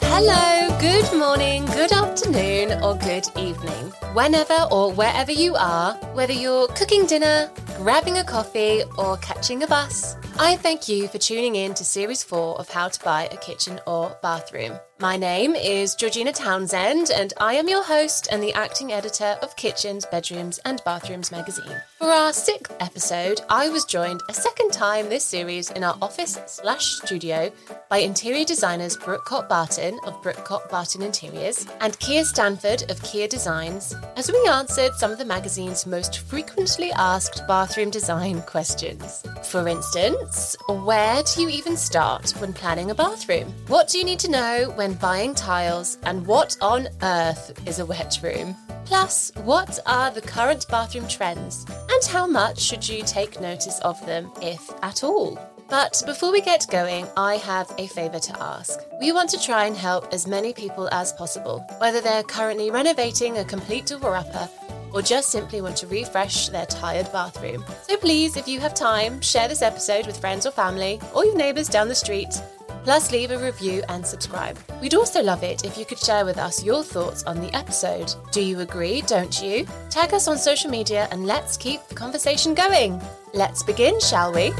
Hello, 0.00 0.78
good 0.80 1.18
morning, 1.18 1.66
good 1.66 1.92
afternoon, 1.92 2.82
or 2.82 2.94
good 2.96 3.26
evening. 3.36 3.92
Whenever 4.14 4.66
or 4.70 4.90
wherever 4.90 5.32
you 5.32 5.54
are, 5.54 5.92
whether 6.14 6.32
you're 6.32 6.68
cooking 6.68 7.04
dinner, 7.04 7.50
grabbing 7.76 8.16
a 8.16 8.24
coffee, 8.24 8.84
or 8.96 9.18
catching 9.18 9.62
a 9.62 9.66
bus, 9.66 10.16
I 10.40 10.54
thank 10.54 10.88
you 10.88 11.08
for 11.08 11.18
tuning 11.18 11.56
in 11.56 11.74
to 11.74 11.84
Series 11.84 12.22
4 12.22 12.60
of 12.60 12.70
How 12.70 12.86
to 12.86 13.04
Buy 13.04 13.24
a 13.24 13.36
Kitchen 13.36 13.80
or 13.88 14.16
Bathroom. 14.22 14.78
My 15.00 15.16
name 15.16 15.54
is 15.54 15.94
Georgina 15.94 16.32
Townshend, 16.32 17.10
and 17.14 17.32
I 17.38 17.54
am 17.54 17.68
your 17.68 17.84
host 17.84 18.26
and 18.32 18.42
the 18.42 18.52
acting 18.54 18.92
editor 18.92 19.36
of 19.42 19.54
Kitchens, 19.54 20.04
Bedrooms, 20.06 20.58
and 20.64 20.82
Bathrooms 20.84 21.30
magazine. 21.30 21.80
For 21.98 22.08
our 22.08 22.32
sixth 22.32 22.74
episode, 22.80 23.40
I 23.48 23.68
was 23.68 23.84
joined 23.84 24.22
a 24.28 24.34
second 24.34 24.72
time 24.72 25.08
this 25.08 25.22
series 25.22 25.70
in 25.70 25.84
our 25.84 25.96
office 26.02 26.40
slash 26.46 26.96
studio 26.96 27.52
by 27.88 27.98
interior 27.98 28.44
designers 28.44 28.96
Brooke 28.96 29.24
Copp-Barton 29.24 30.00
of 30.04 30.20
Brooke 30.20 30.44
Copp-Barton 30.44 31.02
Interiors 31.02 31.68
and 31.80 31.96
Kia 32.00 32.24
Stanford 32.24 32.90
of 32.90 33.00
Kia 33.04 33.28
Designs 33.28 33.94
as 34.16 34.32
we 34.32 34.48
answered 34.48 34.94
some 34.94 35.12
of 35.12 35.18
the 35.18 35.24
magazine's 35.24 35.86
most 35.86 36.18
frequently 36.20 36.90
asked 36.92 37.46
bathroom 37.46 37.90
design 37.90 38.42
questions. 38.42 39.24
For 39.44 39.68
instance, 39.68 40.27
where 40.68 41.22
do 41.22 41.42
you 41.42 41.48
even 41.48 41.76
start 41.76 42.30
when 42.38 42.52
planning 42.52 42.90
a 42.90 42.94
bathroom? 42.94 43.54
What 43.66 43.88
do 43.88 43.98
you 43.98 44.04
need 44.04 44.18
to 44.20 44.30
know 44.30 44.72
when 44.74 44.94
buying 44.94 45.34
tiles? 45.34 45.98
And 46.02 46.26
what 46.26 46.56
on 46.60 46.88
earth 47.02 47.60
is 47.66 47.78
a 47.78 47.86
wet 47.86 48.18
room? 48.22 48.56
Plus, 48.84 49.32
what 49.44 49.78
are 49.86 50.10
the 50.10 50.20
current 50.20 50.66
bathroom 50.68 51.08
trends? 51.08 51.66
And 51.68 52.04
how 52.04 52.26
much 52.26 52.58
should 52.58 52.88
you 52.88 53.02
take 53.02 53.40
notice 53.40 53.78
of 53.80 54.04
them, 54.06 54.30
if 54.42 54.70
at 54.82 55.04
all? 55.04 55.38
But 55.68 56.02
before 56.06 56.32
we 56.32 56.40
get 56.40 56.66
going, 56.70 57.06
I 57.16 57.36
have 57.36 57.70
a 57.76 57.86
favour 57.86 58.18
to 58.18 58.42
ask. 58.42 58.80
We 59.00 59.12
want 59.12 59.28
to 59.30 59.42
try 59.42 59.66
and 59.66 59.76
help 59.76 60.12
as 60.14 60.26
many 60.26 60.52
people 60.54 60.88
as 60.92 61.12
possible, 61.12 61.60
whether 61.78 62.00
they're 62.00 62.22
currently 62.22 62.70
renovating 62.70 63.38
a 63.38 63.44
complete 63.44 63.86
door 63.86 64.16
upper 64.16 64.48
or 64.92 65.02
just 65.02 65.30
simply 65.30 65.60
want 65.60 65.76
to 65.78 65.86
refresh 65.86 66.48
their 66.48 66.66
tired 66.66 67.10
bathroom. 67.12 67.64
So 67.82 67.96
please, 67.96 68.36
if 68.36 68.48
you 68.48 68.60
have 68.60 68.74
time, 68.74 69.20
share 69.20 69.48
this 69.48 69.62
episode 69.62 70.06
with 70.06 70.18
friends 70.18 70.46
or 70.46 70.50
family 70.50 71.00
or 71.14 71.24
your 71.24 71.36
neighbours 71.36 71.68
down 71.68 71.88
the 71.88 71.94
street. 71.94 72.40
Plus, 72.84 73.12
leave 73.12 73.30
a 73.30 73.38
review 73.38 73.82
and 73.88 74.06
subscribe. 74.06 74.58
We'd 74.80 74.94
also 74.94 75.22
love 75.22 75.42
it 75.42 75.64
if 75.64 75.76
you 75.76 75.84
could 75.84 75.98
share 75.98 76.24
with 76.24 76.38
us 76.38 76.64
your 76.64 76.82
thoughts 76.82 77.22
on 77.24 77.40
the 77.40 77.54
episode. 77.54 78.14
Do 78.32 78.40
you 78.40 78.60
agree, 78.60 79.02
don't 79.02 79.42
you? 79.42 79.66
Tag 79.90 80.14
us 80.14 80.28
on 80.28 80.38
social 80.38 80.70
media 80.70 81.06
and 81.10 81.26
let's 81.26 81.56
keep 81.56 81.86
the 81.88 81.94
conversation 81.94 82.54
going. 82.54 83.00
Let's 83.34 83.62
begin, 83.62 84.00
shall 84.00 84.32
we? 84.32 84.52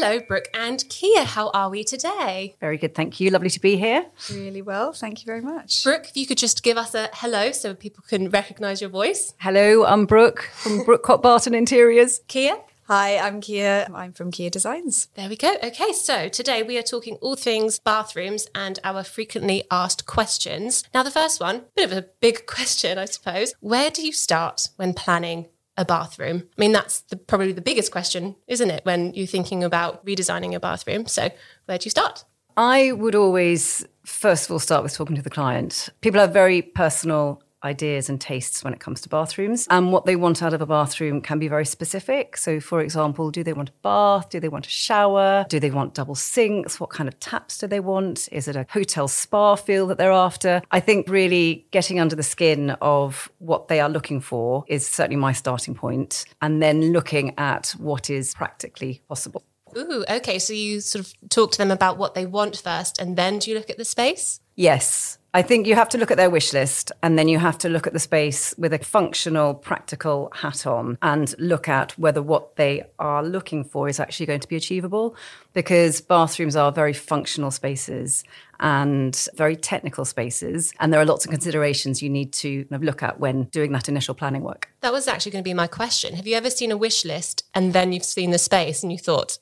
Hello, 0.00 0.20
Brooke 0.20 0.46
and 0.54 0.88
Kia. 0.88 1.24
How 1.24 1.50
are 1.50 1.68
we 1.68 1.82
today? 1.82 2.54
Very 2.60 2.78
good, 2.78 2.94
thank 2.94 3.18
you. 3.18 3.30
Lovely 3.30 3.50
to 3.50 3.58
be 3.58 3.76
here. 3.76 4.06
Really 4.32 4.62
well, 4.62 4.92
thank 4.92 5.20
you 5.20 5.26
very 5.26 5.40
much. 5.40 5.82
Brooke, 5.82 6.06
if 6.08 6.16
you 6.16 6.24
could 6.24 6.38
just 6.38 6.62
give 6.62 6.76
us 6.76 6.94
a 6.94 7.10
hello 7.14 7.50
so 7.50 7.74
people 7.74 8.04
can 8.06 8.30
recognise 8.30 8.80
your 8.80 8.90
voice. 8.90 9.34
Hello, 9.38 9.84
I'm 9.84 10.06
Brooke 10.06 10.42
from 10.52 10.84
Brooke 10.84 11.02
Copp-Barton 11.02 11.52
Interiors. 11.52 12.20
Kia? 12.28 12.58
Hi, 12.86 13.18
I'm 13.18 13.40
Kia. 13.40 13.88
I'm 13.92 14.12
from 14.12 14.30
Kia 14.30 14.50
Designs. 14.50 15.08
There 15.16 15.28
we 15.28 15.34
go. 15.34 15.56
Okay, 15.64 15.92
so 15.92 16.28
today 16.28 16.62
we 16.62 16.78
are 16.78 16.82
talking 16.82 17.16
all 17.16 17.34
things 17.34 17.80
bathrooms 17.80 18.46
and 18.54 18.78
our 18.84 19.02
frequently 19.02 19.64
asked 19.68 20.06
questions. 20.06 20.84
Now, 20.94 21.02
the 21.02 21.10
first 21.10 21.40
one, 21.40 21.56
a 21.56 21.62
bit 21.74 21.90
of 21.90 21.98
a 21.98 22.06
big 22.20 22.46
question, 22.46 22.98
I 22.98 23.06
suppose. 23.06 23.52
Where 23.58 23.90
do 23.90 24.06
you 24.06 24.12
start 24.12 24.68
when 24.76 24.94
planning 24.94 25.48
a 25.78 25.84
bathroom? 25.84 26.42
I 26.58 26.60
mean, 26.60 26.72
that's 26.72 27.00
the, 27.02 27.16
probably 27.16 27.52
the 27.52 27.62
biggest 27.62 27.90
question, 27.90 28.36
isn't 28.48 28.70
it, 28.70 28.84
when 28.84 29.14
you're 29.14 29.26
thinking 29.26 29.64
about 29.64 30.04
redesigning 30.04 30.54
a 30.54 30.60
bathroom? 30.60 31.06
So, 31.06 31.30
where 31.64 31.78
do 31.78 31.86
you 31.86 31.90
start? 31.90 32.24
I 32.56 32.92
would 32.92 33.14
always, 33.14 33.86
first 34.04 34.46
of 34.46 34.50
all, 34.50 34.58
start 34.58 34.82
with 34.82 34.92
talking 34.92 35.16
to 35.16 35.22
the 35.22 35.30
client. 35.30 35.88
People 36.00 36.20
have 36.20 36.32
very 36.32 36.60
personal 36.60 37.40
ideas 37.64 38.08
and 38.08 38.20
tastes 38.20 38.62
when 38.62 38.72
it 38.72 38.80
comes 38.80 39.00
to 39.02 39.08
bathrooms. 39.08 39.66
And 39.70 39.92
what 39.92 40.04
they 40.04 40.16
want 40.16 40.42
out 40.42 40.54
of 40.54 40.60
a 40.60 40.66
bathroom 40.66 41.20
can 41.20 41.38
be 41.38 41.48
very 41.48 41.66
specific. 41.66 42.36
So, 42.36 42.60
for 42.60 42.80
example, 42.80 43.30
do 43.30 43.42
they 43.42 43.52
want 43.52 43.70
a 43.70 43.72
bath? 43.82 44.30
Do 44.30 44.40
they 44.40 44.48
want 44.48 44.66
a 44.66 44.70
shower? 44.70 45.46
Do 45.48 45.60
they 45.60 45.70
want 45.70 45.94
double 45.94 46.14
sinks? 46.14 46.78
What 46.80 46.90
kind 46.90 47.08
of 47.08 47.18
taps 47.20 47.58
do 47.58 47.66
they 47.66 47.80
want? 47.80 48.28
Is 48.32 48.48
it 48.48 48.56
a 48.56 48.66
hotel 48.70 49.08
spa 49.08 49.56
feel 49.56 49.86
that 49.88 49.98
they're 49.98 50.12
after? 50.12 50.62
I 50.70 50.80
think 50.80 51.08
really 51.08 51.66
getting 51.70 52.00
under 52.00 52.16
the 52.16 52.22
skin 52.22 52.70
of 52.80 53.30
what 53.38 53.68
they 53.68 53.80
are 53.80 53.88
looking 53.88 54.20
for 54.20 54.64
is 54.68 54.86
certainly 54.86 55.16
my 55.16 55.32
starting 55.32 55.74
point, 55.74 56.24
and 56.40 56.62
then 56.62 56.92
looking 56.92 57.34
at 57.38 57.74
what 57.78 58.10
is 58.10 58.34
practically 58.34 59.02
possible. 59.08 59.42
Ooh, 59.76 60.04
okay. 60.08 60.38
So 60.38 60.52
you 60.52 60.80
sort 60.80 61.04
of 61.04 61.12
talk 61.28 61.52
to 61.52 61.58
them 61.58 61.70
about 61.70 61.98
what 61.98 62.14
they 62.14 62.26
want 62.26 62.56
first, 62.56 62.98
and 62.98 63.16
then 63.16 63.38
do 63.38 63.50
you 63.50 63.56
look 63.56 63.70
at 63.70 63.76
the 63.76 63.84
space? 63.84 64.40
Yes. 64.56 65.18
I 65.38 65.42
think 65.42 65.68
you 65.68 65.76
have 65.76 65.88
to 65.90 65.98
look 65.98 66.10
at 66.10 66.16
their 66.16 66.30
wish 66.30 66.52
list 66.52 66.90
and 67.00 67.16
then 67.16 67.28
you 67.28 67.38
have 67.38 67.58
to 67.58 67.68
look 67.68 67.86
at 67.86 67.92
the 67.92 68.00
space 68.00 68.56
with 68.58 68.72
a 68.72 68.78
functional, 68.80 69.54
practical 69.54 70.32
hat 70.34 70.66
on 70.66 70.98
and 71.00 71.32
look 71.38 71.68
at 71.68 71.96
whether 71.96 72.20
what 72.20 72.56
they 72.56 72.82
are 72.98 73.22
looking 73.22 73.62
for 73.62 73.88
is 73.88 74.00
actually 74.00 74.26
going 74.26 74.40
to 74.40 74.48
be 74.48 74.56
achievable. 74.56 75.14
Because 75.52 76.00
bathrooms 76.00 76.56
are 76.56 76.72
very 76.72 76.92
functional 76.92 77.52
spaces 77.52 78.24
and 78.58 79.28
very 79.36 79.54
technical 79.54 80.04
spaces. 80.04 80.72
And 80.80 80.92
there 80.92 81.00
are 81.00 81.06
lots 81.06 81.24
of 81.24 81.30
considerations 81.30 82.02
you 82.02 82.10
need 82.10 82.32
to 82.32 82.66
look 82.72 83.04
at 83.04 83.20
when 83.20 83.44
doing 83.44 83.70
that 83.74 83.88
initial 83.88 84.16
planning 84.16 84.42
work. 84.42 84.68
That 84.80 84.92
was 84.92 85.06
actually 85.06 85.30
going 85.30 85.44
to 85.44 85.48
be 85.48 85.54
my 85.54 85.68
question. 85.68 86.16
Have 86.16 86.26
you 86.26 86.34
ever 86.34 86.50
seen 86.50 86.72
a 86.72 86.76
wish 86.76 87.04
list 87.04 87.44
and 87.54 87.72
then 87.72 87.92
you've 87.92 88.02
seen 88.02 88.32
the 88.32 88.38
space 88.38 88.82
and 88.82 88.90
you 88.90 88.98
thought, 88.98 89.38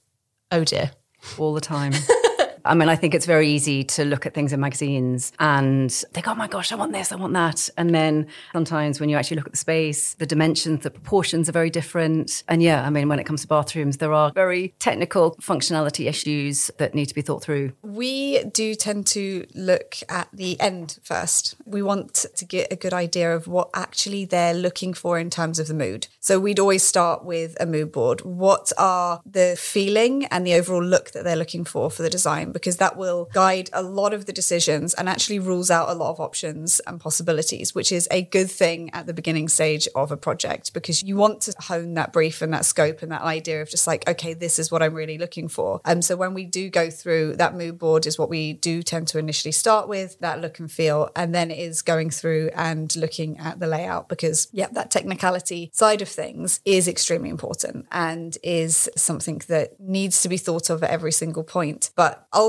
oh 0.53 0.63
dear? 0.63 0.91
All 1.39 1.55
the 1.55 1.63
time. 1.63 1.95
I 2.67 2.75
mean, 2.75 2.89
I 2.89 2.97
think 2.97 3.15
it's 3.15 3.27
very 3.27 3.49
easy 3.49 3.85
to 3.85 4.05
look 4.05 4.27
at 4.27 4.35
things 4.35 4.53
in 4.53 4.61
magazines 4.61 5.33
and 5.39 5.93
think, 5.93 6.27
oh 6.27 6.35
my 6.35 6.49
gosh, 6.49 6.73
I 6.73 6.75
want 6.75 6.93
this, 6.93 7.13
I 7.13 7.17
want 7.17 7.33
that. 7.35 7.71
And 7.77 7.95
then 7.95 8.27
sometimes 8.53 8.99
when 8.99 9.09
you 9.09 9.17
actually 9.17 9.37
look 9.37 9.47
at 9.47 9.53
the 9.53 9.59
space, 9.59 10.15
the 10.15 10.27
dimensions, 10.27 10.83
the 10.83 10.91
proportions 10.91 11.49
are 11.49 11.53
very 11.53 11.71
different. 11.71 12.43
And 12.49 12.63
yeah, 12.63 12.85
I 12.85 12.91
mean, 12.91 13.09
when 13.09 13.19
it 13.19 13.25
comes 13.25 13.43
to 13.43 13.49
bathrooms, 13.49 13.99
there 13.99 14.13
are 14.13 14.33
very 14.33 14.75
technical 14.79 15.37
functionality 15.37 16.09
issues 16.09 16.71
that 16.79 16.95
need 16.95 17.07
to 17.07 17.15
be 17.15 17.23
thought 17.23 17.43
through. 17.43 17.73
We 17.83 18.43
do 18.45 18.75
tend 18.75 19.07
to 19.09 19.47
look 19.55 19.97
at 20.09 20.29
the 20.33 20.61
end 20.61 20.99
first. 21.03 21.55
We 21.65 21.83
want 21.83 22.27
to 22.35 22.45
get 22.45 22.73
a 22.73 22.77
good 22.77 22.93
idea 22.93 23.35
of 23.35 23.47
what 23.47 23.71
actually 23.75 24.25
they're 24.25 24.55
looking 24.55 24.93
for 24.93 25.19
in 25.19 25.31
terms 25.31 25.59
of 25.59 25.69
the 25.69 25.75
mood. 25.75 26.09
So 26.21 26.41
we'd 26.41 26.59
always 26.59 26.83
start 26.83 27.25
with 27.25 27.57
a 27.61 27.67
mood 27.67 27.93
board. 27.93 28.23
What 28.23 28.73
are 28.77 29.21
the 29.25 29.57
feeling 29.59 30.25
and 30.27 30.45
the 30.45 30.55
overall 30.55 30.83
look 30.83 31.13
that 31.13 31.23
they're 31.23 31.37
looking 31.37 31.65
for 31.65 31.91
for 31.91 32.03
the 32.03 32.11
design? 32.11 32.51
Because 32.57 32.79
that 32.79 32.97
will 32.97 33.29
guide 33.35 33.69
a 33.75 33.83
lot 33.83 34.15
of 34.15 34.25
the 34.25 34.33
decisions 34.33 34.95
and 34.95 35.11
actually 35.11 35.39
rules 35.39 35.71
out 35.71 35.91
a 35.91 35.93
lot 35.93 36.09
of 36.09 36.19
options 36.19 36.81
and 36.87 36.99
possibilities, 36.99 37.75
which 37.75 37.93
is 37.93 38.09
a 38.11 38.23
good 38.23 38.51
thing 38.51 38.89
at 38.95 39.07
the 39.07 39.13
beginning 39.13 39.47
stage 39.47 39.87
of 39.95 40.11
a 40.11 40.17
project 40.17 40.73
because 40.73 41.03
you 41.03 41.17
want 41.17 41.43
to 41.43 41.55
hone 41.61 41.93
that 41.93 42.15
brief 42.15 42.41
and 42.41 42.55
that 42.55 42.65
scope 42.65 43.03
and 43.03 43.13
that 43.13 43.21
idea 43.21 43.61
of 43.61 43.69
just 43.69 43.87
like, 43.87 44.09
okay, 44.09 44.33
this 44.33 44.59
is 44.59 44.73
what 44.73 44.83
I'm 44.83 44.95
really 44.95 45.19
looking 45.19 45.49
for. 45.49 45.83
And 45.85 46.03
so 46.03 46.17
when 46.17 46.33
we 46.33 46.47
do 46.47 46.71
go 46.71 46.89
through 46.89 47.37
that 47.37 47.55
mood 47.55 47.79
board 47.79 48.07
is 48.07 48.19
what 48.19 48.31
we 48.31 48.55
do 48.55 48.83
tend 48.83 49.09
to 49.09 49.19
initially 49.19 49.53
start 49.53 49.87
with, 49.87 50.19
that 50.21 50.41
look 50.41 50.59
and 50.59 50.73
feel, 50.73 51.11
and 51.15 51.35
then 51.35 51.51
it 51.51 51.59
is 51.59 51.83
going 51.83 52.09
through 52.09 52.49
and 52.55 52.97
looking 52.97 53.37
at 53.39 53.61
the 53.61 53.67
layout 53.67 54.09
because, 54.09 54.49
yeah, 54.51 54.69
that 54.73 54.91
technicality 54.91 55.71
side 55.75 56.01
of 56.01 56.09
things 56.09 56.61
is 56.65 56.89
extremely 56.89 57.29
important 57.29 57.85
and 57.93 58.39
is 58.43 58.89
something 58.97 59.43
that 59.49 59.79
needs 59.79 60.23
to 60.23 60.31
be 60.31 60.39
thought 60.39 60.71
of 60.71 60.83
at 60.83 60.89
every 60.89 61.13
single 61.13 61.45
point. 61.45 61.91
But 61.97 62.27
ultimately, 62.33 62.46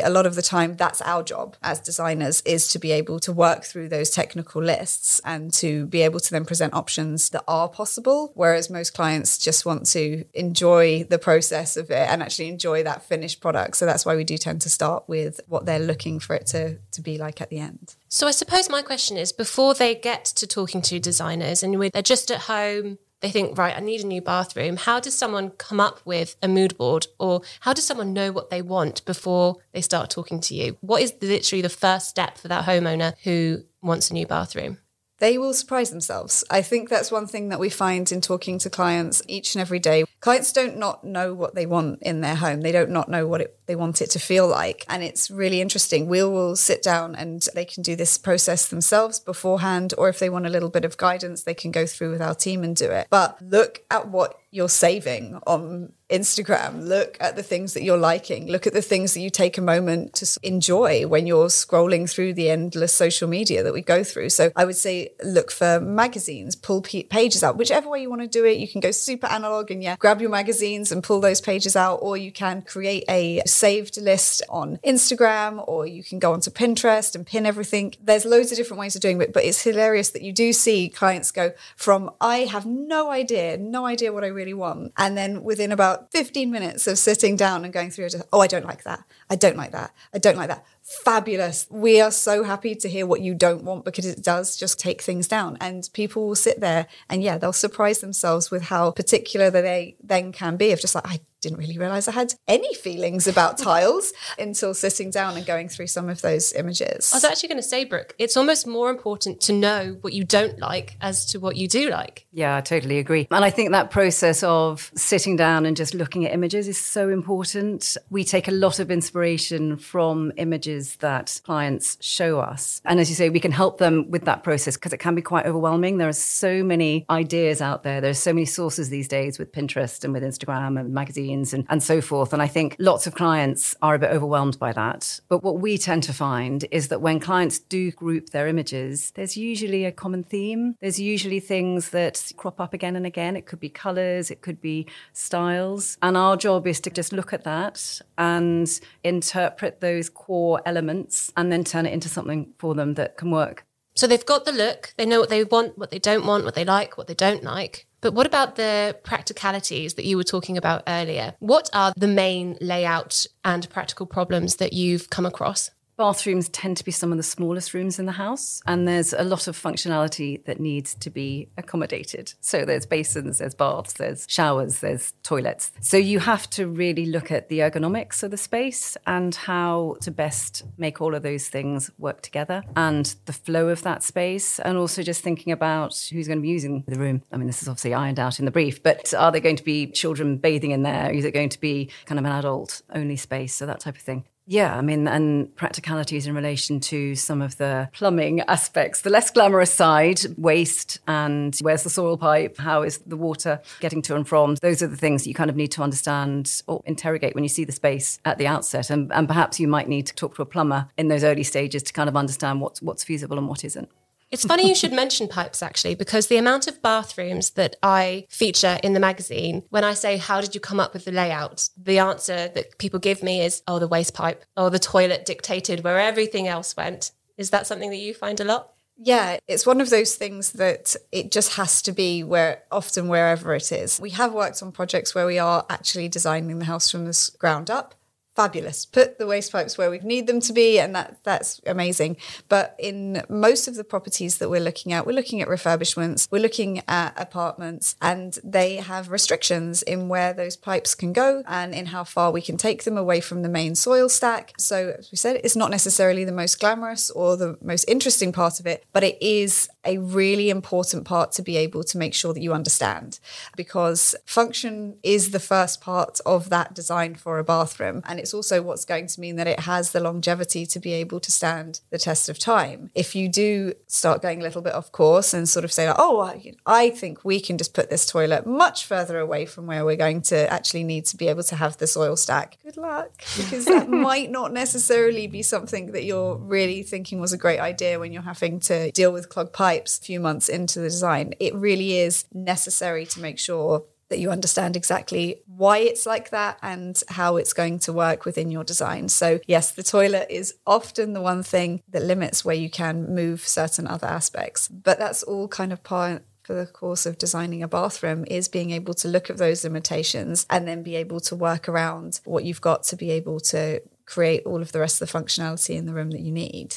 a 0.00 0.10
lot 0.10 0.26
of 0.26 0.34
the 0.34 0.42
time, 0.42 0.76
that's 0.76 1.00
our 1.02 1.22
job 1.22 1.56
as 1.62 1.80
designers 1.80 2.40
is 2.42 2.68
to 2.68 2.78
be 2.78 2.92
able 2.92 3.20
to 3.20 3.32
work 3.32 3.64
through 3.64 3.88
those 3.88 4.10
technical 4.10 4.62
lists 4.62 5.20
and 5.24 5.52
to 5.54 5.86
be 5.86 6.02
able 6.02 6.20
to 6.20 6.30
then 6.30 6.44
present 6.44 6.74
options 6.74 7.30
that 7.30 7.44
are 7.48 7.68
possible. 7.68 8.32
Whereas 8.34 8.70
most 8.70 8.94
clients 8.94 9.38
just 9.38 9.66
want 9.66 9.86
to 9.86 10.24
enjoy 10.34 11.04
the 11.04 11.18
process 11.18 11.76
of 11.76 11.90
it 11.90 12.08
and 12.08 12.22
actually 12.22 12.48
enjoy 12.48 12.82
that 12.82 13.02
finished 13.02 13.40
product. 13.40 13.76
So 13.76 13.86
that's 13.86 14.04
why 14.04 14.16
we 14.16 14.24
do 14.24 14.38
tend 14.38 14.60
to 14.62 14.70
start 14.70 15.04
with 15.08 15.40
what 15.46 15.66
they're 15.66 15.78
looking 15.78 16.20
for 16.20 16.34
it 16.34 16.46
to, 16.48 16.78
to 16.92 17.00
be 17.00 17.18
like 17.18 17.40
at 17.40 17.50
the 17.50 17.58
end. 17.58 17.96
So 18.08 18.26
I 18.26 18.32
suppose 18.32 18.68
my 18.68 18.82
question 18.82 19.16
is 19.16 19.32
before 19.32 19.74
they 19.74 19.94
get 19.94 20.24
to 20.26 20.46
talking 20.46 20.82
to 20.82 20.98
designers 20.98 21.62
and 21.62 21.80
they're 21.92 22.02
just 22.02 22.30
at 22.30 22.42
home 22.42 22.98
they 23.20 23.30
think, 23.30 23.58
right, 23.58 23.76
I 23.76 23.80
need 23.80 24.02
a 24.02 24.06
new 24.06 24.20
bathroom. 24.20 24.76
How 24.76 25.00
does 25.00 25.16
someone 25.16 25.50
come 25.50 25.80
up 25.80 26.00
with 26.04 26.36
a 26.42 26.48
mood 26.48 26.76
board 26.76 27.06
or 27.18 27.42
how 27.60 27.72
does 27.72 27.84
someone 27.84 28.12
know 28.12 28.30
what 28.30 28.50
they 28.50 28.62
want 28.62 29.04
before 29.04 29.56
they 29.72 29.80
start 29.80 30.10
talking 30.10 30.40
to 30.40 30.54
you? 30.54 30.76
What 30.80 31.02
is 31.02 31.14
literally 31.20 31.62
the 31.62 31.68
first 31.68 32.08
step 32.08 32.38
for 32.38 32.48
that 32.48 32.64
homeowner 32.64 33.14
who 33.24 33.64
wants 33.82 34.10
a 34.10 34.14
new 34.14 34.26
bathroom? 34.26 34.78
They 35.18 35.36
will 35.36 35.52
surprise 35.52 35.90
themselves. 35.90 36.44
I 36.50 36.62
think 36.62 36.88
that's 36.88 37.10
one 37.10 37.26
thing 37.26 37.48
that 37.48 37.58
we 37.58 37.70
find 37.70 38.10
in 38.12 38.20
talking 38.20 38.58
to 38.60 38.70
clients 38.70 39.20
each 39.26 39.54
and 39.54 39.60
every 39.60 39.78
day. 39.78 40.04
clients 40.20 40.52
don't 40.52 40.78
not 40.78 41.04
know 41.04 41.34
what 41.34 41.54
they 41.54 41.66
want 41.66 42.02
in 42.02 42.20
their 42.20 42.36
home. 42.36 42.60
They 42.60 42.72
don't 42.72 42.90
not 42.90 43.08
know 43.08 43.26
what 43.26 43.40
it, 43.40 43.58
they 43.66 43.76
want 43.76 44.00
it 44.00 44.10
to 44.10 44.18
feel 44.18 44.46
like. 44.48 44.84
And 44.88 45.02
it's 45.02 45.30
really 45.30 45.60
interesting. 45.60 46.08
We 46.08 46.22
will 46.22 46.56
sit 46.56 46.82
down 46.82 47.14
and 47.14 47.46
they 47.54 47.64
can 47.64 47.82
do 47.82 47.96
this 47.96 48.18
process 48.18 48.68
themselves 48.68 49.20
beforehand, 49.20 49.94
or 49.98 50.08
if 50.08 50.18
they 50.18 50.30
want 50.30 50.46
a 50.46 50.50
little 50.50 50.70
bit 50.70 50.84
of 50.84 50.96
guidance, 50.96 51.42
they 51.42 51.54
can 51.54 51.70
go 51.70 51.86
through 51.86 52.12
with 52.12 52.22
our 52.22 52.34
team 52.34 52.62
and 52.62 52.76
do 52.76 52.90
it. 52.90 53.08
But 53.10 53.40
look 53.42 53.82
at 53.90 54.08
what 54.08 54.38
you're 54.50 54.68
saving 54.68 55.40
on 55.46 55.92
Instagram. 56.10 56.86
Look 56.86 57.16
at 57.20 57.36
the 57.36 57.42
things 57.42 57.74
that 57.74 57.82
you're 57.82 57.98
liking. 57.98 58.48
Look 58.48 58.66
at 58.66 58.72
the 58.72 58.82
things 58.82 59.14
that 59.14 59.20
you 59.20 59.30
take 59.30 59.58
a 59.58 59.62
moment 59.62 60.14
to 60.14 60.38
enjoy 60.42 61.06
when 61.06 61.26
you're 61.26 61.48
scrolling 61.48 62.10
through 62.10 62.34
the 62.34 62.50
endless 62.50 62.94
social 62.94 63.28
media 63.28 63.62
that 63.62 63.72
we 63.72 63.82
go 63.82 64.02
through. 64.02 64.30
So 64.30 64.50
I 64.56 64.64
would 64.64 64.76
say 64.76 65.10
look 65.22 65.50
for 65.50 65.80
magazines, 65.80 66.56
pull 66.56 66.82
pages 66.82 67.42
out, 67.42 67.56
whichever 67.56 67.88
way 67.88 68.00
you 68.00 68.08
want 68.08 68.22
to 68.22 68.28
do 68.28 68.44
it. 68.44 68.58
You 68.58 68.68
can 68.68 68.80
go 68.80 68.90
super 68.90 69.26
analog 69.26 69.70
and 69.70 69.82
yeah, 69.82 69.96
grab 69.96 70.20
your 70.20 70.30
magazines 70.30 70.90
and 70.92 71.02
pull 71.02 71.20
those 71.20 71.40
pages 71.40 71.76
out, 71.76 71.96
or 71.96 72.16
you 72.16 72.32
can 72.32 72.62
create 72.62 73.04
a 73.08 73.42
saved 73.46 74.00
list 74.00 74.42
on 74.48 74.78
Instagram, 74.78 75.62
or 75.68 75.86
you 75.86 76.02
can 76.02 76.18
go 76.18 76.32
onto 76.32 76.50
Pinterest 76.50 77.14
and 77.14 77.26
pin 77.26 77.44
everything. 77.44 77.94
There's 78.02 78.24
loads 78.24 78.50
of 78.50 78.56
different 78.56 78.80
ways 78.80 78.94
of 78.94 79.02
doing 79.02 79.20
it, 79.20 79.32
but 79.32 79.44
it's 79.44 79.62
hilarious 79.62 80.10
that 80.10 80.22
you 80.22 80.32
do 80.32 80.52
see 80.52 80.88
clients 80.88 81.30
go 81.30 81.52
from 81.76 82.10
I 82.20 82.38
have 82.38 82.64
no 82.64 83.10
idea, 83.10 83.58
no 83.58 83.84
idea 83.84 84.12
what 84.12 84.24
I 84.24 84.28
really 84.28 84.54
want. 84.54 84.92
And 84.96 85.16
then 85.16 85.42
within 85.42 85.72
about 85.72 85.97
15 86.12 86.50
minutes 86.50 86.86
of 86.86 86.98
sitting 86.98 87.36
down 87.36 87.64
and 87.64 87.72
going 87.72 87.90
through 87.90 88.06
it, 88.06 88.14
oh, 88.32 88.40
I 88.40 88.46
don't 88.46 88.64
like 88.64 88.84
that. 88.84 89.04
I 89.30 89.36
don't 89.36 89.56
like 89.56 89.72
that. 89.72 89.92
I 90.12 90.18
don't 90.18 90.36
like 90.36 90.48
that. 90.48 90.64
Fabulous. 90.82 91.66
We 91.70 92.00
are 92.00 92.10
so 92.10 92.44
happy 92.44 92.74
to 92.74 92.88
hear 92.88 93.06
what 93.06 93.20
you 93.20 93.34
don't 93.34 93.64
want 93.64 93.84
because 93.84 94.06
it 94.06 94.22
does 94.22 94.56
just 94.56 94.80
take 94.80 95.02
things 95.02 95.28
down. 95.28 95.58
And 95.60 95.88
people 95.92 96.26
will 96.26 96.34
sit 96.34 96.60
there 96.60 96.86
and, 97.08 97.22
yeah, 97.22 97.38
they'll 97.38 97.52
surprise 97.52 98.00
themselves 98.00 98.50
with 98.50 98.62
how 98.64 98.90
particular 98.90 99.50
they 99.50 99.96
then 100.02 100.32
can 100.32 100.56
be 100.56 100.72
of 100.72 100.80
just 100.80 100.94
like, 100.94 101.06
I 101.06 101.20
didn't 101.40 101.58
really 101.58 101.78
realize 101.78 102.08
I 102.08 102.12
had 102.12 102.34
any 102.46 102.74
feelings 102.74 103.26
about 103.26 103.58
tiles 103.68 104.12
until 104.38 104.74
sitting 104.74 105.10
down 105.10 105.36
and 105.36 105.46
going 105.46 105.68
through 105.68 105.86
some 105.86 106.08
of 106.08 106.20
those 106.22 106.52
images. 106.52 107.12
I 107.12 107.16
was 107.16 107.24
actually 107.24 107.48
going 107.48 107.62
to 107.62 107.68
say, 107.68 107.84
Brooke, 107.84 108.14
it's 108.18 108.36
almost 108.36 108.66
more 108.66 108.90
important 108.90 109.40
to 109.42 109.52
know 109.52 109.98
what 110.00 110.12
you 110.12 110.24
don't 110.24 110.58
like 110.58 110.96
as 111.00 111.26
to 111.26 111.38
what 111.40 111.56
you 111.56 111.68
do 111.68 111.90
like. 111.90 112.26
Yeah, 112.32 112.56
I 112.56 112.60
totally 112.60 112.98
agree. 112.98 113.28
And 113.30 113.44
I 113.44 113.50
think 113.50 113.70
that 113.70 113.90
process 113.90 114.42
of 114.42 114.90
sitting 114.94 115.36
down 115.36 115.66
and 115.66 115.76
just 115.76 115.94
looking 115.94 116.24
at 116.24 116.32
images 116.32 116.66
is 116.68 116.78
so 116.78 117.08
important. 117.08 117.96
We 118.10 118.24
take 118.24 118.48
a 118.48 118.52
lot 118.52 118.80
of 118.80 118.90
inspiration 118.90 119.76
from 119.76 120.32
images 120.36 120.96
that 120.96 121.40
clients 121.44 121.96
show 122.00 122.40
us. 122.40 122.80
And 122.84 122.98
as 123.00 123.08
you 123.08 123.14
say, 123.14 123.30
we 123.30 123.40
can 123.40 123.52
help 123.52 123.78
them 123.78 124.10
with 124.10 124.24
that 124.24 124.42
process 124.42 124.76
because 124.76 124.92
it 124.92 124.98
can 124.98 125.14
be 125.14 125.22
quite 125.22 125.46
overwhelming. 125.46 125.98
There 125.98 126.08
are 126.08 126.12
so 126.12 126.64
many 126.64 127.06
ideas 127.10 127.60
out 127.60 127.82
there. 127.82 128.00
There 128.00 128.10
are 128.10 128.14
so 128.14 128.32
many 128.32 128.46
sources 128.46 128.88
these 128.88 129.08
days 129.08 129.38
with 129.38 129.52
Pinterest 129.52 130.04
and 130.04 130.12
with 130.12 130.22
Instagram 130.22 130.78
and 130.80 130.92
magazines 130.92 131.27
and, 131.32 131.66
and 131.68 131.82
so 131.82 132.00
forth. 132.00 132.32
And 132.32 132.42
I 132.42 132.48
think 132.48 132.76
lots 132.78 133.06
of 133.06 133.14
clients 133.14 133.74
are 133.82 133.94
a 133.94 133.98
bit 133.98 134.10
overwhelmed 134.10 134.58
by 134.58 134.72
that. 134.72 135.20
But 135.28 135.42
what 135.42 135.60
we 135.60 135.78
tend 135.78 136.02
to 136.04 136.12
find 136.12 136.64
is 136.70 136.88
that 136.88 137.00
when 137.00 137.20
clients 137.20 137.58
do 137.58 137.90
group 137.92 138.30
their 138.30 138.48
images, 138.48 139.12
there's 139.12 139.36
usually 139.36 139.84
a 139.84 139.92
common 139.92 140.22
theme. 140.22 140.76
There's 140.80 141.00
usually 141.00 141.40
things 141.40 141.90
that 141.90 142.32
crop 142.36 142.60
up 142.60 142.74
again 142.74 142.96
and 142.96 143.06
again. 143.06 143.36
It 143.36 143.46
could 143.46 143.60
be 143.60 143.68
colors, 143.68 144.30
it 144.30 144.40
could 144.40 144.60
be 144.60 144.86
styles. 145.12 145.98
And 146.02 146.16
our 146.16 146.36
job 146.36 146.66
is 146.66 146.80
to 146.80 146.90
just 146.90 147.12
look 147.12 147.32
at 147.32 147.44
that 147.44 148.00
and 148.16 148.68
interpret 149.04 149.80
those 149.80 150.08
core 150.08 150.60
elements 150.64 151.32
and 151.36 151.50
then 151.52 151.64
turn 151.64 151.86
it 151.86 151.92
into 151.92 152.08
something 152.08 152.52
for 152.58 152.74
them 152.74 152.94
that 152.94 153.16
can 153.16 153.30
work. 153.30 153.64
So 153.98 154.06
they've 154.06 154.24
got 154.24 154.44
the 154.44 154.52
look, 154.52 154.94
they 154.96 155.06
know 155.06 155.18
what 155.18 155.28
they 155.28 155.42
want, 155.42 155.76
what 155.76 155.90
they 155.90 155.98
don't 155.98 156.24
want, 156.24 156.44
what 156.44 156.54
they 156.54 156.64
like, 156.64 156.96
what 156.96 157.08
they 157.08 157.14
don't 157.14 157.42
like. 157.42 157.87
But 158.00 158.14
what 158.14 158.26
about 158.26 158.56
the 158.56 158.96
practicalities 159.02 159.94
that 159.94 160.04
you 160.04 160.16
were 160.16 160.24
talking 160.24 160.56
about 160.56 160.82
earlier? 160.86 161.34
What 161.40 161.68
are 161.72 161.92
the 161.96 162.08
main 162.08 162.56
layout 162.60 163.26
and 163.44 163.68
practical 163.70 164.06
problems 164.06 164.56
that 164.56 164.72
you've 164.72 165.10
come 165.10 165.26
across? 165.26 165.70
Bathrooms 165.98 166.48
tend 166.50 166.76
to 166.76 166.84
be 166.84 166.92
some 166.92 167.10
of 167.10 167.18
the 167.18 167.24
smallest 167.24 167.74
rooms 167.74 167.98
in 167.98 168.06
the 168.06 168.12
house, 168.12 168.62
and 168.68 168.86
there's 168.86 169.12
a 169.12 169.24
lot 169.24 169.48
of 169.48 169.60
functionality 169.60 170.44
that 170.44 170.60
needs 170.60 170.94
to 170.94 171.10
be 171.10 171.48
accommodated. 171.58 172.34
So 172.40 172.64
there's 172.64 172.86
basins, 172.86 173.38
there's 173.38 173.56
baths, 173.56 173.94
there's 173.94 174.24
showers, 174.28 174.78
there's 174.78 175.12
toilets. 175.24 175.72
So 175.80 175.96
you 175.96 176.20
have 176.20 176.48
to 176.50 176.68
really 176.68 177.06
look 177.06 177.32
at 177.32 177.48
the 177.48 177.58
ergonomics 177.58 178.22
of 178.22 178.30
the 178.30 178.36
space 178.36 178.96
and 179.08 179.34
how 179.34 179.96
to 180.02 180.12
best 180.12 180.62
make 180.76 181.00
all 181.00 181.16
of 181.16 181.24
those 181.24 181.48
things 181.48 181.90
work 181.98 182.22
together 182.22 182.62
and 182.76 183.16
the 183.24 183.32
flow 183.32 183.68
of 183.68 183.82
that 183.82 184.04
space, 184.04 184.60
and 184.60 184.78
also 184.78 185.02
just 185.02 185.22
thinking 185.22 185.52
about 185.52 186.08
who's 186.12 186.28
going 186.28 186.38
to 186.38 186.42
be 186.42 186.48
using 186.48 186.84
the 186.86 186.96
room. 186.96 187.24
I 187.32 187.38
mean, 187.38 187.48
this 187.48 187.60
is 187.60 187.66
obviously 187.66 187.94
ironed 187.94 188.20
out 188.20 188.38
in 188.38 188.44
the 188.44 188.52
brief, 188.52 188.84
but 188.84 189.12
are 189.14 189.32
there 189.32 189.40
going 189.40 189.56
to 189.56 189.64
be 189.64 189.88
children 189.88 190.36
bathing 190.36 190.70
in 190.70 190.84
there? 190.84 191.10
Is 191.10 191.24
it 191.24 191.34
going 191.34 191.48
to 191.48 191.60
be 191.60 191.90
kind 192.06 192.20
of 192.20 192.24
an 192.24 192.30
adult 192.30 192.82
only 192.94 193.16
space? 193.16 193.52
So 193.52 193.66
that 193.66 193.80
type 193.80 193.96
of 193.96 194.02
thing. 194.02 194.24
Yeah, 194.50 194.74
I 194.74 194.80
mean, 194.80 195.06
and 195.06 195.54
practicalities 195.56 196.26
in 196.26 196.34
relation 196.34 196.80
to 196.80 197.14
some 197.14 197.42
of 197.42 197.58
the 197.58 197.90
plumbing 197.92 198.40
aspects, 198.40 199.02
the 199.02 199.10
less 199.10 199.30
glamorous 199.30 199.70
side, 199.70 200.20
waste 200.38 201.00
and 201.06 201.54
where's 201.60 201.82
the 201.82 201.90
soil 201.90 202.16
pipe? 202.16 202.56
How 202.56 202.82
is 202.82 202.96
the 203.06 203.18
water 203.18 203.60
getting 203.80 204.00
to 204.02 204.16
and 204.16 204.26
from? 204.26 204.54
Those 204.54 204.82
are 204.82 204.86
the 204.86 204.96
things 204.96 205.24
that 205.24 205.28
you 205.28 205.34
kind 205.34 205.50
of 205.50 205.56
need 205.56 205.70
to 205.72 205.82
understand 205.82 206.62
or 206.66 206.80
interrogate 206.86 207.34
when 207.34 207.44
you 207.44 207.50
see 207.50 207.66
the 207.66 207.72
space 207.72 208.20
at 208.24 208.38
the 208.38 208.46
outset. 208.46 208.88
And, 208.88 209.12
and 209.12 209.28
perhaps 209.28 209.60
you 209.60 209.68
might 209.68 209.86
need 209.86 210.06
to 210.06 210.14
talk 210.14 210.34
to 210.36 210.42
a 210.42 210.46
plumber 210.46 210.88
in 210.96 211.08
those 211.08 211.24
early 211.24 211.42
stages 211.42 211.82
to 211.82 211.92
kind 211.92 212.08
of 212.08 212.16
understand 212.16 212.62
what's, 212.62 212.80
what's 212.80 213.04
feasible 213.04 213.36
and 213.36 213.48
what 213.48 213.66
isn't. 213.66 213.90
It's 214.30 214.44
funny 214.44 214.68
you 214.68 214.74
should 214.74 214.92
mention 214.92 215.26
pipes 215.26 215.62
actually, 215.62 215.94
because 215.94 216.26
the 216.26 216.36
amount 216.36 216.66
of 216.66 216.82
bathrooms 216.82 217.50
that 217.50 217.76
I 217.82 218.26
feature 218.28 218.78
in 218.82 218.92
the 218.92 219.00
magazine, 219.00 219.62
when 219.70 219.84
I 219.84 219.94
say, 219.94 220.18
How 220.18 220.40
did 220.40 220.54
you 220.54 220.60
come 220.60 220.80
up 220.80 220.92
with 220.92 221.04
the 221.04 221.12
layout? 221.12 221.68
The 221.76 221.98
answer 221.98 222.48
that 222.48 222.78
people 222.78 222.98
give 222.98 223.22
me 223.22 223.40
is, 223.40 223.62
Oh, 223.66 223.78
the 223.78 223.88
waste 223.88 224.14
pipe, 224.14 224.44
or 224.56 224.70
the 224.70 224.78
toilet 224.78 225.24
dictated 225.24 225.82
where 225.82 225.98
everything 225.98 226.46
else 226.46 226.76
went. 226.76 227.12
Is 227.36 227.50
that 227.50 227.66
something 227.66 227.90
that 227.90 227.96
you 227.96 228.12
find 228.12 228.38
a 228.40 228.44
lot? 228.44 228.72
Yeah, 229.00 229.38
it's 229.46 229.64
one 229.64 229.80
of 229.80 229.90
those 229.90 230.16
things 230.16 230.52
that 230.52 230.96
it 231.12 231.30
just 231.30 231.54
has 231.54 231.80
to 231.82 231.92
be 231.92 232.24
where 232.24 232.64
often 232.72 233.06
wherever 233.06 233.54
it 233.54 233.70
is. 233.70 234.00
We 234.00 234.10
have 234.10 234.32
worked 234.34 234.60
on 234.60 234.72
projects 234.72 235.14
where 235.14 235.26
we 235.26 235.38
are 235.38 235.64
actually 235.70 236.08
designing 236.08 236.58
the 236.58 236.64
house 236.64 236.90
from 236.90 237.04
the 237.04 237.30
ground 237.38 237.70
up 237.70 237.94
fabulous. 238.38 238.86
Put 238.86 239.18
the 239.18 239.26
waste 239.26 239.50
pipes 239.50 239.76
where 239.76 239.90
we 239.90 239.98
need 239.98 240.28
them 240.28 240.38
to 240.42 240.52
be, 240.52 240.78
and 240.78 240.94
that 240.94 241.18
that's 241.24 241.60
amazing. 241.66 242.16
But 242.48 242.76
in 242.78 243.24
most 243.28 243.66
of 243.66 243.74
the 243.74 243.82
properties 243.82 244.38
that 244.38 244.48
we're 244.48 244.60
looking 244.60 244.92
at, 244.92 245.06
we're 245.08 245.20
looking 245.20 245.42
at 245.42 245.48
refurbishments, 245.48 246.28
we're 246.30 246.46
looking 246.48 246.82
at 246.86 247.20
apartments, 247.20 247.96
and 248.00 248.38
they 248.44 248.76
have 248.76 249.10
restrictions 249.10 249.82
in 249.82 250.08
where 250.08 250.32
those 250.32 250.56
pipes 250.56 250.94
can 250.94 251.12
go 251.12 251.42
and 251.48 251.74
in 251.74 251.86
how 251.86 252.04
far 252.04 252.30
we 252.30 252.40
can 252.40 252.56
take 252.56 252.84
them 252.84 252.96
away 252.96 253.20
from 253.20 253.42
the 253.42 253.48
main 253.48 253.74
soil 253.74 254.08
stack. 254.08 254.52
So, 254.56 254.94
as 254.96 255.10
we 255.10 255.16
said, 255.16 255.40
it's 255.42 255.56
not 255.56 255.72
necessarily 255.72 256.24
the 256.24 256.30
most 256.30 256.60
glamorous 256.60 257.10
or 257.10 257.36
the 257.36 257.58
most 257.60 257.86
interesting 257.88 258.30
part 258.30 258.60
of 258.60 258.68
it, 258.68 258.84
but 258.92 259.02
it 259.02 259.20
is 259.20 259.68
a 259.88 259.98
really 259.98 260.50
important 260.50 261.04
part 261.04 261.32
to 261.32 261.42
be 261.42 261.56
able 261.56 261.82
to 261.82 261.98
make 261.98 262.14
sure 262.14 262.34
that 262.34 262.42
you 262.42 262.52
understand 262.52 263.18
because 263.56 264.14
function 264.26 264.96
is 265.02 265.30
the 265.30 265.40
first 265.40 265.80
part 265.80 266.20
of 266.26 266.50
that 266.50 266.74
design 266.74 267.14
for 267.14 267.38
a 267.38 267.44
bathroom 267.44 268.02
and 268.06 268.20
it's 268.20 268.34
also 268.34 268.60
what's 268.60 268.84
going 268.84 269.06
to 269.06 269.20
mean 269.20 269.36
that 269.36 269.46
it 269.46 269.60
has 269.60 269.92
the 269.92 270.00
longevity 270.00 270.66
to 270.66 270.78
be 270.78 270.92
able 270.92 271.18
to 271.18 271.32
stand 271.32 271.80
the 271.90 271.98
test 271.98 272.28
of 272.28 272.38
time. 272.38 272.90
If 272.94 273.14
you 273.14 273.28
do 273.28 273.72
start 273.86 274.20
going 274.20 274.40
a 274.40 274.42
little 274.42 274.62
bit 274.62 274.74
off 274.74 274.92
course 274.92 275.32
and 275.32 275.48
sort 275.48 275.64
of 275.64 275.72
say, 275.72 275.88
like, 275.88 275.96
oh, 275.98 276.30
I 276.66 276.90
think 276.90 277.24
we 277.24 277.40
can 277.40 277.56
just 277.56 277.72
put 277.72 277.88
this 277.88 278.04
toilet 278.04 278.46
much 278.46 278.84
further 278.84 279.18
away 279.18 279.46
from 279.46 279.66
where 279.66 279.84
we're 279.84 279.96
going 279.96 280.22
to 280.22 280.52
actually 280.52 280.84
need 280.84 281.06
to 281.06 281.16
be 281.16 281.28
able 281.28 281.44
to 281.44 281.56
have 281.56 281.78
the 281.78 281.86
soil 281.86 282.16
stack. 282.16 282.58
Good 282.62 282.76
luck, 282.76 283.10
because 283.36 283.64
that 283.64 283.88
might 284.08 284.30
not 284.30 284.52
necessarily 284.52 285.26
be 285.26 285.42
something 285.42 285.92
that 285.92 286.04
you're 286.04 286.36
really 286.36 286.82
thinking 286.82 287.20
was 287.20 287.32
a 287.32 287.38
great 287.38 287.60
idea 287.60 287.98
when 287.98 288.12
you're 288.12 288.22
having 288.22 288.60
to 288.60 288.90
deal 288.92 289.12
with 289.12 289.28
clogged 289.28 289.52
pipes 289.52 289.77
a 289.86 290.04
few 290.04 290.20
months 290.20 290.48
into 290.48 290.80
the 290.80 290.88
design. 290.88 291.34
It 291.38 291.54
really 291.54 291.98
is 291.98 292.24
necessary 292.32 293.06
to 293.06 293.20
make 293.20 293.38
sure 293.38 293.84
that 294.08 294.18
you 294.18 294.30
understand 294.30 294.76
exactly 294.76 295.42
why 295.46 295.78
it's 295.78 296.06
like 296.06 296.30
that 296.30 296.58
and 296.62 297.02
how 297.08 297.36
it's 297.36 297.52
going 297.52 297.78
to 297.80 297.92
work 297.92 298.24
within 298.24 298.50
your 298.50 298.64
design. 298.64 299.08
So, 299.08 299.40
yes, 299.46 299.72
the 299.72 299.82
toilet 299.82 300.28
is 300.30 300.54
often 300.66 301.12
the 301.12 301.20
one 301.20 301.42
thing 301.42 301.82
that 301.90 302.02
limits 302.02 302.44
where 302.44 302.56
you 302.56 302.70
can 302.70 303.14
move 303.14 303.46
certain 303.46 303.86
other 303.86 304.06
aspects, 304.06 304.68
but 304.68 304.98
that's 304.98 305.22
all 305.22 305.48
kind 305.48 305.72
of 305.72 305.82
part 305.82 306.24
for 306.42 306.54
the 306.54 306.66
course 306.66 307.04
of 307.04 307.18
designing 307.18 307.62
a 307.62 307.68
bathroom 307.68 308.24
is 308.30 308.48
being 308.48 308.70
able 308.70 308.94
to 308.94 309.06
look 309.06 309.28
at 309.28 309.36
those 309.36 309.64
limitations 309.64 310.46
and 310.48 310.66
then 310.66 310.82
be 310.82 310.96
able 310.96 311.20
to 311.20 311.36
work 311.36 311.68
around 311.68 312.20
what 312.24 312.42
you've 312.42 312.62
got 312.62 312.82
to 312.84 312.96
be 312.96 313.10
able 313.10 313.38
to 313.38 313.82
create 314.06 314.42
all 314.46 314.62
of 314.62 314.72
the 314.72 314.80
rest 314.80 315.02
of 315.02 315.12
the 315.12 315.18
functionality 315.18 315.76
in 315.76 315.84
the 315.84 315.92
room 315.92 316.10
that 316.10 316.22
you 316.22 316.32
need. 316.32 316.74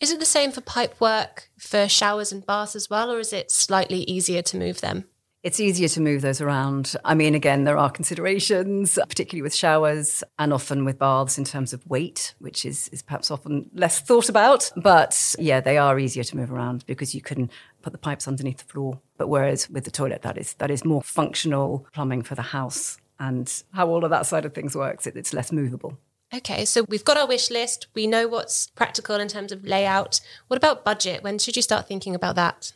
Is 0.00 0.12
it 0.12 0.20
the 0.20 0.26
same 0.26 0.52
for 0.52 0.60
pipe 0.60 1.00
work 1.00 1.50
for 1.58 1.88
showers 1.88 2.30
and 2.30 2.46
baths 2.46 2.76
as 2.76 2.88
well, 2.88 3.10
or 3.10 3.18
is 3.18 3.32
it 3.32 3.50
slightly 3.50 4.02
easier 4.02 4.42
to 4.42 4.56
move 4.56 4.80
them? 4.80 5.06
It's 5.42 5.58
easier 5.58 5.88
to 5.88 6.00
move 6.00 6.22
those 6.22 6.40
around. 6.40 6.94
I 7.04 7.14
mean, 7.14 7.34
again, 7.34 7.64
there 7.64 7.76
are 7.76 7.90
considerations, 7.90 8.96
particularly 9.08 9.42
with 9.42 9.54
showers 9.54 10.22
and 10.38 10.52
often 10.52 10.84
with 10.84 10.98
baths 10.98 11.36
in 11.36 11.44
terms 11.44 11.72
of 11.72 11.84
weight, 11.86 12.34
which 12.38 12.64
is, 12.64 12.88
is 12.88 13.02
perhaps 13.02 13.30
often 13.30 13.70
less 13.72 14.00
thought 14.00 14.28
about. 14.28 14.70
But 14.76 15.34
yeah, 15.38 15.60
they 15.60 15.78
are 15.78 15.98
easier 15.98 16.24
to 16.24 16.36
move 16.36 16.52
around 16.52 16.84
because 16.86 17.14
you 17.14 17.20
can 17.20 17.50
put 17.82 17.92
the 17.92 17.98
pipes 17.98 18.28
underneath 18.28 18.58
the 18.58 18.72
floor. 18.72 19.00
But 19.16 19.28
whereas 19.28 19.68
with 19.68 19.84
the 19.84 19.90
toilet, 19.90 20.22
that 20.22 20.38
is 20.38 20.54
that 20.54 20.70
is 20.70 20.84
more 20.84 21.02
functional 21.02 21.86
plumbing 21.92 22.22
for 22.22 22.34
the 22.36 22.42
house 22.42 22.98
and 23.18 23.62
how 23.72 23.88
all 23.88 24.04
of 24.04 24.10
that 24.10 24.26
side 24.26 24.44
of 24.44 24.54
things 24.54 24.76
works. 24.76 25.06
It, 25.06 25.16
it's 25.16 25.32
less 25.34 25.50
movable. 25.50 25.98
Okay, 26.32 26.64
so 26.64 26.84
we've 26.88 27.04
got 27.04 27.16
our 27.16 27.26
wish 27.26 27.50
list. 27.50 27.86
We 27.94 28.06
know 28.06 28.28
what's 28.28 28.66
practical 28.68 29.16
in 29.16 29.28
terms 29.28 29.50
of 29.50 29.64
layout. 29.64 30.20
What 30.48 30.58
about 30.58 30.84
budget? 30.84 31.22
When 31.22 31.38
should 31.38 31.56
you 31.56 31.62
start 31.62 31.88
thinking 31.88 32.14
about 32.14 32.36
that? 32.36 32.72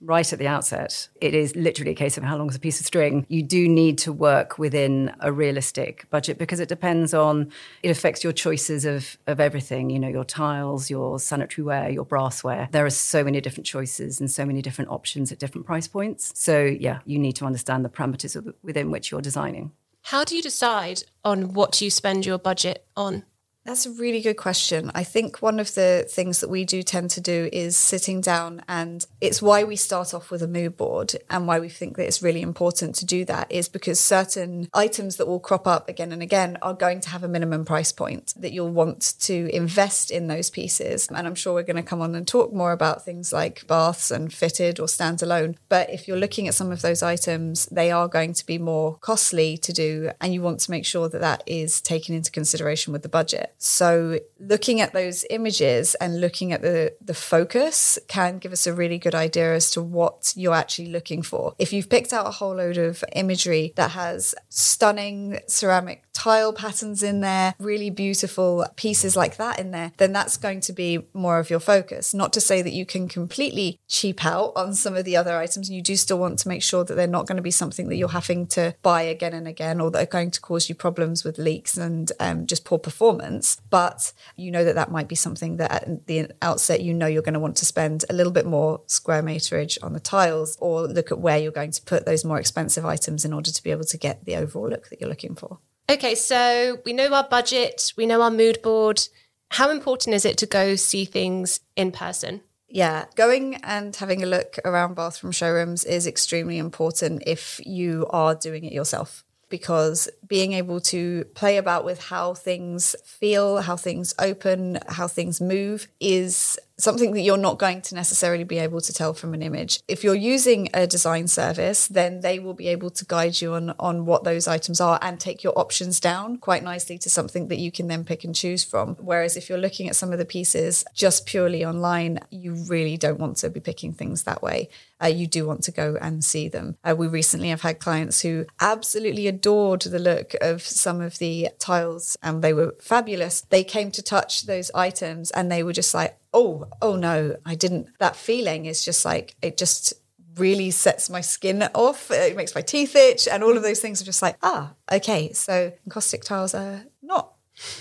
right 0.00 0.32
at 0.32 0.38
the 0.38 0.46
outset. 0.46 1.08
It 1.20 1.34
is 1.34 1.56
literally 1.56 1.92
a 1.92 1.94
case 1.94 2.16
of 2.16 2.22
how 2.22 2.36
long 2.36 2.48
is 2.48 2.56
a 2.56 2.60
piece 2.60 2.80
of 2.80 2.86
string. 2.86 3.26
You 3.28 3.42
do 3.42 3.68
need 3.68 3.98
to 3.98 4.12
work 4.12 4.58
within 4.58 5.12
a 5.20 5.32
realistic 5.32 6.08
budget 6.10 6.38
because 6.38 6.60
it 6.60 6.68
depends 6.68 7.12
on, 7.12 7.50
it 7.82 7.90
affects 7.90 8.22
your 8.22 8.32
choices 8.32 8.84
of, 8.84 9.18
of 9.26 9.40
everything, 9.40 9.90
you 9.90 9.98
know, 9.98 10.08
your 10.08 10.24
tiles, 10.24 10.88
your 10.88 11.18
sanitary 11.18 11.64
ware, 11.64 11.90
your 11.90 12.04
brassware. 12.04 12.70
There 12.70 12.86
are 12.86 12.90
so 12.90 13.24
many 13.24 13.40
different 13.40 13.66
choices 13.66 14.20
and 14.20 14.30
so 14.30 14.44
many 14.44 14.62
different 14.62 14.90
options 14.90 15.32
at 15.32 15.38
different 15.38 15.66
price 15.66 15.88
points. 15.88 16.32
So, 16.34 16.64
yeah, 16.64 17.00
you 17.04 17.18
need 17.18 17.34
to 17.36 17.44
understand 17.44 17.84
the 17.84 17.88
parameters 17.88 18.40
within 18.62 18.90
which 18.90 19.10
you're 19.10 19.20
designing. 19.20 19.72
How 20.08 20.24
do 20.24 20.34
you 20.34 20.40
decide 20.40 21.02
on 21.22 21.52
what 21.52 21.82
you 21.82 21.90
spend 21.90 22.24
your 22.24 22.38
budget 22.38 22.86
on? 22.96 23.24
That's 23.68 23.84
a 23.84 23.90
really 23.90 24.22
good 24.22 24.38
question. 24.38 24.90
I 24.94 25.04
think 25.04 25.42
one 25.42 25.60
of 25.60 25.74
the 25.74 26.06
things 26.08 26.40
that 26.40 26.48
we 26.48 26.64
do 26.64 26.82
tend 26.82 27.10
to 27.10 27.20
do 27.20 27.50
is 27.52 27.76
sitting 27.76 28.22
down, 28.22 28.62
and 28.66 29.04
it's 29.20 29.42
why 29.42 29.62
we 29.64 29.76
start 29.76 30.14
off 30.14 30.30
with 30.30 30.42
a 30.42 30.48
mood 30.48 30.78
board 30.78 31.12
and 31.28 31.46
why 31.46 31.60
we 31.60 31.68
think 31.68 31.98
that 31.98 32.06
it's 32.06 32.22
really 32.22 32.40
important 32.40 32.94
to 32.94 33.04
do 33.04 33.26
that 33.26 33.52
is 33.52 33.68
because 33.68 34.00
certain 34.00 34.70
items 34.72 35.16
that 35.16 35.28
will 35.28 35.38
crop 35.38 35.66
up 35.66 35.86
again 35.86 36.12
and 36.12 36.22
again 36.22 36.56
are 36.62 36.72
going 36.72 37.00
to 37.00 37.10
have 37.10 37.22
a 37.22 37.28
minimum 37.28 37.66
price 37.66 37.92
point 37.92 38.32
that 38.38 38.52
you'll 38.52 38.70
want 38.70 39.16
to 39.20 39.54
invest 39.54 40.10
in 40.10 40.28
those 40.28 40.48
pieces. 40.48 41.06
And 41.08 41.26
I'm 41.26 41.34
sure 41.34 41.52
we're 41.52 41.62
going 41.62 41.76
to 41.76 41.82
come 41.82 42.00
on 42.00 42.14
and 42.14 42.26
talk 42.26 42.54
more 42.54 42.72
about 42.72 43.04
things 43.04 43.34
like 43.34 43.66
baths 43.66 44.10
and 44.10 44.32
fitted 44.32 44.80
or 44.80 44.86
standalone. 44.86 45.56
But 45.68 45.90
if 45.90 46.08
you're 46.08 46.16
looking 46.16 46.48
at 46.48 46.54
some 46.54 46.72
of 46.72 46.80
those 46.80 47.02
items, 47.02 47.66
they 47.66 47.90
are 47.90 48.08
going 48.08 48.32
to 48.32 48.46
be 48.46 48.56
more 48.56 48.96
costly 49.02 49.58
to 49.58 49.74
do, 49.74 50.10
and 50.22 50.32
you 50.32 50.40
want 50.40 50.60
to 50.60 50.70
make 50.70 50.86
sure 50.86 51.10
that 51.10 51.20
that 51.20 51.42
is 51.44 51.82
taken 51.82 52.14
into 52.14 52.30
consideration 52.30 52.94
with 52.94 53.02
the 53.02 53.10
budget. 53.10 53.56
So 53.58 54.20
looking 54.38 54.80
at 54.80 54.92
those 54.92 55.24
images 55.30 55.96
and 55.96 56.20
looking 56.20 56.52
at 56.52 56.62
the 56.62 56.94
the 57.00 57.14
focus 57.14 57.98
can 58.06 58.38
give 58.38 58.52
us 58.52 58.66
a 58.66 58.72
really 58.72 58.98
good 58.98 59.14
idea 59.14 59.54
as 59.54 59.70
to 59.72 59.82
what 59.82 60.32
you're 60.36 60.54
actually 60.54 60.88
looking 60.88 61.22
for. 61.22 61.54
If 61.58 61.72
you've 61.72 61.90
picked 61.90 62.12
out 62.12 62.26
a 62.26 62.30
whole 62.30 62.54
load 62.54 62.78
of 62.78 63.02
imagery 63.14 63.72
that 63.76 63.90
has 63.90 64.34
stunning 64.48 65.40
ceramic 65.48 66.04
tile 66.12 66.52
patterns 66.52 67.02
in 67.02 67.20
there, 67.20 67.54
really 67.58 67.90
beautiful 67.90 68.66
pieces 68.76 69.16
like 69.16 69.36
that 69.36 69.58
in 69.58 69.70
there, 69.70 69.92
then 69.98 70.12
that's 70.12 70.36
going 70.36 70.60
to 70.60 70.72
be 70.72 71.06
more 71.12 71.38
of 71.38 71.48
your 71.48 71.60
focus. 71.60 72.12
Not 72.12 72.32
to 72.32 72.40
say 72.40 72.60
that 72.60 72.72
you 72.72 72.84
can 72.84 73.08
completely 73.08 73.78
cheap 73.86 74.24
out 74.24 74.52
on 74.56 74.74
some 74.74 74.96
of 74.96 75.04
the 75.04 75.16
other 75.16 75.36
items. 75.36 75.68
And 75.68 75.76
you 75.76 75.82
do 75.82 75.96
still 75.96 76.18
want 76.18 76.38
to 76.40 76.48
make 76.48 76.62
sure 76.62 76.84
that 76.84 76.94
they're 76.94 77.06
not 77.06 77.26
going 77.26 77.36
to 77.36 77.42
be 77.42 77.52
something 77.52 77.88
that 77.88 77.96
you're 77.96 78.08
having 78.08 78.46
to 78.48 78.74
buy 78.82 79.02
again 79.02 79.32
and 79.32 79.46
again 79.46 79.80
or 79.80 79.90
that 79.92 80.02
are 80.02 80.10
going 80.10 80.32
to 80.32 80.40
cause 80.40 80.68
you 80.68 80.74
problems 80.74 81.24
with 81.24 81.38
leaks 81.38 81.76
and 81.76 82.10
um, 82.18 82.46
just 82.46 82.64
poor 82.64 82.78
performance. 82.78 83.47
But 83.56 84.12
you 84.36 84.50
know 84.50 84.64
that 84.64 84.74
that 84.74 84.90
might 84.90 85.08
be 85.08 85.14
something 85.14 85.56
that 85.56 85.70
at 85.70 86.06
the 86.06 86.30
outset 86.42 86.80
you 86.80 86.94
know 86.94 87.06
you're 87.06 87.22
going 87.22 87.34
to 87.34 87.40
want 87.40 87.56
to 87.58 87.64
spend 87.64 88.04
a 88.10 88.12
little 88.12 88.32
bit 88.32 88.46
more 88.46 88.80
square 88.86 89.22
meterage 89.22 89.78
on 89.82 89.92
the 89.92 90.00
tiles 90.00 90.56
or 90.60 90.82
look 90.82 91.10
at 91.12 91.18
where 91.18 91.38
you're 91.38 91.52
going 91.52 91.70
to 91.72 91.82
put 91.82 92.06
those 92.06 92.24
more 92.24 92.38
expensive 92.38 92.84
items 92.84 93.24
in 93.24 93.32
order 93.32 93.50
to 93.50 93.62
be 93.62 93.70
able 93.70 93.84
to 93.84 93.96
get 93.96 94.24
the 94.24 94.36
overall 94.36 94.68
look 94.68 94.88
that 94.88 95.00
you're 95.00 95.10
looking 95.10 95.34
for. 95.34 95.58
Okay, 95.90 96.14
so 96.14 96.78
we 96.84 96.92
know 96.92 97.12
our 97.14 97.26
budget, 97.28 97.92
we 97.96 98.06
know 98.06 98.20
our 98.20 98.30
mood 98.30 98.60
board. 98.62 99.08
How 99.50 99.70
important 99.70 100.14
is 100.14 100.24
it 100.24 100.36
to 100.38 100.46
go 100.46 100.76
see 100.76 101.06
things 101.06 101.60
in 101.76 101.92
person? 101.92 102.42
Yeah, 102.68 103.06
going 103.14 103.54
and 103.56 103.96
having 103.96 104.22
a 104.22 104.26
look 104.26 104.58
around 104.64 104.94
bathroom 104.94 105.32
showrooms 105.32 105.84
is 105.84 106.06
extremely 106.06 106.58
important 106.58 107.22
if 107.26 107.60
you 107.64 108.06
are 108.10 108.34
doing 108.34 108.64
it 108.64 108.72
yourself 108.72 109.24
because 109.48 110.08
being 110.26 110.52
able 110.52 110.80
to 110.80 111.24
play 111.34 111.56
about 111.56 111.84
with 111.84 112.00
how 112.02 112.34
things 112.34 112.94
feel, 113.04 113.58
how 113.58 113.76
things 113.76 114.14
open, 114.18 114.78
how 114.88 115.08
things 115.08 115.40
move 115.40 115.88
is 116.00 116.58
something 116.78 117.12
that 117.12 117.20
you're 117.20 117.36
not 117.36 117.58
going 117.58 117.82
to 117.82 117.94
necessarily 117.94 118.44
be 118.44 118.58
able 118.58 118.80
to 118.80 118.92
tell 118.92 119.12
from 119.12 119.34
an 119.34 119.42
image. 119.42 119.80
If 119.88 120.04
you're 120.04 120.14
using 120.14 120.68
a 120.72 120.86
design 120.86 121.26
service, 121.26 121.88
then 121.88 122.20
they 122.20 122.38
will 122.38 122.54
be 122.54 122.68
able 122.68 122.90
to 122.90 123.04
guide 123.04 123.40
you 123.40 123.54
on, 123.54 123.74
on 123.78 124.06
what 124.06 124.24
those 124.24 124.46
items 124.46 124.80
are 124.80 124.98
and 125.02 125.18
take 125.18 125.42
your 125.42 125.58
options 125.58 125.98
down 125.98 126.38
quite 126.38 126.62
nicely 126.62 126.96
to 126.98 127.10
something 127.10 127.48
that 127.48 127.58
you 127.58 127.72
can 127.72 127.88
then 127.88 128.04
pick 128.04 128.24
and 128.24 128.34
choose 128.34 128.62
from. 128.62 128.94
Whereas 129.00 129.36
if 129.36 129.48
you're 129.48 129.58
looking 129.58 129.88
at 129.88 129.96
some 129.96 130.12
of 130.12 130.18
the 130.18 130.24
pieces 130.24 130.84
just 130.94 131.26
purely 131.26 131.64
online, 131.64 132.20
you 132.30 132.54
really 132.54 132.96
don't 132.96 133.18
want 133.18 133.38
to 133.38 133.50
be 133.50 133.60
picking 133.60 133.92
things 133.92 134.22
that 134.22 134.42
way. 134.42 134.68
Uh, 135.02 135.06
you 135.06 135.26
do 135.26 135.46
want 135.46 135.62
to 135.62 135.70
go 135.70 135.96
and 136.00 136.24
see 136.24 136.48
them. 136.48 136.76
Uh, 136.84 136.94
we 136.96 137.06
recently 137.06 137.48
have 137.48 137.62
had 137.62 137.78
clients 137.78 138.22
who 138.22 138.46
absolutely 138.60 139.26
adored 139.26 139.82
the 139.82 139.98
look 139.98 140.34
of 140.40 140.62
some 140.62 141.00
of 141.00 141.18
the 141.18 141.48
tiles 141.58 142.16
and 142.22 142.42
they 142.42 142.52
were 142.52 142.74
fabulous. 142.80 143.42
They 143.42 143.64
came 143.64 143.90
to 143.92 144.02
touch 144.02 144.46
those 144.46 144.70
items 144.74 145.30
and 145.30 145.50
they 145.50 145.62
were 145.62 145.72
just 145.72 145.94
like, 145.94 146.17
oh, 146.32 146.66
oh 146.82 146.96
no, 146.96 147.36
I 147.44 147.54
didn't. 147.54 147.88
That 147.98 148.16
feeling 148.16 148.66
is 148.66 148.84
just 148.84 149.04
like, 149.04 149.36
it 149.42 149.56
just 149.56 149.94
really 150.36 150.70
sets 150.70 151.10
my 151.10 151.20
skin 151.20 151.62
off. 151.74 152.10
It 152.10 152.36
makes 152.36 152.54
my 152.54 152.60
teeth 152.60 152.94
itch. 152.94 153.28
And 153.28 153.42
all 153.42 153.56
of 153.56 153.62
those 153.62 153.80
things 153.80 154.00
are 154.00 154.04
just 154.04 154.22
like, 154.22 154.36
ah, 154.42 154.74
okay. 154.90 155.32
So 155.32 155.72
encaustic 155.86 156.24
tiles 156.24 156.54
are 156.54 156.84
not 157.02 157.32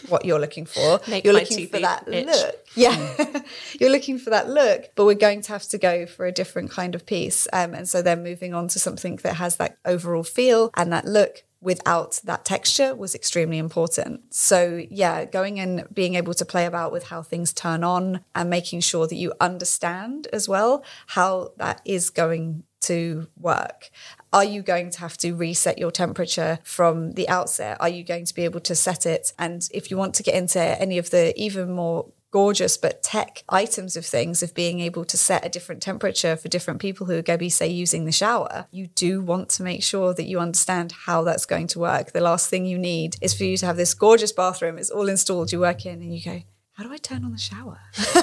what 0.10 0.26
you're 0.26 0.40
looking 0.40 0.66
for. 0.66 1.00
Make 1.08 1.24
you're 1.24 1.34
looking 1.34 1.68
for 1.68 1.80
that 1.80 2.08
itch. 2.08 2.26
look. 2.26 2.56
Yeah. 2.76 3.42
you're 3.80 3.92
looking 3.92 4.18
for 4.18 4.32
that 4.32 4.50
look, 4.50 4.86
but 4.96 5.06
we're 5.06 5.14
going 5.14 5.42
to 5.44 5.52
have 5.52 5.64
to 5.70 5.78
go 5.78 6.06
for 6.06 6.26
a 6.26 6.32
different 6.32 6.72
kind 6.72 6.96
of 6.96 7.06
piece. 7.06 7.48
Um, 7.54 7.74
and 7.74 7.88
so 7.88 8.02
then 8.02 8.24
moving 8.24 8.54
on 8.54 8.68
to 8.70 8.80
something 8.80 9.18
that 9.18 9.36
has 9.36 9.58
that 9.58 9.78
overall 9.86 10.24
feel 10.24 10.72
and 10.76 10.92
that 10.94 11.06
look 11.06 11.44
without 11.68 12.22
that 12.24 12.46
texture 12.46 12.96
was 12.96 13.14
extremely 13.14 13.58
important. 13.58 14.22
So, 14.34 14.86
yeah, 14.90 15.26
going 15.26 15.60
and 15.60 15.86
being 15.94 16.16
able 16.16 16.34
to 16.36 16.46
play 16.46 16.66
about 16.66 16.94
with 16.94 17.08
how 17.08 17.22
things 17.22 17.52
turn 17.52 17.84
on 17.84 18.22
and 18.34 18.50
making 18.50 18.80
sure 18.80 19.06
that 19.06 19.18
you 19.18 19.34
understand 19.42 20.28
as 20.32 20.48
well 20.48 20.82
how 21.08 21.52
that 21.58 21.82
is 21.84 22.10
going 22.10 22.64
to 22.84 23.28
work. 23.38 23.90
Are 24.32 24.46
you 24.46 24.62
going 24.62 24.92
to 24.92 25.00
have 25.00 25.18
to 25.18 25.34
reset 25.34 25.78
your 25.78 25.92
temperature 25.92 26.60
from 26.64 27.12
the 27.14 27.28
outset? 27.28 27.76
Are 27.82 27.90
you 27.90 28.06
going 28.06 28.24
to 28.24 28.34
be 28.34 28.46
able 28.46 28.62
to 28.62 28.74
set 28.74 29.06
it? 29.06 29.34
And 29.38 29.68
if 29.74 29.92
you 29.92 29.98
want 29.98 30.16
to 30.16 30.24
get 30.24 30.36
into 30.36 30.62
any 30.62 30.98
of 30.98 31.10
the 31.10 31.38
even 31.38 31.72
more 31.72 32.06
gorgeous 32.38 32.78
but 32.78 33.02
tech 33.02 33.44
items 33.50 33.98
of 33.98 34.06
things 34.06 34.44
of 34.44 34.54
being 34.54 34.80
able 34.80 35.04
to 35.04 35.18
set 35.18 35.44
a 35.44 35.50
different 35.50 35.82
temperature 35.82 36.36
for 36.36 36.48
different 36.50 36.80
people 36.80 37.08
who 37.08 37.14
are 37.14 37.24
going 37.24 37.40
to 37.40 37.40
be 37.40 37.50
say 37.50 37.68
using 37.68 38.06
the 38.06 38.12
shower. 38.12 38.68
You 38.70 38.86
do 38.86 39.24
want 39.24 39.50
to 39.56 39.64
make 39.64 39.82
sure 39.82 40.14
that 40.14 40.28
you 40.28 40.40
understand 40.40 40.92
how 40.92 41.24
that's 41.24 41.48
going 41.48 41.66
to 41.70 41.80
work. 41.80 42.12
The 42.12 42.22
last 42.22 42.48
thing 42.48 42.68
you 42.68 42.78
need 42.78 43.16
is 43.24 43.34
for 43.34 43.44
you 43.44 43.58
to 43.58 43.66
have 43.66 43.76
this 43.76 43.96
gorgeous 43.96 44.32
bathroom. 44.32 44.78
It's 44.78 44.92
all 44.92 45.10
installed. 45.10 45.52
You 45.52 45.62
work 45.62 45.88
in 45.88 46.00
and 46.00 46.16
you 46.16 46.24
go 46.24 46.44
how 46.74 46.84
do 46.84 46.94
I 46.94 46.98
turn 46.98 47.26
on 47.26 47.32
the 47.32 47.40
shower? 47.40 47.80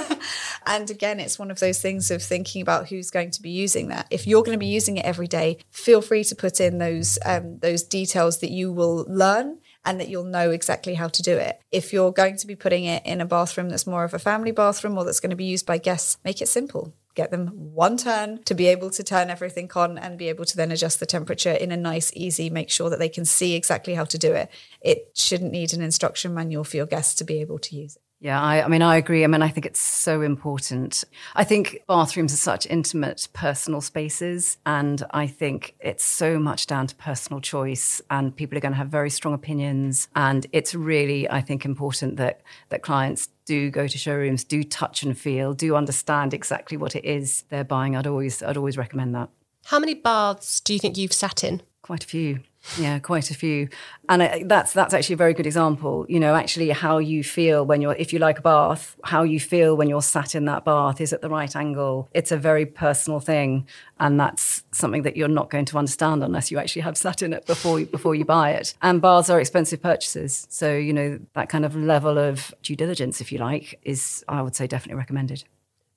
and 0.67 0.89
again, 0.89 1.19
it's 1.19 1.41
one 1.41 1.51
of 1.51 1.59
those 1.59 1.83
things 1.83 2.13
of 2.13 2.23
thinking 2.23 2.63
about 2.63 2.89
who's 2.89 3.11
going 3.11 3.33
to 3.33 3.43
be 3.43 3.51
using 3.51 3.89
that. 3.89 4.07
If 4.11 4.29
you're 4.29 4.45
going 4.45 4.57
to 4.57 4.61
be 4.61 4.67
using 4.67 4.97
it 4.97 5.05
every 5.05 5.27
day, 5.27 5.59
feel 5.73 6.01
free 6.01 6.23
to 6.23 6.37
put 6.37 6.61
in 6.61 6.79
those 6.79 7.19
um, 7.27 7.59
those 7.59 7.83
details 7.83 8.39
that 8.39 8.53
you 8.53 8.71
will 8.71 9.07
learn 9.09 9.59
and 9.85 10.01
that 10.01 10.09
you'll 10.09 10.25
know 10.25 10.51
exactly 10.51 10.95
how 10.95 11.09
to 11.09 11.23
do 11.23 11.37
it. 11.37 11.61
If 11.71 11.93
you're 11.93 12.13
going 12.13 12.37
to 12.39 12.47
be 12.47 12.57
putting 12.57 12.85
it 12.85 13.05
in 13.05 13.21
a 13.21 13.27
bathroom 13.27 13.69
that's 13.69 13.87
more 13.87 14.05
of 14.05 14.15
a 14.15 14.19
family 14.19 14.51
bathroom 14.51 14.97
or 14.97 15.05
that's 15.05 15.21
going 15.21 15.31
to 15.31 15.37
be 15.37 15.45
used 15.45 15.67
by 15.67 15.79
guests, 15.79 16.19
make 16.25 16.41
it 16.41 16.49
simple. 16.49 16.95
Get 17.15 17.31
them 17.31 17.49
one 17.55 17.97
turn 17.97 18.43
to 18.45 18.55
be 18.55 18.67
able 18.67 18.91
to 18.91 19.05
turn 19.05 19.31
everything 19.31 19.71
on 19.77 19.99
and 19.99 20.19
be 20.19 20.29
able 20.29 20.45
to 20.47 20.57
then 20.57 20.73
adjust 20.73 20.99
the 20.99 21.07
temperature 21.07 21.53
in 21.53 21.71
a 21.71 21.77
nice, 21.77 22.13
easy, 22.15 22.51
make 22.51 22.71
sure 22.71 22.91
that 22.91 22.99
they 22.99 23.09
can 23.09 23.25
see 23.25 23.55
exactly 23.55 23.95
how 23.95 24.05
to 24.05 24.19
do 24.19 24.33
it. 24.33 24.51
It 24.81 25.13
shouldn't 25.15 25.53
need 25.53 25.73
an 25.73 25.83
instruction 25.83 26.35
manual 26.35 26.65
for 26.65 26.77
your 26.77 26.87
guests 26.87 27.15
to 27.17 27.25
be 27.25 27.41
able 27.41 27.61
to 27.61 27.77
use 27.77 27.97
it. 27.97 28.03
Yeah, 28.25 28.41
I, 28.41 28.65
I, 28.65 28.69
mean, 28.69 28.81
I 28.81 28.97
agree. 28.97 29.23
I 29.23 29.27
mean, 29.27 29.43
I 29.43 29.51
think 29.51 29.67
it's 29.67 29.83
so 29.83 30.23
important. 30.23 31.05
I 31.35 31.45
think 31.45 31.83
bathrooms 31.87 32.33
are 32.33 32.39
such 32.39 32.67
intimate, 32.69 33.29
personal 33.35 33.83
spaces. 33.83 34.57
And 34.65 35.05
I 35.11 35.27
think 35.27 35.75
it's 35.79 36.05
so 36.05 36.39
much 36.39 36.67
down 36.67 36.87
to 36.87 36.95
personal 36.95 37.43
choice. 37.43 38.01
And 38.09 38.35
people 38.35 38.57
are 38.57 38.63
going 38.63 38.73
to 38.73 38.79
have 38.79 38.89
very 38.89 39.11
strong 39.11 39.35
opinions. 39.35 40.09
And 40.17 40.47
it's 40.53 40.75
really, 40.75 41.29
I 41.29 41.43
think, 41.43 41.67
important 41.67 42.17
that, 42.17 42.41
that 42.71 42.81
clients 42.81 43.29
do 43.45 43.69
go 43.71 43.87
to 43.87 43.99
showrooms, 43.99 44.43
do 44.43 44.65
touch 44.65 45.03
and 45.03 45.19
feel, 45.19 45.53
do 45.53 45.77
understand 45.77 46.33
exactly 46.33 46.79
what 46.79 46.97
it 46.97 47.05
is 47.05 47.45
they're 47.51 47.63
buying. 47.63 47.95
I'd 47.95 48.07
always, 48.07 48.43
I'd 48.43 48.57
always 48.57 48.79
recommend 48.79 49.15
that. 49.15 49.29
How 49.67 49.79
many 49.79 49.93
baths 49.93 50.61
do 50.61 50.73
you 50.73 50.79
think 50.79 50.97
you've 50.97 51.13
sat 51.13 51.45
in? 51.45 51.61
Quite 51.83 52.05
a 52.05 52.07
few. 52.07 52.41
Yeah, 52.79 52.99
quite 52.99 53.31
a 53.31 53.35
few, 53.35 53.69
and 54.09 54.49
that's 54.49 54.73
that's 54.73 54.95
actually 54.95 55.15
a 55.15 55.19
very 55.19 55.35
good 55.35 55.47
example. 55.47 56.07
You 56.09 56.19
know, 56.19 56.35
actually, 56.35 56.71
how 56.71 56.99
you 56.99 57.23
feel 57.23 57.65
when 57.65 57.83
you're, 57.83 57.95
if 57.95 58.13
you 58.13 58.19
like 58.19 58.39
a 58.39 58.43
bath, 58.43 58.97
how 59.05 59.23
you 59.23 59.39
feel 59.39 59.77
when 59.77 59.89
you're 59.89 60.03
sat 60.03 60.35
in 60.35 60.47
that 60.47 60.65
bath 60.65 61.01
is 61.01 61.13
at 61.13 61.21
the 61.21 61.29
right 61.29 61.55
angle. 61.55 62.09
It's 62.15 62.33
a 62.33 62.39
very 62.39 62.65
personal 62.65 63.21
thing, 63.21 63.67
and 64.01 64.19
that's 64.19 64.65
something 64.73 65.03
that 65.03 65.17
you're 65.17 65.29
not 65.29 65.51
going 65.51 65.67
to 65.67 65.79
understand 65.79 66.25
unless 66.25 66.51
you 66.51 66.59
actually 66.59 66.83
have 66.83 66.97
sat 66.97 67.23
in 67.23 67.35
it 67.35 67.47
before 67.47 67.81
you, 67.81 67.87
before 67.87 68.15
you 68.15 68.25
buy 68.25 68.53
it. 68.53 68.75
And 68.81 69.01
baths 69.01 69.29
are 69.29 69.39
expensive 69.39 69.83
purchases, 69.83 70.47
so 70.49 70.75
you 70.75 70.95
know 70.95 71.21
that 71.35 71.51
kind 71.51 71.67
of 71.67 71.77
level 71.77 72.19
of 72.19 72.55
due 72.63 72.77
diligence, 72.77 73.21
if 73.21 73.31
you 73.31 73.39
like, 73.39 73.79
is 73.83 74.25
I 74.27 74.41
would 74.41 74.57
say 74.57 74.67
definitely 74.67 74.99
recommended. 74.99 75.45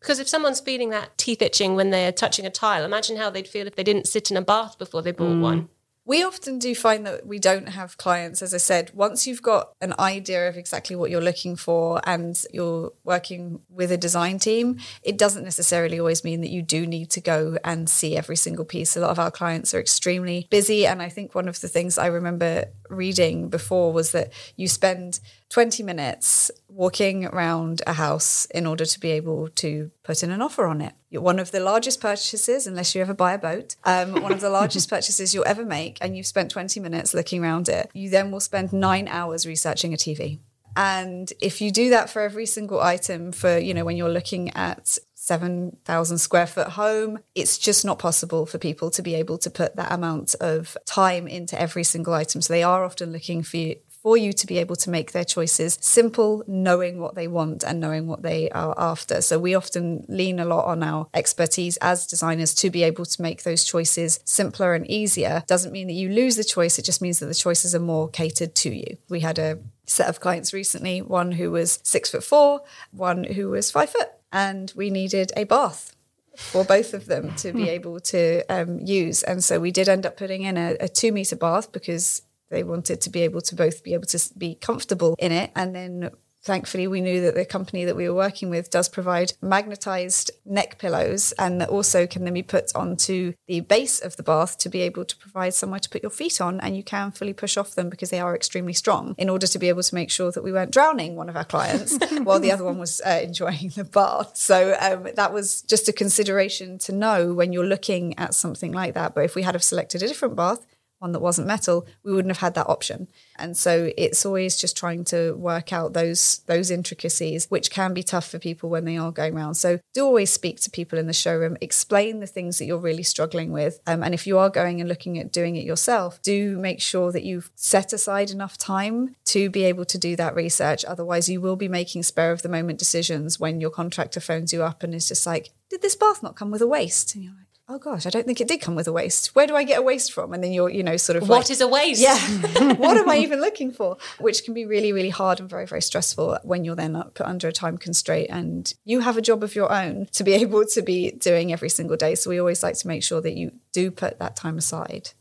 Because 0.01 0.19
if 0.19 0.27
someone's 0.27 0.59
feeling 0.59 0.89
that 0.89 1.17
teeth 1.17 1.41
itching 1.41 1.75
when 1.75 1.89
they're 1.89 2.11
touching 2.11 2.45
a 2.45 2.49
tile, 2.49 2.83
imagine 2.83 3.17
how 3.17 3.29
they'd 3.29 3.47
feel 3.47 3.67
if 3.67 3.75
they 3.75 3.83
didn't 3.83 4.07
sit 4.07 4.29
in 4.29 4.37
a 4.37 4.41
bath 4.41 4.77
before 4.77 5.01
they 5.01 5.11
bought 5.11 5.37
mm. 5.37 5.41
one. 5.41 5.69
We 6.07 6.23
often 6.23 6.57
do 6.57 6.73
find 6.73 7.05
that 7.05 7.27
we 7.27 7.37
don't 7.37 7.67
have 7.67 7.97
clients, 7.97 8.41
as 8.41 8.53
I 8.53 8.59
said, 8.59 8.91
once 8.93 9.27
you've 9.27 9.41
got 9.41 9.73
an 9.81 9.93
idea 9.99 10.47
of 10.47 10.55
exactly 10.55 10.95
what 10.95 11.11
you're 11.11 11.19
looking 11.19 11.57
for 11.57 11.99
and 12.05 12.41
you're 12.53 12.93
working 13.03 13.59
with 13.69 13.91
a 13.91 13.97
design 13.97 14.39
team, 14.39 14.79
it 15.03 15.17
doesn't 15.17 15.43
necessarily 15.43 15.99
always 15.99 16.23
mean 16.23 16.39
that 16.39 16.49
you 16.49 16.61
do 16.61 16.87
need 16.87 17.09
to 17.09 17.19
go 17.19 17.57
and 17.61 17.89
see 17.89 18.15
every 18.15 18.37
single 18.37 18.63
piece. 18.63 18.95
A 18.95 19.01
lot 19.01 19.09
of 19.09 19.19
our 19.19 19.29
clients 19.29 19.73
are 19.73 19.81
extremely 19.81 20.47
busy. 20.49 20.87
And 20.87 21.01
I 21.01 21.09
think 21.09 21.35
one 21.35 21.49
of 21.49 21.59
the 21.59 21.67
things 21.67 21.97
I 21.97 22.05
remember 22.05 22.67
reading 22.89 23.49
before 23.49 23.91
was 23.91 24.13
that 24.13 24.31
you 24.55 24.69
spend 24.69 25.19
20 25.49 25.81
minutes 25.83 26.51
walking 26.67 27.25
around 27.25 27.81
a 27.87 27.93
house 27.93 28.45
in 28.53 28.65
order 28.65 28.85
to 28.85 28.99
be 28.99 29.11
able 29.11 29.47
to 29.49 29.91
put 30.03 30.21
in 30.23 30.31
an 30.31 30.41
offer 30.41 30.65
on 30.65 30.81
it. 30.81 30.93
One 31.11 31.39
of 31.39 31.51
the 31.51 31.59
largest 31.59 32.01
purchases, 32.01 32.67
unless 32.67 32.93
you 32.93 33.01
ever 33.01 33.13
buy 33.13 33.33
a 33.33 33.37
boat, 33.37 33.75
um, 33.85 34.21
one 34.21 34.31
of 34.31 34.41
the 34.41 34.49
largest 34.49 34.89
purchases 34.95 35.33
you'll 35.33 35.47
ever 35.47 35.65
make, 35.65 35.97
and 36.01 36.17
you've 36.17 36.27
spent 36.27 36.51
20 36.51 36.79
minutes 36.79 37.13
looking 37.13 37.43
around 37.43 37.69
it, 37.69 37.89
you 37.93 38.09
then 38.09 38.29
will 38.29 38.39
spend 38.39 38.73
nine 38.73 39.07
hours 39.07 39.47
researching 39.47 39.93
a 39.93 39.97
TV. 39.97 40.39
And 40.75 41.31
if 41.39 41.59
you 41.61 41.71
do 41.71 41.89
that 41.89 42.09
for 42.09 42.21
every 42.21 42.45
single 42.45 42.81
item, 42.81 43.31
for, 43.31 43.57
you 43.57 43.73
know, 43.73 43.83
when 43.83 43.97
you're 43.97 44.09
looking 44.09 44.51
at 44.51 44.99
7,000 45.27 46.19
square 46.19 46.47
foot 46.47 46.69
home. 46.69 47.19
It's 47.35 47.57
just 47.57 47.83
not 47.83 47.99
possible 47.99 48.45
for 48.45 48.57
people 48.57 48.89
to 48.91 49.01
be 49.01 49.13
able 49.15 49.37
to 49.39 49.49
put 49.49 49.75
that 49.75 49.91
amount 49.91 50.35
of 50.35 50.77
time 50.85 51.27
into 51.27 51.59
every 51.59 51.83
single 51.83 52.13
item. 52.13 52.41
So 52.41 52.53
they 52.53 52.63
are 52.63 52.85
often 52.85 53.11
looking 53.11 53.43
for 53.43 53.57
you, 53.57 53.75
for 54.01 54.17
you 54.17 54.33
to 54.33 54.47
be 54.47 54.57
able 54.57 54.75
to 54.77 54.89
make 54.89 55.11
their 55.11 55.25
choices 55.25 55.77
simple, 55.81 56.43
knowing 56.47 56.99
what 56.99 57.15
they 57.15 57.27
want 57.27 57.63
and 57.63 57.79
knowing 57.79 58.07
what 58.07 58.21
they 58.21 58.49
are 58.51 58.73
after. 58.77 59.21
So 59.21 59.39
we 59.39 59.55
often 59.55 60.05
lean 60.07 60.39
a 60.39 60.45
lot 60.45 60.65
on 60.65 60.83
our 60.83 61.07
expertise 61.13 61.77
as 61.77 62.07
designers 62.07 62.53
to 62.55 62.69
be 62.69 62.83
able 62.83 63.05
to 63.05 63.21
make 63.21 63.43
those 63.43 63.63
choices 63.63 64.19
simpler 64.25 64.73
and 64.73 64.89
easier. 64.89 65.43
Doesn't 65.47 65.71
mean 65.71 65.87
that 65.87 65.93
you 65.93 66.09
lose 66.09 66.35
the 66.35 66.43
choice, 66.43 66.77
it 66.79 66.85
just 66.85 67.01
means 67.01 67.19
that 67.19 67.27
the 67.27 67.35
choices 67.35 67.75
are 67.75 67.79
more 67.79 68.09
catered 68.09 68.55
to 68.55 68.69
you. 68.73 68.97
We 69.09 69.21
had 69.21 69.39
a 69.39 69.59
set 69.85 70.09
of 70.09 70.19
clients 70.19 70.53
recently, 70.53 71.01
one 71.01 71.33
who 71.33 71.51
was 71.51 71.79
six 71.83 72.11
foot 72.11 72.23
four, 72.23 72.61
one 72.91 73.23
who 73.23 73.49
was 73.49 73.71
five 73.71 73.89
foot, 73.89 74.09
and 74.31 74.71
we 74.75 74.89
needed 74.89 75.31
a 75.35 75.45
bath 75.45 75.95
for 76.37 76.63
both 76.63 76.93
of 76.93 77.07
them 77.07 77.33
to 77.35 77.51
be 77.51 77.67
able 77.67 77.99
to 77.99 78.43
um, 78.47 78.79
use. 78.79 79.23
And 79.23 79.43
so 79.43 79.59
we 79.59 79.71
did 79.71 79.89
end 79.89 80.05
up 80.05 80.17
putting 80.17 80.43
in 80.43 80.55
a, 80.55 80.77
a 80.79 80.87
two 80.87 81.11
meter 81.11 81.35
bath 81.35 81.71
because 81.71 82.21
they 82.49 82.63
wanted 82.63 83.01
to 83.01 83.09
be 83.09 83.21
able 83.21 83.41
to 83.41 83.55
both 83.55 83.83
be 83.83 83.93
able 83.93 84.05
to 84.05 84.19
be 84.37 84.55
comfortable 84.55 85.15
in 85.19 85.31
it. 85.31 85.51
And 85.55 85.75
then 85.75 86.11
thankfully 86.47 86.87
we 86.87 87.01
knew 87.01 87.19
that 87.21 87.35
the 87.35 87.45
company 87.45 87.83
that 87.83 87.95
we 87.95 88.07
were 88.07 88.15
working 88.15 88.49
with 88.49 88.69
does 88.69 88.87
provide 88.87 89.33
magnetized 89.41 90.31
neck 90.45 90.79
pillows 90.79 91.33
and 91.33 91.59
that 91.59 91.67
also 91.67 92.07
can 92.07 92.23
then 92.23 92.33
be 92.33 92.41
put 92.41 92.73
onto 92.73 93.33
the 93.47 93.59
base 93.59 93.99
of 93.99 94.15
the 94.15 94.23
bath 94.23 94.57
to 94.57 94.69
be 94.69 94.81
able 94.81 95.03
to 95.03 95.17
provide 95.17 95.53
somewhere 95.53 95.79
to 95.79 95.89
put 95.89 96.01
your 96.01 96.09
feet 96.09 96.39
on 96.39 96.59
and 96.61 96.77
you 96.77 96.83
can 96.83 97.11
fully 97.11 97.33
push 97.33 97.57
off 97.57 97.75
them 97.75 97.89
because 97.89 98.11
they 98.11 98.19
are 98.19 98.33
extremely 98.33 98.71
strong 98.71 99.13
in 99.17 99.29
order 99.29 99.45
to 99.45 99.59
be 99.59 99.67
able 99.67 99.83
to 99.83 99.93
make 99.93 100.09
sure 100.09 100.31
that 100.31 100.43
we 100.43 100.53
weren't 100.53 100.71
drowning 100.71 101.17
one 101.17 101.27
of 101.27 101.35
our 101.35 101.43
clients 101.43 101.97
while 102.23 102.39
the 102.39 102.51
other 102.51 102.63
one 102.63 102.77
was 102.77 103.01
uh, 103.05 103.19
enjoying 103.21 103.69
the 103.75 103.83
bath 103.83 104.37
so 104.37 104.77
um, 104.79 105.05
that 105.15 105.33
was 105.33 105.61
just 105.63 105.89
a 105.89 105.93
consideration 105.93 106.77
to 106.77 106.93
know 106.93 107.33
when 107.33 107.51
you're 107.51 107.65
looking 107.65 108.17
at 108.17 108.33
something 108.33 108.71
like 108.71 108.93
that 108.93 109.13
but 109.13 109.25
if 109.25 109.35
we 109.35 109.41
had 109.43 109.53
have 109.53 109.63
selected 109.63 110.01
a 110.01 110.07
different 110.07 110.35
bath 110.35 110.65
one 110.99 111.11
that 111.11 111.19
wasn't 111.19 111.47
metal, 111.47 111.85
we 112.03 112.13
wouldn't 112.13 112.31
have 112.31 112.41
had 112.41 112.55
that 112.55 112.67
option. 112.67 113.07
And 113.37 113.55
so 113.55 113.91
it's 113.97 114.25
always 114.25 114.57
just 114.57 114.75
trying 114.75 115.03
to 115.05 115.33
work 115.33 115.71
out 115.71 115.93
those 115.93 116.39
those 116.47 116.71
intricacies, 116.71 117.45
which 117.49 117.69
can 117.69 117.93
be 117.93 118.03
tough 118.03 118.27
for 118.27 118.39
people 118.39 118.69
when 118.69 118.85
they 118.85 118.97
are 118.97 119.11
going 119.11 119.35
around. 119.35 119.55
So 119.55 119.79
do 119.93 120.05
always 120.05 120.31
speak 120.31 120.59
to 120.61 120.71
people 120.71 120.97
in 120.97 121.07
the 121.07 121.13
showroom, 121.13 121.57
explain 121.61 122.19
the 122.19 122.27
things 122.27 122.57
that 122.57 122.65
you're 122.65 122.77
really 122.77 123.03
struggling 123.03 123.51
with, 123.51 123.79
um, 123.85 124.03
and 124.03 124.13
if 124.13 124.25
you 124.25 124.37
are 124.37 124.49
going 124.49 124.79
and 124.79 124.89
looking 124.89 125.19
at 125.19 125.31
doing 125.31 125.55
it 125.55 125.65
yourself, 125.65 126.21
do 126.21 126.57
make 126.57 126.81
sure 126.81 127.11
that 127.11 127.23
you've 127.23 127.51
set 127.55 127.93
aside 127.93 128.31
enough 128.31 128.57
time 128.57 129.15
to 129.25 129.49
be 129.49 129.63
able 129.63 129.85
to 129.85 129.97
do 129.97 130.15
that 130.15 130.35
research. 130.35 130.83
Otherwise, 130.85 131.29
you 131.29 131.41
will 131.41 131.55
be 131.55 131.67
making 131.67 132.03
spare 132.03 132.31
of 132.31 132.41
the 132.41 132.49
moment 132.49 132.79
decisions 132.79 133.39
when 133.39 133.61
your 133.61 133.69
contractor 133.69 134.19
phones 134.19 134.51
you 134.51 134.63
up 134.63 134.83
and 134.83 134.95
is 134.95 135.07
just 135.07 135.27
like, 135.27 135.51
"Did 135.69 135.81
this 135.81 135.95
bath 135.95 136.23
not 136.23 136.35
come 136.35 136.51
with 136.51 136.61
a 136.61 136.67
waste?" 136.67 137.13
And 137.13 137.23
you're 137.23 137.33
like 137.33 137.46
oh 137.69 137.77
gosh, 137.77 138.05
I 138.05 138.09
don't 138.09 138.25
think 138.25 138.39
it 138.39 138.47
did 138.47 138.61
come 138.61 138.75
with 138.75 138.87
a 138.87 138.93
waste. 138.93 139.35
Where 139.35 139.45
do 139.45 139.55
I 139.55 139.63
get 139.63 139.79
a 139.79 139.81
waste 139.81 140.13
from? 140.13 140.33
And 140.33 140.43
then 140.43 140.51
you're, 140.51 140.69
you 140.69 140.83
know, 140.83 140.95
sort 140.95 141.17
of 141.17 141.27
What 141.27 141.39
like, 141.39 141.49
is 141.49 141.61
a 141.61 141.67
waste? 141.67 142.01
Yeah. 142.01 142.17
what 142.75 142.97
am 142.97 143.09
I 143.09 143.17
even 143.17 143.41
looking 143.41 143.71
for? 143.71 143.97
Which 144.19 144.45
can 144.45 144.53
be 144.53 144.65
really, 144.65 144.93
really 144.93 145.09
hard 145.09 145.39
and 145.39 145.49
very, 145.49 145.65
very 145.65 145.81
stressful 145.81 146.39
when 146.43 146.63
you're 146.63 146.75
then 146.75 147.01
put 147.13 147.25
under 147.25 147.47
a 147.47 147.51
time 147.51 147.77
constraint 147.77 148.29
and 148.29 148.73
you 148.85 149.01
have 149.01 149.17
a 149.17 149.21
job 149.21 149.43
of 149.43 149.53
your 149.53 149.71
own 149.71 150.07
to 150.13 150.23
be 150.23 150.33
able 150.45 150.65
to 150.65 150.81
be 150.81 151.11
doing 151.11 151.51
every 151.51 151.69
single 151.69 151.97
day. 151.97 152.15
So 152.15 152.29
we 152.29 152.39
always 152.39 152.63
like 152.63 152.77
to 152.77 152.87
make 152.87 153.03
sure 153.03 153.21
that 153.21 153.35
you 153.35 153.51
do 153.73 153.91
put 153.91 154.19
that 154.19 154.35
time 154.35 154.57
aside. 154.57 155.11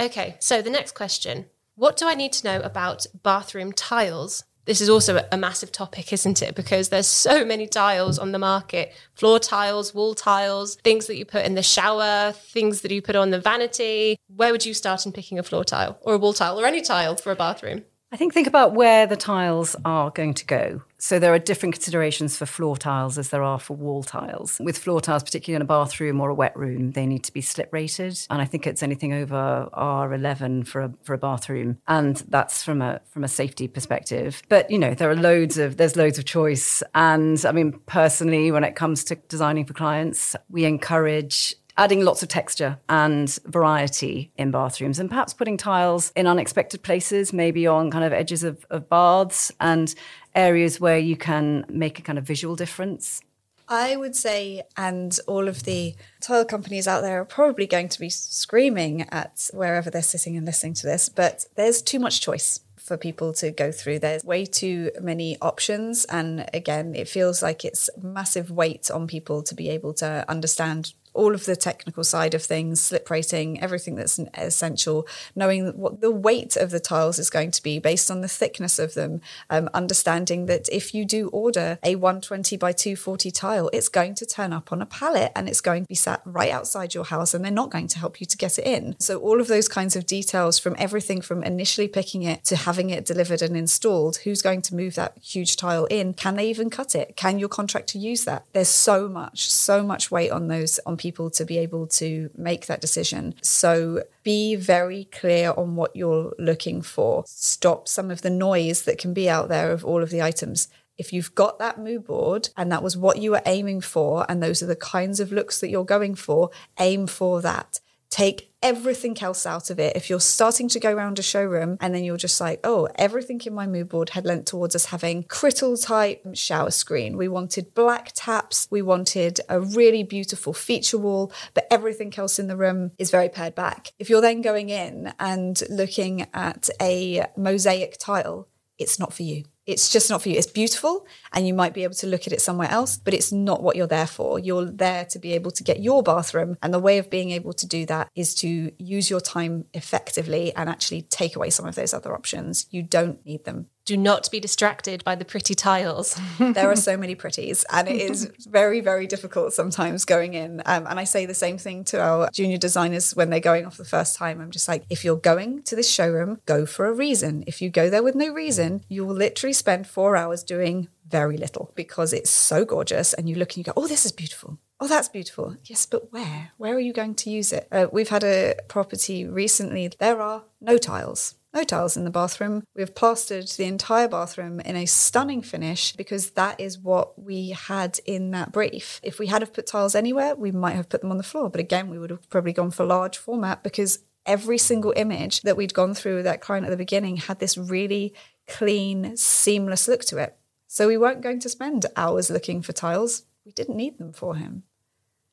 Okay, 0.00 0.36
so 0.40 0.62
the 0.62 0.70
next 0.70 0.94
question 0.94 1.46
What 1.74 1.96
do 1.96 2.08
I 2.08 2.14
need 2.14 2.32
to 2.32 2.46
know 2.46 2.60
about 2.60 3.06
bathroom 3.22 3.72
tiles? 3.72 4.44
This 4.64 4.80
is 4.80 4.88
also 4.88 5.26
a 5.32 5.36
massive 5.36 5.72
topic, 5.72 6.12
isn't 6.12 6.40
it? 6.40 6.54
Because 6.54 6.88
there's 6.88 7.06
so 7.06 7.44
many 7.44 7.66
tiles 7.66 8.18
on 8.18 8.30
the 8.30 8.38
market 8.38 8.92
floor 9.14 9.40
tiles, 9.40 9.92
wall 9.92 10.14
tiles, 10.14 10.76
things 10.76 11.06
that 11.06 11.16
you 11.16 11.24
put 11.24 11.44
in 11.44 11.54
the 11.54 11.62
shower, 11.62 12.32
things 12.32 12.82
that 12.82 12.92
you 12.92 13.02
put 13.02 13.16
on 13.16 13.30
the 13.30 13.40
vanity. 13.40 14.16
Where 14.28 14.52
would 14.52 14.64
you 14.64 14.74
start 14.74 15.04
in 15.04 15.12
picking 15.12 15.38
a 15.38 15.42
floor 15.42 15.64
tile 15.64 15.98
or 16.02 16.14
a 16.14 16.18
wall 16.18 16.32
tile 16.32 16.60
or 16.60 16.66
any 16.66 16.80
tile 16.80 17.16
for 17.16 17.32
a 17.32 17.36
bathroom? 17.36 17.84
I 18.12 18.16
think 18.18 18.34
think 18.34 18.46
about 18.46 18.74
where 18.74 19.06
the 19.06 19.16
tiles 19.16 19.74
are 19.86 20.10
going 20.10 20.34
to 20.34 20.44
go. 20.44 20.82
So 20.98 21.18
there 21.18 21.32
are 21.32 21.38
different 21.38 21.74
considerations 21.74 22.36
for 22.36 22.44
floor 22.44 22.76
tiles 22.76 23.16
as 23.16 23.30
there 23.30 23.42
are 23.42 23.58
for 23.58 23.74
wall 23.74 24.02
tiles. 24.02 24.60
With 24.60 24.76
floor 24.76 25.00
tiles, 25.00 25.24
particularly 25.24 25.56
in 25.56 25.62
a 25.62 25.64
bathroom 25.64 26.20
or 26.20 26.28
a 26.28 26.34
wet 26.34 26.56
room, 26.56 26.92
they 26.92 27.06
need 27.06 27.24
to 27.24 27.32
be 27.32 27.40
slip 27.40 27.72
rated, 27.72 28.20
and 28.28 28.40
I 28.40 28.44
think 28.44 28.66
it's 28.66 28.82
anything 28.82 29.14
over 29.14 29.68
R11 29.72 30.66
for 30.66 30.82
a 30.82 30.94
for 31.02 31.14
a 31.14 31.18
bathroom, 31.18 31.78
and 31.88 32.18
that's 32.28 32.62
from 32.62 32.82
a 32.82 33.00
from 33.08 33.24
a 33.24 33.28
safety 33.28 33.66
perspective. 33.66 34.42
But 34.50 34.70
you 34.70 34.78
know 34.78 34.94
there 34.94 35.10
are 35.10 35.16
loads 35.16 35.56
of 35.56 35.78
there's 35.78 35.96
loads 35.96 36.18
of 36.18 36.26
choice, 36.26 36.82
and 36.94 37.44
I 37.46 37.50
mean 37.50 37.80
personally, 37.86 38.52
when 38.52 38.62
it 38.62 38.76
comes 38.76 39.04
to 39.04 39.16
designing 39.16 39.64
for 39.64 39.72
clients, 39.72 40.36
we 40.50 40.66
encourage 40.66 41.56
adding 41.76 42.04
lots 42.04 42.22
of 42.22 42.28
texture 42.28 42.78
and 42.88 43.38
variety 43.46 44.30
in 44.36 44.50
bathrooms 44.50 44.98
and 44.98 45.08
perhaps 45.08 45.32
putting 45.32 45.56
tiles 45.56 46.12
in 46.14 46.26
unexpected 46.26 46.82
places, 46.82 47.32
maybe 47.32 47.66
on 47.66 47.90
kind 47.90 48.04
of 48.04 48.12
edges 48.12 48.44
of, 48.44 48.64
of 48.70 48.88
baths 48.88 49.50
and 49.60 49.94
areas 50.34 50.80
where 50.80 50.98
you 50.98 51.16
can 51.16 51.64
make 51.68 51.98
a 51.98 52.02
kind 52.02 52.18
of 52.18 52.24
visual 52.24 52.56
difference. 52.56 53.22
I 53.68 53.96
would 53.96 54.14
say, 54.14 54.64
and 54.76 55.18
all 55.26 55.48
of 55.48 55.62
the 55.62 55.94
tile 56.20 56.44
companies 56.44 56.86
out 56.86 57.00
there 57.00 57.20
are 57.20 57.24
probably 57.24 57.66
going 57.66 57.88
to 57.88 58.00
be 58.00 58.10
screaming 58.10 59.08
at 59.10 59.48
wherever 59.54 59.88
they're 59.88 60.02
sitting 60.02 60.36
and 60.36 60.44
listening 60.44 60.74
to 60.74 60.86
this, 60.86 61.08
but 61.08 61.46
there's 61.54 61.80
too 61.80 61.98
much 61.98 62.20
choice 62.20 62.60
for 62.76 62.96
people 62.96 63.32
to 63.34 63.50
go 63.50 63.72
through. 63.72 64.00
There's 64.00 64.24
way 64.24 64.44
too 64.44 64.90
many 65.00 65.38
options. 65.40 66.04
And 66.06 66.48
again, 66.52 66.94
it 66.94 67.08
feels 67.08 67.42
like 67.42 67.64
it's 67.64 67.88
massive 68.02 68.50
weight 68.50 68.90
on 68.90 69.06
people 69.06 69.42
to 69.44 69.54
be 69.54 69.70
able 69.70 69.94
to 69.94 70.24
understand 70.28 70.92
all 71.14 71.34
of 71.34 71.44
the 71.44 71.56
technical 71.56 72.04
side 72.04 72.34
of 72.34 72.42
things, 72.42 72.80
slip 72.80 73.10
rating, 73.10 73.60
everything 73.60 73.94
that's 73.94 74.18
essential, 74.34 75.06
knowing 75.34 75.68
what 75.78 76.00
the 76.00 76.10
weight 76.10 76.56
of 76.56 76.70
the 76.70 76.80
tiles 76.80 77.18
is 77.18 77.30
going 77.30 77.50
to 77.50 77.62
be 77.62 77.78
based 77.78 78.10
on 78.10 78.20
the 78.20 78.28
thickness 78.28 78.78
of 78.78 78.94
them, 78.94 79.20
um, 79.50 79.68
understanding 79.74 80.46
that 80.46 80.68
if 80.70 80.94
you 80.94 81.04
do 81.04 81.28
order 81.28 81.78
a 81.82 81.96
120 81.96 82.56
by 82.56 82.72
240 82.72 83.30
tile, 83.30 83.70
it's 83.72 83.88
going 83.88 84.14
to 84.14 84.26
turn 84.26 84.52
up 84.52 84.72
on 84.72 84.80
a 84.80 84.86
pallet 84.86 85.32
and 85.36 85.48
it's 85.48 85.60
going 85.60 85.84
to 85.84 85.88
be 85.88 85.94
sat 85.94 86.22
right 86.24 86.50
outside 86.50 86.94
your 86.94 87.04
house 87.04 87.34
and 87.34 87.44
they're 87.44 87.52
not 87.52 87.70
going 87.70 87.88
to 87.88 87.98
help 87.98 88.20
you 88.20 88.26
to 88.26 88.36
get 88.36 88.58
it 88.58 88.66
in. 88.66 88.96
So, 88.98 89.18
all 89.18 89.40
of 89.40 89.48
those 89.48 89.68
kinds 89.68 89.96
of 89.96 90.06
details 90.06 90.58
from 90.58 90.76
everything 90.78 91.20
from 91.20 91.42
initially 91.42 91.88
picking 91.88 92.22
it 92.22 92.44
to 92.44 92.56
having 92.56 92.90
it 92.90 93.04
delivered 93.04 93.42
and 93.42 93.56
installed, 93.56 94.16
who's 94.18 94.42
going 94.42 94.62
to 94.62 94.74
move 94.74 94.94
that 94.94 95.18
huge 95.22 95.56
tile 95.56 95.84
in? 95.86 96.14
Can 96.14 96.36
they 96.36 96.48
even 96.48 96.70
cut 96.70 96.94
it? 96.94 97.16
Can 97.16 97.38
your 97.38 97.48
contractor 97.48 97.98
use 97.98 98.24
that? 98.24 98.44
There's 98.52 98.68
so 98.68 99.08
much, 99.08 99.50
so 99.50 99.82
much 99.82 100.10
weight 100.10 100.30
on 100.30 100.48
those 100.48 100.78
on 100.86 100.96
people 101.02 101.28
to 101.30 101.44
be 101.44 101.58
able 101.58 101.86
to 101.88 102.30
make 102.36 102.66
that 102.66 102.80
decision. 102.80 103.34
So 103.42 104.04
be 104.22 104.54
very 104.54 105.04
clear 105.06 105.52
on 105.56 105.74
what 105.74 105.96
you're 105.96 106.32
looking 106.38 106.80
for. 106.80 107.24
Stop 107.26 107.88
some 107.88 108.10
of 108.10 108.22
the 108.22 108.30
noise 108.30 108.82
that 108.82 108.98
can 108.98 109.12
be 109.12 109.28
out 109.28 109.48
there 109.48 109.72
of 109.72 109.84
all 109.84 110.02
of 110.02 110.10
the 110.10 110.22
items. 110.22 110.68
If 110.96 111.12
you've 111.12 111.34
got 111.34 111.58
that 111.58 111.80
mood 111.80 112.04
board 112.04 112.50
and 112.56 112.70
that 112.70 112.82
was 112.82 112.96
what 112.96 113.18
you 113.18 113.32
were 113.32 113.42
aiming 113.46 113.80
for, 113.80 114.24
and 114.28 114.40
those 114.40 114.62
are 114.62 114.66
the 114.66 114.76
kinds 114.76 115.18
of 115.18 115.32
looks 115.32 115.58
that 115.60 115.70
you're 115.70 115.84
going 115.84 116.14
for, 116.14 116.50
aim 116.78 117.08
for 117.08 117.42
that. 117.42 117.80
Take 118.08 118.51
everything 118.62 119.20
else 119.20 119.46
out 119.46 119.70
of 119.70 119.78
it. 119.78 119.96
If 119.96 120.08
you're 120.08 120.20
starting 120.20 120.68
to 120.68 120.80
go 120.80 120.92
around 120.92 121.18
a 121.18 121.22
showroom 121.22 121.76
and 121.80 121.94
then 121.94 122.04
you're 122.04 122.16
just 122.16 122.40
like, 122.40 122.60
oh, 122.64 122.88
everything 122.96 123.40
in 123.44 123.54
my 123.54 123.66
mood 123.66 123.88
board 123.88 124.10
had 124.10 124.24
lent 124.24 124.46
towards 124.46 124.74
us 124.74 124.86
having 124.86 125.24
Crittall 125.24 125.82
type 125.84 126.24
shower 126.34 126.70
screen. 126.70 127.16
We 127.16 127.28
wanted 127.28 127.74
black 127.74 128.12
taps. 128.14 128.68
We 128.70 128.82
wanted 128.82 129.40
a 129.48 129.60
really 129.60 130.02
beautiful 130.02 130.52
feature 130.52 130.98
wall, 130.98 131.32
but 131.54 131.66
everything 131.70 132.12
else 132.16 132.38
in 132.38 132.48
the 132.48 132.56
room 132.56 132.92
is 132.98 133.10
very 133.10 133.28
pared 133.28 133.54
back. 133.54 133.92
If 133.98 134.08
you're 134.08 134.20
then 134.20 134.42
going 134.42 134.70
in 134.70 135.12
and 135.18 135.60
looking 135.68 136.26
at 136.32 136.70
a 136.80 137.26
mosaic 137.36 137.96
tile, 137.98 138.48
it's 138.78 138.98
not 138.98 139.12
for 139.12 139.22
you 139.22 139.44
it's 139.66 139.90
just 139.90 140.10
not 140.10 140.22
for 140.22 140.28
you. 140.28 140.36
It's 140.36 140.46
beautiful 140.46 141.06
and 141.32 141.46
you 141.46 141.54
might 141.54 141.74
be 141.74 141.84
able 141.84 141.94
to 141.94 142.06
look 142.06 142.26
at 142.26 142.32
it 142.32 142.40
somewhere 142.40 142.70
else, 142.70 142.96
but 142.96 143.14
it's 143.14 143.30
not 143.32 143.62
what 143.62 143.76
you're 143.76 143.86
there 143.86 144.06
for. 144.06 144.38
You're 144.38 144.64
there 144.64 145.04
to 145.06 145.18
be 145.18 145.34
able 145.34 145.50
to 145.52 145.62
get 145.62 145.80
your 145.80 146.02
bathroom. 146.02 146.56
And 146.62 146.74
the 146.74 146.80
way 146.80 146.98
of 146.98 147.10
being 147.10 147.30
able 147.30 147.52
to 147.54 147.66
do 147.66 147.86
that 147.86 148.10
is 148.14 148.34
to 148.36 148.72
use 148.78 149.08
your 149.08 149.20
time 149.20 149.66
effectively 149.72 150.54
and 150.56 150.68
actually 150.68 151.02
take 151.02 151.36
away 151.36 151.50
some 151.50 151.66
of 151.66 151.74
those 151.74 151.94
other 151.94 152.14
options. 152.14 152.66
You 152.70 152.82
don't 152.82 153.24
need 153.24 153.44
them 153.44 153.66
do 153.84 153.96
not 153.96 154.30
be 154.30 154.40
distracted 154.40 155.02
by 155.04 155.14
the 155.14 155.24
pretty 155.24 155.54
tiles. 155.54 156.18
there 156.38 156.70
are 156.70 156.76
so 156.76 156.96
many 156.96 157.14
pretties, 157.14 157.64
and 157.70 157.88
it 157.88 158.00
is 158.00 158.30
very, 158.48 158.80
very 158.80 159.06
difficult 159.06 159.52
sometimes 159.52 160.04
going 160.04 160.34
in. 160.34 160.62
Um, 160.66 160.86
and 160.86 160.98
I 160.98 161.04
say 161.04 161.26
the 161.26 161.34
same 161.34 161.58
thing 161.58 161.84
to 161.84 162.00
our 162.00 162.30
junior 162.30 162.58
designers 162.58 163.14
when 163.14 163.30
they're 163.30 163.40
going 163.40 163.66
off 163.66 163.76
the 163.76 163.84
first 163.84 164.16
time. 164.16 164.40
I'm 164.40 164.50
just 164.50 164.68
like, 164.68 164.84
if 164.90 165.04
you're 165.04 165.16
going 165.16 165.62
to 165.64 165.76
this 165.76 165.90
showroom, 165.90 166.40
go 166.46 166.66
for 166.66 166.86
a 166.86 166.92
reason. 166.92 167.44
If 167.46 167.60
you 167.60 167.70
go 167.70 167.90
there 167.90 168.02
with 168.02 168.14
no 168.14 168.32
reason, 168.32 168.84
you 168.88 169.04
will 169.04 169.14
literally 169.14 169.52
spend 169.52 169.86
four 169.86 170.16
hours 170.16 170.42
doing 170.42 170.88
very 171.08 171.36
little 171.36 171.72
because 171.74 172.12
it's 172.12 172.30
so 172.30 172.64
gorgeous. 172.64 173.12
And 173.12 173.28
you 173.28 173.36
look 173.36 173.50
and 173.50 173.58
you 173.58 173.64
go, 173.64 173.72
oh, 173.76 173.86
this 173.86 174.06
is 174.06 174.12
beautiful. 174.12 174.58
Oh, 174.80 174.88
that's 174.88 175.08
beautiful. 175.08 175.56
Yes, 175.64 175.86
but 175.86 176.12
where? 176.12 176.52
Where 176.56 176.74
are 176.74 176.80
you 176.80 176.92
going 176.92 177.14
to 177.16 177.30
use 177.30 177.52
it? 177.52 177.68
Uh, 177.70 177.86
we've 177.92 178.08
had 178.08 178.24
a 178.24 178.54
property 178.68 179.24
recently. 179.24 179.90
There 179.98 180.20
are 180.20 180.44
no 180.60 180.78
tiles 180.78 181.34
no 181.54 181.64
tiles 181.64 181.96
in 181.96 182.04
the 182.04 182.10
bathroom. 182.10 182.64
We've 182.74 182.94
plastered 182.94 183.48
the 183.48 183.64
entire 183.64 184.08
bathroom 184.08 184.60
in 184.60 184.76
a 184.76 184.86
stunning 184.86 185.42
finish 185.42 185.92
because 185.94 186.30
that 186.30 186.60
is 186.60 186.78
what 186.78 187.18
we 187.22 187.50
had 187.50 188.00
in 188.06 188.30
that 188.30 188.52
brief. 188.52 189.00
If 189.02 189.18
we 189.18 189.26
had 189.26 189.42
have 189.42 189.52
put 189.52 189.66
tiles 189.66 189.94
anywhere, 189.94 190.34
we 190.34 190.50
might 190.50 190.76
have 190.76 190.88
put 190.88 191.02
them 191.02 191.10
on 191.10 191.18
the 191.18 191.22
floor. 191.22 191.50
But 191.50 191.60
again, 191.60 191.90
we 191.90 191.98
would 191.98 192.10
have 192.10 192.28
probably 192.30 192.52
gone 192.52 192.70
for 192.70 192.84
large 192.84 193.18
format 193.18 193.62
because 193.62 194.00
every 194.24 194.58
single 194.58 194.92
image 194.96 195.42
that 195.42 195.56
we'd 195.56 195.74
gone 195.74 195.94
through 195.94 196.16
with 196.16 196.24
that 196.24 196.40
client 196.40 196.66
at 196.66 196.70
the 196.70 196.76
beginning 196.76 197.16
had 197.16 197.38
this 197.38 197.58
really 197.58 198.14
clean, 198.48 199.16
seamless 199.16 199.88
look 199.88 200.04
to 200.06 200.18
it. 200.18 200.36
So 200.68 200.88
we 200.88 200.96
weren't 200.96 201.20
going 201.20 201.40
to 201.40 201.48
spend 201.48 201.86
hours 201.96 202.30
looking 202.30 202.62
for 202.62 202.72
tiles. 202.72 203.24
We 203.44 203.52
didn't 203.52 203.76
need 203.76 203.98
them 203.98 204.12
for 204.12 204.36
him. 204.36 204.62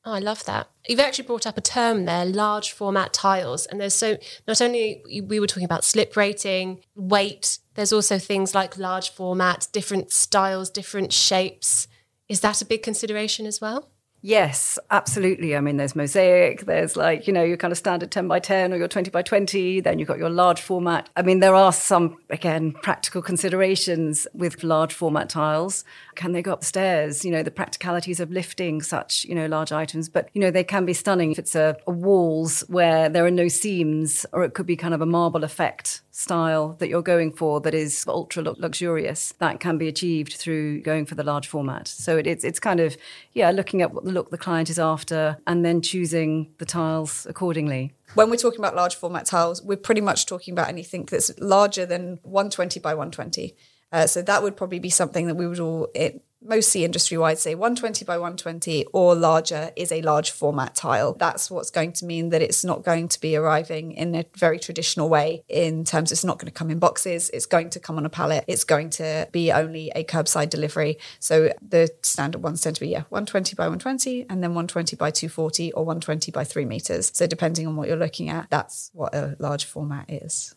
Oh, 0.04 0.12
I 0.12 0.18
love 0.18 0.44
that. 0.46 0.70
You've 0.88 1.00
actually 1.00 1.26
brought 1.26 1.46
up 1.46 1.58
a 1.58 1.60
term 1.60 2.06
there, 2.06 2.24
large 2.24 2.72
format 2.72 3.12
tiles. 3.12 3.66
And 3.66 3.80
there's 3.80 3.94
so, 3.94 4.16
not 4.48 4.62
only 4.62 5.02
we 5.26 5.38
were 5.38 5.46
talking 5.46 5.64
about 5.64 5.84
slip 5.84 6.16
rating, 6.16 6.80
weight, 6.94 7.58
there's 7.74 7.92
also 7.92 8.18
things 8.18 8.54
like 8.54 8.78
large 8.78 9.10
format, 9.10 9.68
different 9.72 10.10
styles, 10.10 10.70
different 10.70 11.12
shapes. 11.12 11.86
Is 12.28 12.40
that 12.40 12.62
a 12.62 12.64
big 12.64 12.82
consideration 12.82 13.44
as 13.44 13.60
well? 13.60 13.90
Yes, 14.22 14.78
absolutely. 14.90 15.56
I 15.56 15.60
mean, 15.60 15.78
there's 15.78 15.96
mosaic, 15.96 16.66
there's 16.66 16.94
like, 16.94 17.26
you 17.26 17.32
know, 17.32 17.42
your 17.42 17.56
kind 17.56 17.72
of 17.72 17.78
standard 17.78 18.10
10 18.10 18.28
by 18.28 18.38
10 18.38 18.72
or 18.72 18.76
your 18.76 18.88
20 18.88 19.10
by 19.10 19.22
20, 19.22 19.80
then 19.80 19.98
you've 19.98 20.08
got 20.08 20.18
your 20.18 20.28
large 20.28 20.60
format. 20.60 21.08
I 21.16 21.22
mean, 21.22 21.40
there 21.40 21.54
are 21.54 21.72
some, 21.72 22.18
again, 22.28 22.72
practical 22.72 23.22
considerations 23.22 24.26
with 24.34 24.62
large 24.62 24.92
format 24.92 25.30
tiles. 25.30 25.84
Can 26.20 26.32
they 26.32 26.42
go 26.42 26.52
upstairs? 26.52 27.24
You 27.24 27.30
know, 27.30 27.42
the 27.42 27.50
practicalities 27.50 28.20
of 28.20 28.30
lifting 28.30 28.82
such, 28.82 29.24
you 29.24 29.34
know, 29.34 29.46
large 29.46 29.72
items, 29.72 30.10
but, 30.10 30.28
you 30.34 30.40
know, 30.42 30.50
they 30.50 30.62
can 30.62 30.84
be 30.84 30.92
stunning 30.92 31.32
if 31.32 31.38
it's 31.38 31.54
a, 31.54 31.78
a 31.86 31.90
walls 31.90 32.60
where 32.68 33.08
there 33.08 33.24
are 33.24 33.30
no 33.30 33.48
seams, 33.48 34.26
or 34.34 34.44
it 34.44 34.52
could 34.52 34.66
be 34.66 34.76
kind 34.76 34.92
of 34.92 35.00
a 35.00 35.06
marble 35.06 35.44
effect 35.44 36.02
style 36.10 36.76
that 36.78 36.90
you're 36.90 37.00
going 37.00 37.32
for 37.32 37.58
that 37.62 37.72
is 37.72 38.04
ultra 38.06 38.42
luxurious. 38.42 39.32
That 39.38 39.60
can 39.60 39.78
be 39.78 39.88
achieved 39.88 40.34
through 40.34 40.82
going 40.82 41.06
for 41.06 41.14
the 41.14 41.24
large 41.24 41.46
format. 41.46 41.88
So 41.88 42.18
it, 42.18 42.26
it's 42.26 42.44
it's 42.44 42.60
kind 42.60 42.80
of 42.80 42.98
yeah 43.32 43.50
looking 43.50 43.80
at 43.80 43.94
what 43.94 44.04
the 44.04 44.12
look 44.12 44.30
the 44.30 44.36
client 44.36 44.68
is 44.68 44.78
after 44.78 45.38
and 45.46 45.64
then 45.64 45.80
choosing 45.80 46.52
the 46.58 46.66
tiles 46.66 47.26
accordingly. 47.30 47.94
When 48.12 48.28
we're 48.28 48.36
talking 48.36 48.58
about 48.58 48.76
large 48.76 48.94
format 48.94 49.24
tiles 49.24 49.62
we're 49.62 49.78
pretty 49.78 50.02
much 50.02 50.26
talking 50.26 50.52
about 50.52 50.68
anything 50.68 51.06
that's 51.06 51.30
larger 51.38 51.86
than 51.86 52.18
120 52.24 52.78
by 52.80 52.92
120 52.92 53.56
uh, 53.92 54.06
so 54.06 54.22
that 54.22 54.42
would 54.42 54.56
probably 54.56 54.78
be 54.78 54.90
something 54.90 55.26
that 55.26 55.34
we 55.34 55.46
would 55.46 55.60
all 55.60 55.88
it, 55.94 56.22
mostly 56.42 56.84
industry 56.84 57.18
wide 57.18 57.38
say 57.38 57.54
120 57.54 58.04
by 58.04 58.16
120 58.16 58.86
or 58.92 59.14
larger 59.14 59.70
is 59.76 59.92
a 59.92 60.00
large 60.02 60.30
format 60.30 60.74
tile. 60.74 61.12
That's 61.14 61.50
what's 61.50 61.70
going 61.70 61.92
to 61.94 62.06
mean 62.06 62.30
that 62.30 62.40
it's 62.40 62.64
not 62.64 62.82
going 62.82 63.08
to 63.08 63.20
be 63.20 63.36
arriving 63.36 63.92
in 63.92 64.14
a 64.14 64.24
very 64.36 64.58
traditional 64.58 65.08
way 65.08 65.44
in 65.48 65.84
terms 65.84 66.12
it's 66.12 66.24
not 66.24 66.38
going 66.38 66.46
to 66.46 66.52
come 66.52 66.70
in 66.70 66.78
boxes, 66.78 67.30
it's 67.30 67.46
going 67.46 67.70
to 67.70 67.80
come 67.80 67.98
on 67.98 68.06
a 68.06 68.10
pallet, 68.10 68.44
it's 68.46 68.64
going 68.64 68.90
to 68.90 69.28
be 69.32 69.52
only 69.52 69.90
a 69.94 70.04
curbside 70.04 70.50
delivery. 70.50 70.98
So 71.18 71.52
the 71.66 71.90
standard 72.02 72.42
ones 72.42 72.62
tend 72.62 72.76
to 72.76 72.80
be 72.80 72.88
yeah, 72.88 73.04
120 73.10 73.54
by 73.54 73.64
120 73.64 74.26
and 74.30 74.42
then 74.42 74.50
120 74.50 74.96
by 74.96 75.10
240 75.10 75.72
or 75.72 75.84
120 75.84 76.32
by 76.32 76.44
3 76.44 76.64
meters. 76.64 77.10
So 77.14 77.26
depending 77.26 77.66
on 77.66 77.76
what 77.76 77.88
you're 77.88 77.96
looking 77.96 78.30
at, 78.30 78.48
that's 78.50 78.90
what 78.94 79.14
a 79.14 79.36
large 79.38 79.64
format 79.64 80.10
is. 80.10 80.54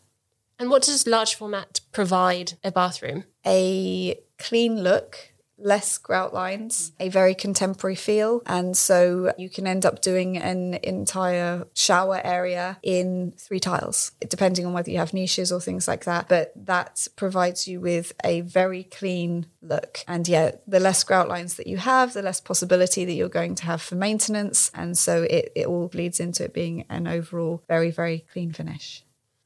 And 0.60 0.70
what 0.70 0.84
does 0.84 1.08
large 1.08 1.36
format 1.36 1.82
provide 1.92 2.54
a 2.64 2.72
bathroom? 2.72 3.26
A 3.46 4.20
clean 4.38 4.84
look 4.84 5.34
less 5.58 5.98
grout 5.98 6.34
lines, 6.34 6.92
a 7.00 7.10
very 7.10 7.34
contemporary 7.34 7.96
feel. 7.96 8.42
And 8.46 8.76
so 8.76 9.34
you 9.38 9.50
can 9.50 9.66
end 9.66 9.86
up 9.86 10.02
doing 10.02 10.38
an 10.38 10.76
entire 10.84 11.66
shower 11.74 12.22
area 12.24 12.78
in 12.84 13.34
three 13.38 13.60
tiles, 13.60 14.12
depending 14.28 14.66
on 14.66 14.74
whether 14.74 14.92
you 14.92 14.98
have 14.98 15.14
niches 15.14 15.52
or 15.52 15.62
things 15.62 15.88
like 15.88 16.06
that. 16.06 16.28
But 16.28 16.52
that 16.56 17.08
provides 17.16 17.68
you 17.68 17.80
with 17.80 18.14
a 18.24 18.42
very 18.42 18.84
clean 18.84 19.48
look. 19.62 20.00
And 20.08 20.28
yeah, 20.28 20.52
the 20.68 20.80
less 20.80 21.04
grout 21.04 21.30
lines 21.30 21.56
that 21.56 21.68
you 21.68 21.78
have, 21.78 22.14
the 22.14 22.22
less 22.22 22.42
possibility 22.42 23.06
that 23.06 23.14
you're 23.14 23.30
going 23.30 23.56
to 23.56 23.66
have 23.66 23.82
for 23.82 23.96
maintenance. 23.96 24.70
And 24.74 24.98
so 24.98 25.24
it, 25.24 25.52
it 25.56 25.68
all 25.68 25.90
leads 25.94 26.20
into 26.20 26.44
it 26.44 26.54
being 26.54 26.86
an 26.90 27.08
overall 27.08 27.64
very, 27.68 27.92
very 27.92 28.26
clean 28.32 28.52
finish. 28.52 29.03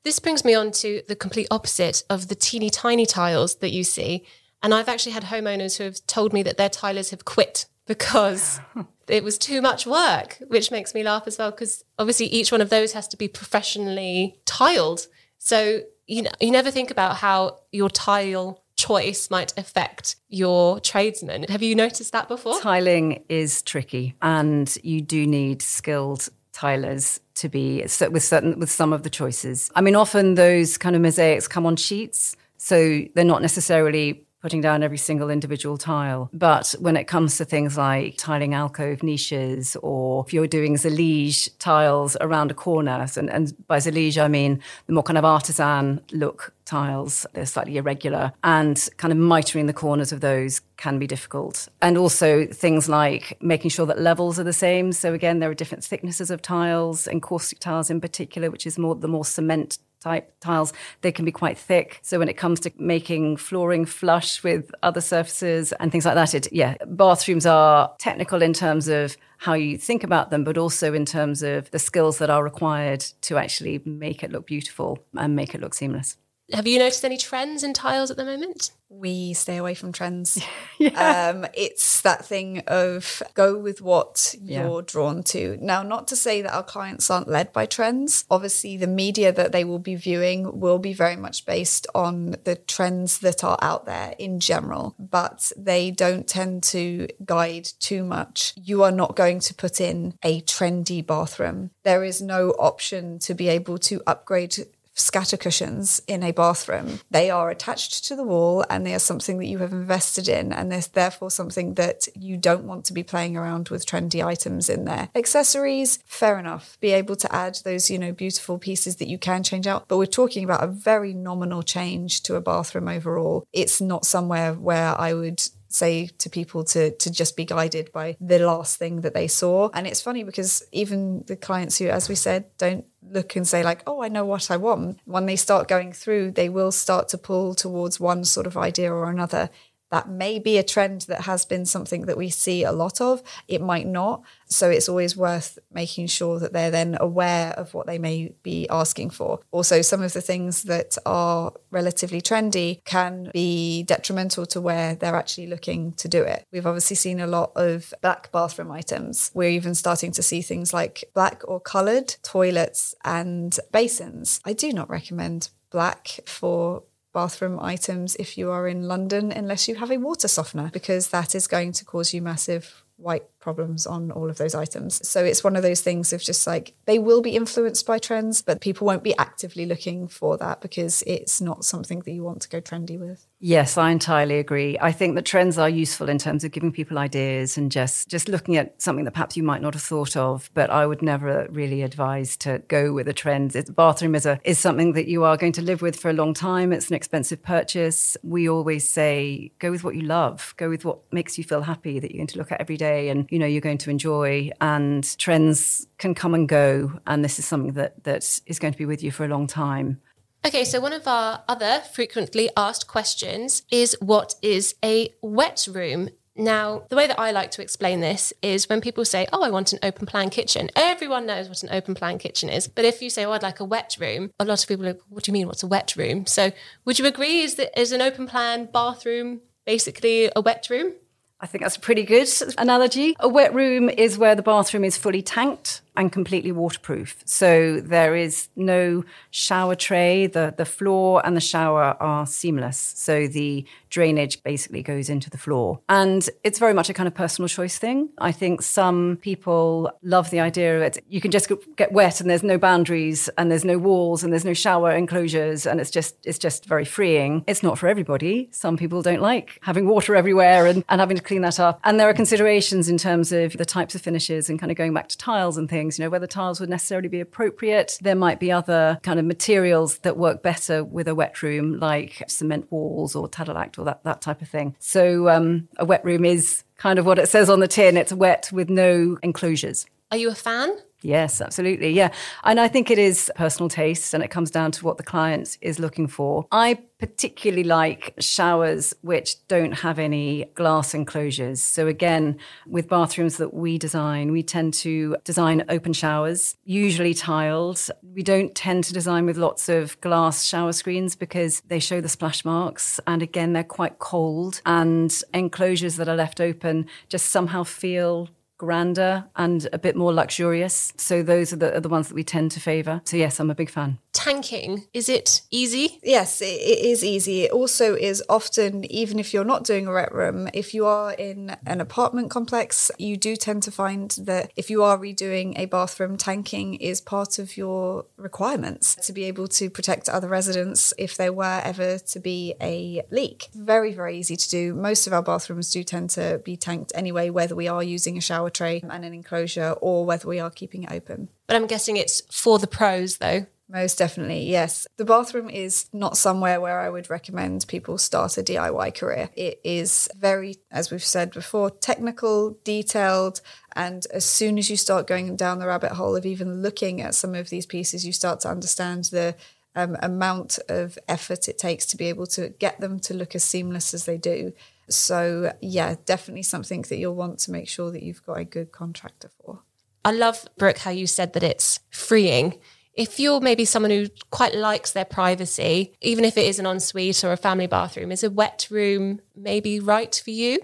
This 0.07 0.19
brings 0.19 0.45
me 0.45 0.53
on 0.53 0.71
to 0.71 1.01
the 1.09 1.17
complete 1.17 1.49
opposite 1.51 2.05
of 2.09 2.29
the 2.29 2.33
teeny 2.33 2.69
tiny 2.69 3.05
tiles 3.05 3.55
that 3.55 3.71
you 3.71 3.83
see 3.83 4.25
and 4.63 4.73
I've 4.73 4.87
actually 4.87 5.11
had 5.11 5.23
homeowners 5.23 5.77
who 5.77 5.83
have 5.83 5.99
told 6.07 6.31
me 6.31 6.43
that 6.43 6.55
their 6.55 6.69
tilers 6.69 7.09
have 7.09 7.25
quit 7.25 7.65
because 7.87 8.61
it 9.09 9.21
was 9.21 9.37
too 9.37 9.61
much 9.61 9.85
work, 9.85 10.41
which 10.47 10.71
makes 10.71 10.93
me 10.93 11.03
laugh 11.03 11.23
as 11.27 11.37
well. 11.37 11.51
Because 11.51 11.83
obviously, 11.99 12.27
each 12.27 12.53
one 12.53 12.61
of 12.61 12.69
those 12.69 12.93
has 12.93 13.05
to 13.09 13.17
be 13.17 13.27
professionally 13.27 14.39
tiled. 14.45 15.07
So 15.39 15.81
you 16.05 16.21
know, 16.21 16.31
you 16.39 16.51
never 16.51 16.71
think 16.71 16.89
about 16.89 17.17
how 17.17 17.59
your 17.73 17.89
tile 17.89 18.63
choice 18.77 19.29
might 19.29 19.53
affect 19.57 20.15
your 20.29 20.79
tradesman. 20.79 21.43
Have 21.49 21.63
you 21.63 21.75
noticed 21.75 22.13
that 22.13 22.29
before? 22.29 22.61
Tiling 22.61 23.25
is 23.27 23.61
tricky, 23.61 24.15
and 24.21 24.73
you 24.83 25.01
do 25.01 25.27
need 25.27 25.61
skilled 25.61 26.29
tilers 26.53 27.19
to 27.38 27.50
be 27.50 27.82
with 27.82 28.23
certain 28.23 28.60
with 28.60 28.71
some 28.71 28.93
of 28.93 29.04
the 29.04 29.10
choices. 29.10 29.71
I 29.76 29.82
mean, 29.82 29.95
often 29.95 30.36
those 30.36 30.78
kind 30.78 30.95
of 30.95 31.02
mosaics 31.02 31.47
come 31.47 31.65
on 31.65 31.76
sheets, 31.76 32.36
so 32.58 33.02
they're 33.15 33.23
not 33.23 33.41
necessarily 33.41 34.23
putting 34.41 34.62
down 34.62 34.84
every 34.84 34.97
single 34.97 35.30
individual 35.30 35.78
tile. 35.78 36.30
But 36.32 36.76
when 36.80 36.95
it 36.95 37.06
comes 37.06 37.38
to 37.38 37.45
things 37.45 37.78
like 37.78 38.17
tiling 38.17 38.54
alcove 38.54 39.04
niches, 39.04 39.76
or 39.82 40.23
if 40.26 40.34
you're 40.34 40.47
doing 40.47 40.76
Zellige 40.76 41.50
tiles 41.60 42.15
around 42.21 42.52
a 42.52 42.54
corner, 42.54 43.06
and, 43.17 43.30
and 43.30 43.67
by 43.67 43.78
Zellige 43.78 44.21
I 44.21 44.28
mean 44.28 44.62
the 44.86 44.93
more 44.93 45.04
kind 45.04 45.17
of 45.17 45.26
artisan 45.26 46.02
look 46.12 46.54
tiles, 46.67 47.25
they're 47.34 47.45
slightly 47.45 47.77
irregular, 47.77 48.32
and 48.43 48.88
kind 48.97 49.12
of 49.12 49.17
mitering 49.17 49.65
the 49.67 49.73
corners 49.73 50.12
of 50.12 50.21
those 50.21 50.62
can 50.77 50.99
be 50.99 51.08
difficult. 51.08 51.67
And 51.82 51.97
also 51.97 52.45
things 52.45 52.88
like 52.88 53.38
making 53.41 53.71
sure 53.71 53.86
that 53.88 53.99
levels 53.99 54.39
are 54.39 54.43
the 54.43 54.53
same. 54.53 54.91
So 54.91 55.13
again, 55.13 55.39
there 55.39 55.49
are 55.49 55.56
different 55.56 55.84
thicknesses 55.84 56.30
of 56.30 56.41
tiles, 56.41 57.08
encaustic 57.08 57.60
tiles 57.60 57.89
in 57.89 57.99
particular, 57.99 58.51
which 58.51 58.67
is 58.67 58.77
more 58.77 58.93
the 58.95 59.08
more 59.08 59.25
cement 59.25 59.80
type 59.99 60.32
tiles, 60.39 60.73
they 61.01 61.12
can 61.12 61.25
be 61.25 61.32
quite 61.32 61.58
thick. 61.58 61.99
So 62.01 62.19
when 62.19 62.30
it 62.30 62.38
comes 62.38 62.60
to 62.62 62.71
making 62.77 63.38
flooring 63.38 63.86
flush 63.86 64.43
with 64.43 64.71
other 64.84 65.01
surfaces 65.01 65.73
and 65.80 65.91
things 65.91 66.06
like 66.06 66.15
that, 66.15 66.34
it 66.34 66.47
yeah, 66.51 66.75
bathrooms 66.86 67.45
are 67.45 67.93
technical 67.97 68.41
in 68.41 68.53
terms 68.53 68.88
of 68.88 69.17
how 69.39 69.53
you 69.53 69.77
think 69.77 70.03
about 70.03 70.30
them, 70.30 70.43
but 70.43 70.58
also 70.58 70.93
in 70.93 71.06
terms 71.06 71.43
of 71.43 71.69
the 71.71 71.80
skills 71.80 72.17
that 72.19 72.30
are 72.30 72.43
required 72.43 73.01
to 73.21 73.38
actually 73.38 73.82
make 73.86 74.23
it 74.23 74.32
look 74.32 74.47
beautiful 74.47 74.99
and 75.15 75.36
make 75.36 75.53
it 75.53 75.62
look 75.62 75.73
seamless. 75.73 76.17
Have 76.53 76.65
you 76.65 76.79
noticed 76.79 77.03
any 77.03 77.17
trends 77.17 77.63
in 77.63 77.73
tiles 77.73 78.10
at 78.10 78.15
the 78.17 78.23
moment? 78.23 78.71
We 78.89 79.33
stay 79.33 79.57
away 79.57 79.73
from 79.73 79.91
trends. 79.91 80.41
yeah. 80.79 81.33
um, 81.33 81.45
it's 81.53 82.01
that 82.01 82.25
thing 82.25 82.60
of 82.67 83.21
go 83.33 83.57
with 83.57 83.81
what 83.81 84.33
you're 84.41 84.79
yeah. 84.79 84.86
drawn 84.86 85.23
to. 85.23 85.57
Now, 85.60 85.83
not 85.83 86.07
to 86.07 86.15
say 86.15 86.41
that 86.41 86.53
our 86.53 86.63
clients 86.63 87.10
aren't 87.10 87.27
led 87.27 87.51
by 87.51 87.65
trends. 87.65 88.23
Obviously, 88.31 88.77
the 88.77 88.88
media 88.88 89.33
that 89.33 89.51
they 89.51 89.65
will 89.65 89.79
be 89.79 89.95
viewing 89.95 90.62
will 90.62 90.79
be 90.79 90.93
very 90.93 91.17
much 91.17 91.45
based 91.45 91.86
on 91.93 92.38
the 92.45 92.55
trends 92.55 93.19
that 93.19 93.43
are 93.43 93.57
out 93.62 93.86
there 93.86 94.15
in 94.17 94.39
general, 94.39 94.95
but 94.97 95.51
they 95.57 95.91
don't 95.91 96.27
tend 96.27 96.63
to 96.63 97.07
guide 97.25 97.65
too 97.79 98.05
much. 98.05 98.53
You 98.55 98.83
are 98.83 98.91
not 98.91 99.17
going 99.17 99.41
to 99.41 99.53
put 99.53 99.81
in 99.81 100.13
a 100.23 100.41
trendy 100.41 101.05
bathroom. 101.05 101.71
There 101.83 102.05
is 102.05 102.21
no 102.21 102.51
option 102.51 103.19
to 103.19 103.33
be 103.33 103.49
able 103.49 103.77
to 103.79 104.01
upgrade 104.07 104.57
scatter 104.97 105.38
cushions 105.38 106.01
in 106.07 106.23
a 106.23 106.31
bathroom. 106.31 106.99
They 107.10 107.29
are 107.29 107.49
attached 107.49 108.05
to 108.05 108.15
the 108.15 108.23
wall 108.23 108.65
and 108.69 108.86
they 108.86 108.93
are 108.93 108.99
something 108.99 109.38
that 109.38 109.45
you 109.45 109.60
have 109.60 109.71
invested 109.71 110.27
in. 110.27 110.51
And 110.51 110.71
there's 110.71 110.88
therefore 110.88 111.31
something 111.31 111.75
that 111.75 112.07
you 112.15 112.36
don't 112.38 112.63
want 112.63 112.86
to 112.86 112.93
be 112.93 113.03
playing 113.03 113.38
around 113.38 113.69
with 113.69 113.86
trendy 113.86 114.25
items 114.25 114.69
in 114.69 114.86
there. 114.86 115.10
Accessories, 115.15 115.99
fair 116.05 116.39
enough. 116.39 116.77
Be 116.79 116.91
able 116.91 117.15
to 117.17 117.33
add 117.33 117.60
those, 117.63 117.89
you 117.89 117.99
know, 117.99 118.12
beautiful 118.12 118.57
pieces 118.57 118.97
that 118.97 119.07
you 119.07 119.17
can 119.17 119.43
change 119.43 119.67
out. 119.67 119.88
But 119.88 119.97
we're 119.97 120.05
talking 120.05 120.43
about 120.43 120.63
a 120.63 120.67
very 120.67 121.13
nominal 121.13 121.63
change 121.63 122.23
to 122.23 122.36
a 122.36 122.41
bathroom 122.41 122.88
overall. 122.88 123.45
It's 123.53 123.79
not 123.79 124.05
somewhere 124.05 124.53
where 124.53 124.99
I 124.99 125.13
would 125.13 125.41
say 125.77 126.07
to 126.17 126.29
people 126.29 126.63
to 126.63 126.91
to 126.91 127.11
just 127.11 127.37
be 127.37 127.45
guided 127.45 127.91
by 127.91 128.17
the 128.19 128.39
last 128.39 128.77
thing 128.77 129.01
that 129.01 129.13
they 129.13 129.27
saw. 129.27 129.69
And 129.73 129.87
it's 129.87 130.01
funny 130.01 130.23
because 130.23 130.63
even 130.71 131.23
the 131.27 131.35
clients 131.35 131.77
who 131.77 131.87
as 131.87 132.09
we 132.09 132.15
said 132.15 132.45
don't 132.57 132.85
look 133.09 133.35
and 133.37 133.47
say 133.47 133.63
like 133.63 133.83
oh 133.87 134.01
i 134.01 134.09
know 134.09 134.25
what 134.25 134.51
i 134.51 134.57
want. 134.57 134.99
When 135.05 135.25
they 135.27 135.35
start 135.35 135.67
going 135.67 135.93
through 135.93 136.31
they 136.31 136.49
will 136.49 136.71
start 136.71 137.09
to 137.09 137.17
pull 137.17 137.55
towards 137.55 137.99
one 137.99 138.23
sort 138.25 138.47
of 138.47 138.57
idea 138.57 138.91
or 138.91 139.09
another 139.09 139.49
that 139.89 140.10
may 140.10 140.39
be 140.39 140.58
a 140.58 140.63
trend 140.63 141.02
that 141.02 141.21
has 141.21 141.45
been 141.45 141.65
something 141.65 142.06
that 142.06 142.17
we 142.17 142.30
see 142.30 142.63
a 142.63 142.71
lot 142.71 143.00
of. 143.02 143.21
It 143.47 143.62
might 143.62 143.88
not. 143.88 144.23
So 144.47 144.69
it's 144.69 144.89
always 144.89 145.15
worth 145.15 145.60
making 145.71 146.08
sure 146.08 146.39
that 146.39 146.54
they're 146.54 146.71
then 146.71 146.97
aware 147.00 147.52
of 147.52 147.73
what 147.73 147.88
they 147.88 147.97
may 147.97 148.34
be 148.43 148.67
asking 148.69 149.12
for. 149.12 149.39
Also, 149.52 149.82
some 149.82 150.02
of 150.02 150.13
the 150.13 150.21
things 150.21 150.63
that 150.63 150.97
are 151.06 151.54
relatively 151.71 152.21
trendy 152.21 152.84
can 152.86 153.30
be 153.34 153.84
detrimental 153.84 154.45
to 154.47 154.62
where 154.62 154.95
they're 154.95 155.15
actually 155.15 155.47
looking 155.47 155.93
to 155.93 156.08
do 156.08 156.23
it. 156.23 156.45
We've 156.52 156.67
obviously 156.67 156.95
seen 156.95 157.19
a 157.19 157.28
lot 157.28 157.52
of 157.56 157.93
black 158.02 158.32
bathroom 158.32 158.71
items. 158.71 159.32
We're 159.34 159.50
even 159.50 159.76
starting 159.76 160.12
to 160.13 160.23
see 160.23 160.41
things 160.41 160.73
like 160.73 161.04
black 161.13 161.41
or 161.47 161.60
coloured 161.60 162.15
toilets 162.23 162.95
and 163.04 163.58
basins. 163.71 164.39
I 164.45 164.54
do 164.54 164.71
not 164.71 164.89
recommend 164.89 165.50
black 165.69 166.19
for 166.26 166.84
bathroom 167.17 167.58
items 167.60 168.15
if 168.17 168.38
you 168.38 168.51
are 168.51 168.67
in 168.67 168.88
London, 168.88 169.32
unless 169.32 169.67
you 169.67 169.73
have 169.73 169.89
a 169.89 169.97
water 169.97 170.27
softener, 170.27 170.69
because 170.71 171.08
that 171.08 171.34
is 171.34 171.47
going 171.47 171.71
to 171.71 171.84
cause 171.84 172.13
you 172.13 172.21
massive 172.21 172.84
white 172.97 173.25
problems 173.47 173.88
on 173.88 174.12
all 174.12 174.29
of 174.29 174.38
those 174.38 174.53
items. 174.53 175.07
So 175.07 175.23
it's 175.23 175.41
one 175.41 175.55
of 175.55 175.63
those 175.63 175.79
things 175.79 176.12
of 176.12 176.21
just 176.21 176.45
like 176.45 176.73
they 176.86 176.99
will 176.99 177.21
be 177.21 177.33
influenced 177.33 177.86
by 177.88 177.97
trends, 177.97 178.41
but 178.41 178.60
people 178.60 178.86
won't 178.86 179.03
be 179.03 179.17
actively 179.17 179.65
looking 179.65 180.10
for 180.10 180.36
that 180.39 180.60
because 180.60 181.01
it's 181.07 181.39
not 181.39 181.63
something 181.63 181.99
that 182.01 182.12
you 182.12 182.25
want 182.25 182.41
to 182.41 182.49
go 182.49 182.60
trendy 182.60 182.99
with. 182.99 183.25
Yes, 183.39 183.77
I 183.77 183.91
entirely 183.91 184.39
agree. 184.39 184.77
I 184.81 184.91
think 184.91 185.15
that 185.15 185.23
trends 185.23 185.57
are 185.57 185.69
useful 185.69 186.10
in 186.10 186.17
terms 186.17 186.43
of 186.43 186.51
giving 186.51 186.73
people 186.73 186.97
ideas 186.97 187.57
and 187.57 187.71
just 187.71 188.10
just 188.10 188.27
looking 188.27 188.57
at 188.57 188.81
something 188.81 189.05
that 189.05 189.13
perhaps 189.13 189.38
you 189.38 189.43
might 189.43 189.62
not 189.62 189.75
have 189.75 189.83
thought 189.83 190.17
of. 190.17 190.49
But 190.53 190.69
I 190.69 190.86
would 190.86 191.01
never 191.01 191.47
really 191.49 191.83
advise 191.83 192.36
to 192.38 192.63
go 192.67 192.91
with 192.91 193.07
a 193.07 193.13
trend. 193.13 193.51
The 193.51 193.71
bathroom 193.71 194.15
is 194.15 194.25
a 194.25 194.41
is 194.43 194.60
something 194.60 194.91
that 194.93 195.07
you 195.07 195.23
are 195.23 195.38
going 195.38 195.53
to 195.53 195.62
live 195.62 195.81
with 195.81 195.97
for 195.97 196.10
a 196.10 196.13
long 196.13 196.33
time. 196.33 196.73
It's 196.73 196.89
an 196.89 196.95
expensive 196.95 197.41
purchase. 197.43 198.17
We 198.23 198.49
always 198.49 198.89
say 198.89 199.51
go 199.60 199.71
with 199.71 199.86
what 199.86 199.95
you 199.95 200.01
love. 200.01 200.53
Go 200.57 200.67
with 200.67 200.83
what 200.83 200.97
makes 201.13 201.38
you 201.38 201.45
feel 201.45 201.62
happy 201.62 201.99
that 201.99 202.12
you're 202.12 202.19
going 202.19 202.27
to 202.27 202.39
look 202.39 202.51
at 202.51 202.60
every 202.60 202.77
day 202.77 203.10
and 203.10 203.27
you 203.29 203.37
know 203.39 203.45
you're 203.45 203.62
going 203.62 203.78
to 203.80 203.89
enjoy. 203.89 204.52
And 204.62 205.17
trends 205.17 205.88
can 205.97 206.13
come 206.15 206.34
and 206.34 206.47
go, 206.47 207.00
and 207.08 207.23
this 207.23 207.39
is 207.39 207.45
something 207.45 207.73
that 207.73 208.04
that 208.04 208.39
is 208.45 208.60
going 208.60 208.73
to 208.73 208.78
be 208.78 208.86
with 208.86 209.04
you 209.04 209.12
for 209.12 209.26
a 209.26 209.28
long 209.28 209.47
time. 209.47 210.02
Okay, 210.45 210.63
so 210.63 210.80
one 210.80 210.93
of 210.93 211.08
our 211.08 211.43
other 211.47 211.82
frequently 211.93 212.50
asked 212.56 212.88
questions 212.88 213.63
is 213.69 213.97
what 214.00 214.36
is 214.41 214.76
a 214.84 215.13
wet 215.21 215.67
room? 215.69 216.10
Now, 216.38 216.84
the 216.89 216.95
way 216.95 217.08
that 217.08 217.19
I 217.19 217.32
like 217.32 217.50
to 217.52 217.63
explain 217.63 218.00
this 218.00 218.32
is 218.43 218.69
when 218.69 218.80
people 218.80 219.04
say, 219.04 219.28
Oh, 219.34 219.41
I 219.41 219.50
want 219.50 219.73
an 219.73 219.80
open 219.82 220.06
plan 220.06 220.30
kitchen, 220.30 220.69
everyone 220.76 221.26
knows 221.26 221.50
what 221.50 221.63
an 221.63 221.69
open 221.71 221.95
plan 221.95 222.19
kitchen 222.19 222.47
is. 222.47 222.67
But 222.67 222.86
if 222.86 223.02
you 223.02 223.10
say, 223.10 223.26
Oh, 223.26 223.32
I'd 223.32 223.41
like 223.41 223.60
a 223.60 223.65
wet 223.65 223.97
room, 224.00 224.32
a 224.39 224.45
lot 224.45 224.62
of 224.62 224.69
people 224.69 224.86
are 224.86 224.93
like, 224.93 225.02
What 225.10 225.23
do 225.23 225.32
you 225.32 225.34
mean? 225.34 225.47
What's 225.47 225.63
a 225.63 225.67
wet 225.67 225.95
room? 225.97 226.28
So 226.28 226.52
would 226.86 227.00
you 227.00 227.08
agree? 227.08 227.41
Is 227.41 227.56
that 227.56 227.78
is 227.80 227.91
an 227.91 228.02
open 228.02 228.28
plan 228.28 228.69
bathroom 228.71 229.41
basically 229.65 230.30
a 230.36 230.41
wet 230.41 230.67
room? 230.69 230.93
I 231.39 231.45
think 231.45 231.62
that's 231.63 231.78
a 231.78 231.80
pretty 231.80 232.04
good 232.04 232.28
analogy. 232.58 233.15
A 233.19 233.30
wet 233.30 233.54
room 233.54 233.89
is 233.89 234.17
where 234.17 234.34
the 234.34 234.41
bathroom 234.41 234.84
is 234.84 234.97
fully 234.97 235.21
tanked 235.21 235.82
and 235.97 236.12
completely 236.12 236.51
waterproof. 236.51 237.17
So 237.25 237.81
there 237.81 238.15
is 238.15 238.47
no 238.55 239.03
shower 239.31 239.75
tray. 239.75 240.27
The, 240.27 240.53
the 240.55 240.65
floor 240.65 241.21
and 241.25 241.36
the 241.36 241.41
shower 241.41 241.97
are 241.99 242.25
seamless. 242.25 242.77
So 242.77 243.27
the 243.27 243.65
drainage 243.89 244.43
basically 244.43 244.83
goes 244.83 245.10
into 245.10 245.29
the 245.29 245.38
floor. 245.38 245.79
And 245.89 246.29
it's 246.43 246.60
very 246.60 246.73
much 246.73 246.89
a 246.89 246.93
kind 246.93 247.07
of 247.07 247.15
personal 247.15 247.47
choice 247.47 247.77
thing. 247.77 248.10
I 248.19 248.31
think 248.31 248.62
some 248.62 249.17
people 249.21 249.91
love 250.03 250.29
the 250.29 250.39
idea 250.39 250.77
of 250.77 250.83
it. 250.83 251.03
You 251.10 251.19
can 251.19 251.31
just 251.31 251.51
get 251.75 251.91
wet 251.91 252.21
and 252.21 252.29
there's 252.29 252.43
no 252.43 252.57
boundaries 252.57 253.27
and 253.38 253.49
there's 253.49 253.65
no 253.65 253.77
walls 253.77 254.23
and 254.23 254.31
there's 254.31 254.45
no 254.45 254.53
shower 254.53 254.91
enclosures 254.91 255.65
and 255.65 255.79
it's 255.81 255.89
just 255.89 256.15
it's 256.25 256.38
just 256.38 256.65
very 256.65 256.86
freeing. 256.86 257.43
It's 257.47 257.63
not 257.63 257.79
for 257.79 257.88
everybody. 257.88 258.49
Some 258.51 258.77
people 258.77 259.01
don't 259.01 259.21
like 259.21 259.57
having 259.62 259.88
water 259.88 260.15
everywhere 260.15 260.67
and, 260.67 260.83
and 260.89 260.99
having 261.01 261.17
to 261.17 261.23
clean 261.23 261.41
that 261.41 261.60
up. 261.60 261.79
And 261.83 261.99
there 261.99 262.07
are 262.07 262.13
considerations 262.13 262.89
in 262.89 262.97
terms 262.97 263.31
of 263.31 263.53
the 263.53 263.65
types 263.65 263.95
of 263.95 264.01
finishes 264.01 264.49
and 264.49 264.60
kind 264.60 264.71
of 264.71 264.77
going 264.77 264.93
back 264.93 265.10
to 265.10 265.17
tiles 265.17 265.57
and 265.57 265.67
things 265.67 265.87
things, 265.88 266.00
you 266.00 266.06
know, 266.06 266.10
whether 266.10 266.28
tiles 266.28 266.60
would 266.60 266.69
necessarily 266.69 267.08
be 267.08 267.21
appropriate. 267.21 267.97
There 268.02 268.15
might 268.15 268.39
be 268.39 268.52
other 268.52 269.00
kind 269.04 269.19
of 269.19 269.26
materials 269.26 270.00
that 270.00 270.17
work 270.17 270.43
better 270.43 270.84
with 270.84 271.08
a 271.08 271.15
wet 271.15 271.41
room, 271.41 271.80
like 271.80 272.23
cement 272.28 272.69
walls 272.71 273.15
or 273.15 273.30
Tadelakt 273.30 273.80
or 273.80 273.86
that, 273.86 274.04
that 274.04 274.21
type 274.21 274.41
of 274.41 274.50
thing. 274.50 274.76
So 274.80 275.30
um, 275.30 275.69
a 275.78 275.86
wet 275.86 276.04
room 276.04 276.26
is 276.26 276.63
kind 276.78 277.00
of 277.00 277.06
what 277.06 277.19
it 277.19 277.30
says 277.30 277.50
on 277.50 277.60
the 277.60 277.67
tin. 277.67 277.95
It's 277.97 278.12
wet 278.13 278.50
with 278.52 278.69
no 278.69 279.17
enclosures. 279.23 279.86
Are 280.12 280.17
you 280.17 280.30
a 280.30 280.36
fan? 280.36 280.78
Yes, 281.03 281.41
absolutely. 281.41 281.91
Yeah. 281.91 282.12
And 282.43 282.60
I 282.60 282.67
think 282.67 282.89
it 282.89 282.97
is 282.97 283.31
personal 283.36 283.69
taste 283.69 284.13
and 284.13 284.23
it 284.23 284.29
comes 284.29 284.49
down 284.49 284.71
to 284.73 284.86
what 284.86 284.97
the 284.97 285.03
client 285.03 285.57
is 285.62 285.79
looking 285.79 286.07
for. 286.07 286.47
I 286.51 286.79
particularly 286.99 287.63
like 287.63 288.15
showers 288.19 288.93
which 289.01 289.47
don't 289.47 289.73
have 289.73 289.99
any 289.99 290.45
glass 290.55 290.95
enclosures. 290.95 291.62
So, 291.62 291.88
again, 291.88 292.38
with 292.65 292.89
bathrooms 292.89 293.38
that 293.38 293.53
we 293.53 293.77
design, 293.77 294.31
we 294.31 294.41
tend 294.41 294.73
to 294.75 295.15
design 295.23 295.63
open 295.69 295.93
showers, 295.93 296.57
usually 296.65 297.13
tiled. 297.13 297.79
We 298.15 298.23
don't 298.23 298.55
tend 298.55 298.83
to 298.86 298.93
design 298.93 299.27
with 299.27 299.38
lots 299.38 299.69
of 299.69 299.99
glass 300.01 300.43
shower 300.43 300.73
screens 300.73 301.15
because 301.15 301.62
they 301.67 301.79
show 301.79 302.01
the 302.01 302.10
splash 302.10 302.43
marks. 302.43 302.99
And 303.05 303.21
again, 303.21 303.53
they're 303.53 303.63
quite 303.63 303.99
cold, 303.99 304.62
and 304.65 305.15
enclosures 305.33 305.97
that 305.97 306.10
are 306.10 306.15
left 306.15 306.41
open 306.41 306.88
just 307.10 307.27
somehow 307.27 307.63
feel 307.63 308.29
grander 308.57 309.25
and 309.35 309.67
a 309.71 309.77
bit 309.77 309.95
more 309.95 310.13
luxurious. 310.13 310.93
So 310.97 311.23
those 311.23 311.53
are 311.53 311.57
the, 311.57 311.77
are 311.77 311.79
the 311.79 311.89
ones 311.89 312.07
that 312.07 312.15
we 312.15 312.23
tend 312.23 312.51
to 312.51 312.59
favour. 312.59 313.01
So 313.05 313.17
yes, 313.17 313.39
I'm 313.39 313.51
a 313.51 313.55
big 313.55 313.69
fan. 313.69 313.99
Tanking, 314.13 314.87
is 314.93 315.09
it 315.09 315.41
easy? 315.51 315.99
Yes, 316.03 316.41
it 316.41 316.45
is 316.45 317.03
easy. 317.03 317.43
It 317.43 317.51
also 317.51 317.93
is 317.93 318.23
often, 318.27 318.83
even 318.91 319.19
if 319.19 319.33
you're 319.33 319.43
not 319.43 319.63
doing 319.63 319.85
a 319.85 319.93
wet 319.93 320.13
room, 320.13 320.49
if 320.53 320.73
you 320.73 320.85
are 320.87 321.13
in 321.13 321.55
an 321.67 321.79
apartment 321.79 322.31
complex, 322.31 322.89
you 322.97 323.15
do 323.15 323.35
tend 323.35 323.61
to 323.63 323.71
find 323.71 324.11
that 324.21 324.51
if 324.55 324.71
you 324.71 324.81
are 324.81 324.97
redoing 324.97 325.53
a 325.57 325.65
bathroom, 325.65 326.17
tanking 326.17 326.73
is 326.75 326.99
part 326.99 327.37
of 327.37 327.57
your 327.57 328.05
requirements 328.17 328.95
to 328.95 329.13
be 329.13 329.25
able 329.25 329.47
to 329.49 329.69
protect 329.69 330.09
other 330.09 330.27
residents 330.27 330.93
if 330.97 331.15
there 331.15 331.31
were 331.31 331.61
ever 331.63 331.99
to 331.99 332.19
be 332.19 332.55
a 332.59 333.03
leak. 333.11 333.49
Very, 333.53 333.93
very 333.93 334.17
easy 334.17 334.35
to 334.35 334.49
do. 334.49 334.73
Most 334.73 335.05
of 335.05 335.13
our 335.13 335.23
bathrooms 335.23 335.69
do 335.69 335.83
tend 335.83 336.09
to 336.11 336.41
be 336.43 336.57
tanked 336.57 336.91
anyway, 336.95 337.29
whether 337.29 337.55
we 337.55 337.67
are 337.67 337.83
using 337.83 338.17
a 338.17 338.21
shower 338.21 338.46
shower 338.47 338.49
tray 338.49 338.81
and 338.83 339.05
an 339.05 339.13
enclosure 339.13 339.75
or 339.81 340.05
whether 340.05 340.27
we 340.27 340.39
are 340.39 340.49
keeping 340.49 340.83
it 340.83 340.91
open. 340.91 341.29
But 341.47 341.55
I'm 341.55 341.67
guessing 341.67 341.97
it's 341.97 342.21
for 342.31 342.60
the 342.60 342.67
pros 342.67 343.17
though. 343.17 343.45
Most 343.69 343.97
definitely, 343.97 344.49
yes. 344.49 344.88
The 344.95 345.03
bathroom 345.03 345.49
is 345.49 345.88
not 345.91 346.15
somewhere 346.15 346.62
where 346.62 346.79
I 346.79 346.89
would 346.89 347.10
recommend 347.10 347.67
people 347.67 347.97
start 347.97 348.38
a 348.38 348.41
DIY 348.41 348.95
career. 348.97 349.29
It 349.36 349.60
is 349.62 350.07
very, 350.17 350.55
as 350.71 350.89
we've 350.89 351.03
said 351.03 351.31
before, 351.31 351.69
technical, 351.69 352.57
detailed, 352.63 353.41
and 353.75 354.07
as 354.13 354.23
soon 354.23 354.57
as 354.57 354.69
you 354.69 354.77
start 354.77 355.05
going 355.05 355.36
down 355.36 355.60
the 355.60 355.67
rabbit 355.67 355.91
hole 355.91 356.15
of 356.15 356.25
even 356.25 356.62
looking 356.62 357.01
at 357.01 357.13
some 357.13 357.36
of 357.36 357.49
these 357.49 357.65
pieces, 357.65 358.05
you 358.05 358.13
start 358.13 358.39
to 358.41 358.49
understand 358.49 359.05
the 359.05 359.36
um, 359.75 359.97
amount 360.01 360.60
of 360.69 360.97
effort 361.10 361.49
it 361.49 361.57
takes 361.57 361.86
to 361.88 361.97
be 361.97 362.07
able 362.07 362.25
to 362.27 362.47
get 362.47 362.79
them 362.79 363.01
to 363.01 363.13
look 363.13 363.36
as 363.36 363.43
seamless 363.43 363.93
as 363.93 364.05
they 364.05 364.17
do. 364.17 364.53
So, 364.89 365.54
yeah, 365.62 365.95
definitely 366.06 366.43
something 366.43 366.84
that 366.84 366.97
you'll 366.97 367.15
want 367.15 367.39
to 367.39 367.52
make 367.52 367.67
sure 367.67 367.91
that 367.91 368.04
you've 368.04 368.26
got 368.26 368.39
a 368.39 368.45
good 368.45 368.71
contractor 368.71 369.30
for. 369.43 369.62
I 370.06 370.12
love, 370.12 370.47
Brooke, 370.58 370.78
how 370.80 370.91
you 370.91 371.08
said 371.08 371.34
that 371.34 371.43
it's 371.43 371.80
freeing. 371.89 372.60
If 372.93 373.19
you're 373.19 373.41
maybe 373.41 373.65
someone 373.65 373.91
who 373.91 374.08
quite 374.32 374.56
likes 374.56 374.91
their 374.91 375.06
privacy, 375.06 375.93
even 376.02 376.23
if 376.26 376.38
it 376.38 376.45
is 376.45 376.60
an 376.60 376.65
ensuite 376.65 377.23
or 377.23 377.32
a 377.32 377.38
family 377.38 377.67
bathroom, 377.67 378.12
is 378.12 378.23
a 378.23 378.30
wet 378.32 378.67
room 378.71 379.21
maybe 379.36 379.80
right 379.80 380.15
for 380.23 380.32
you? 380.32 380.60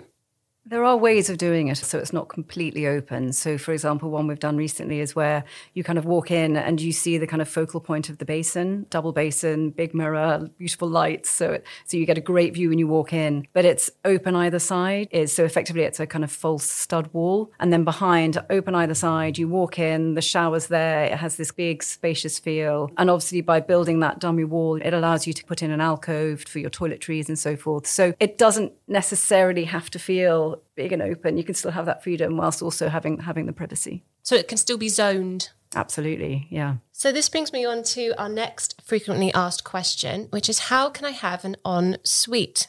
There 0.65 0.85
are 0.85 0.95
ways 0.95 1.29
of 1.29 1.37
doing 1.37 1.67
it 1.67 1.75
so 1.75 1.99
it's 1.99 2.13
not 2.13 2.29
completely 2.29 2.87
open. 2.87 3.33
So, 3.33 3.57
for 3.57 3.73
example, 3.73 4.09
one 4.09 4.27
we've 4.27 4.39
done 4.39 4.55
recently 4.55 5.01
is 5.01 5.13
where 5.13 5.43
you 5.73 5.83
kind 5.83 5.99
of 5.99 6.05
walk 6.05 6.31
in 6.31 6.55
and 6.55 6.79
you 6.79 6.93
see 6.93 7.17
the 7.17 7.27
kind 7.27 7.41
of 7.41 7.49
focal 7.49 7.81
point 7.81 8.09
of 8.09 8.17
the 8.17 8.23
basin, 8.23 8.85
double 8.89 9.11
basin, 9.11 9.71
big 9.71 9.93
mirror, 9.93 10.49
beautiful 10.57 10.87
lights. 10.87 11.29
So, 11.29 11.59
so 11.85 11.97
you 11.97 12.05
get 12.05 12.17
a 12.17 12.21
great 12.21 12.53
view 12.53 12.69
when 12.69 12.79
you 12.79 12.87
walk 12.87 13.11
in, 13.11 13.45
but 13.51 13.65
it's 13.65 13.91
open 14.05 14.37
either 14.37 14.57
side. 14.57 15.09
Is 15.11 15.35
so 15.35 15.43
effectively 15.43 15.83
it's 15.83 15.99
a 15.99 16.07
kind 16.07 16.23
of 16.23 16.31
false 16.31 16.63
stud 16.63 17.13
wall, 17.13 17.51
and 17.59 17.73
then 17.73 17.83
behind, 17.83 18.41
open 18.49 18.73
either 18.73 18.95
side, 18.95 19.37
you 19.37 19.49
walk 19.49 19.79
in, 19.79 20.13
the 20.13 20.21
shower's 20.21 20.67
there. 20.67 21.03
It 21.03 21.17
has 21.17 21.35
this 21.35 21.51
big 21.51 21.83
spacious 21.83 22.39
feel, 22.39 22.89
and 22.97 23.09
obviously 23.09 23.41
by 23.41 23.59
building 23.59 23.99
that 23.99 24.19
dummy 24.19 24.45
wall, 24.45 24.81
it 24.81 24.93
allows 24.93 25.27
you 25.27 25.33
to 25.33 25.43
put 25.43 25.61
in 25.61 25.71
an 25.71 25.81
alcove 25.81 26.43
for 26.43 26.59
your 26.59 26.69
toiletries 26.69 27.27
and 27.27 27.37
so 27.37 27.57
forth. 27.57 27.85
So 27.85 28.13
it 28.21 28.37
doesn't 28.37 28.71
necessarily 28.87 29.65
have 29.65 29.89
to 29.89 29.99
feel 29.99 30.52
big 30.75 30.91
and 30.91 31.01
open. 31.01 31.37
You 31.37 31.43
can 31.43 31.55
still 31.55 31.71
have 31.71 31.85
that 31.85 32.03
freedom 32.03 32.37
whilst 32.37 32.61
also 32.61 32.89
having 32.89 33.19
having 33.19 33.45
the 33.45 33.53
privacy. 33.53 34.03
So 34.21 34.35
it 34.35 34.47
can 34.47 34.57
still 34.57 34.77
be 34.77 34.89
zoned. 34.89 35.49
Absolutely, 35.75 36.47
yeah. 36.49 36.75
So 36.91 37.11
this 37.11 37.29
brings 37.29 37.51
me 37.51 37.65
on 37.65 37.83
to 37.83 38.13
our 38.17 38.29
next 38.29 38.81
frequently 38.83 39.33
asked 39.33 39.63
question, 39.63 40.27
which 40.29 40.49
is 40.49 40.59
how 40.59 40.89
can 40.89 41.05
I 41.05 41.11
have 41.11 41.43
an 41.45 41.57
en 41.65 41.97
suite? 42.03 42.67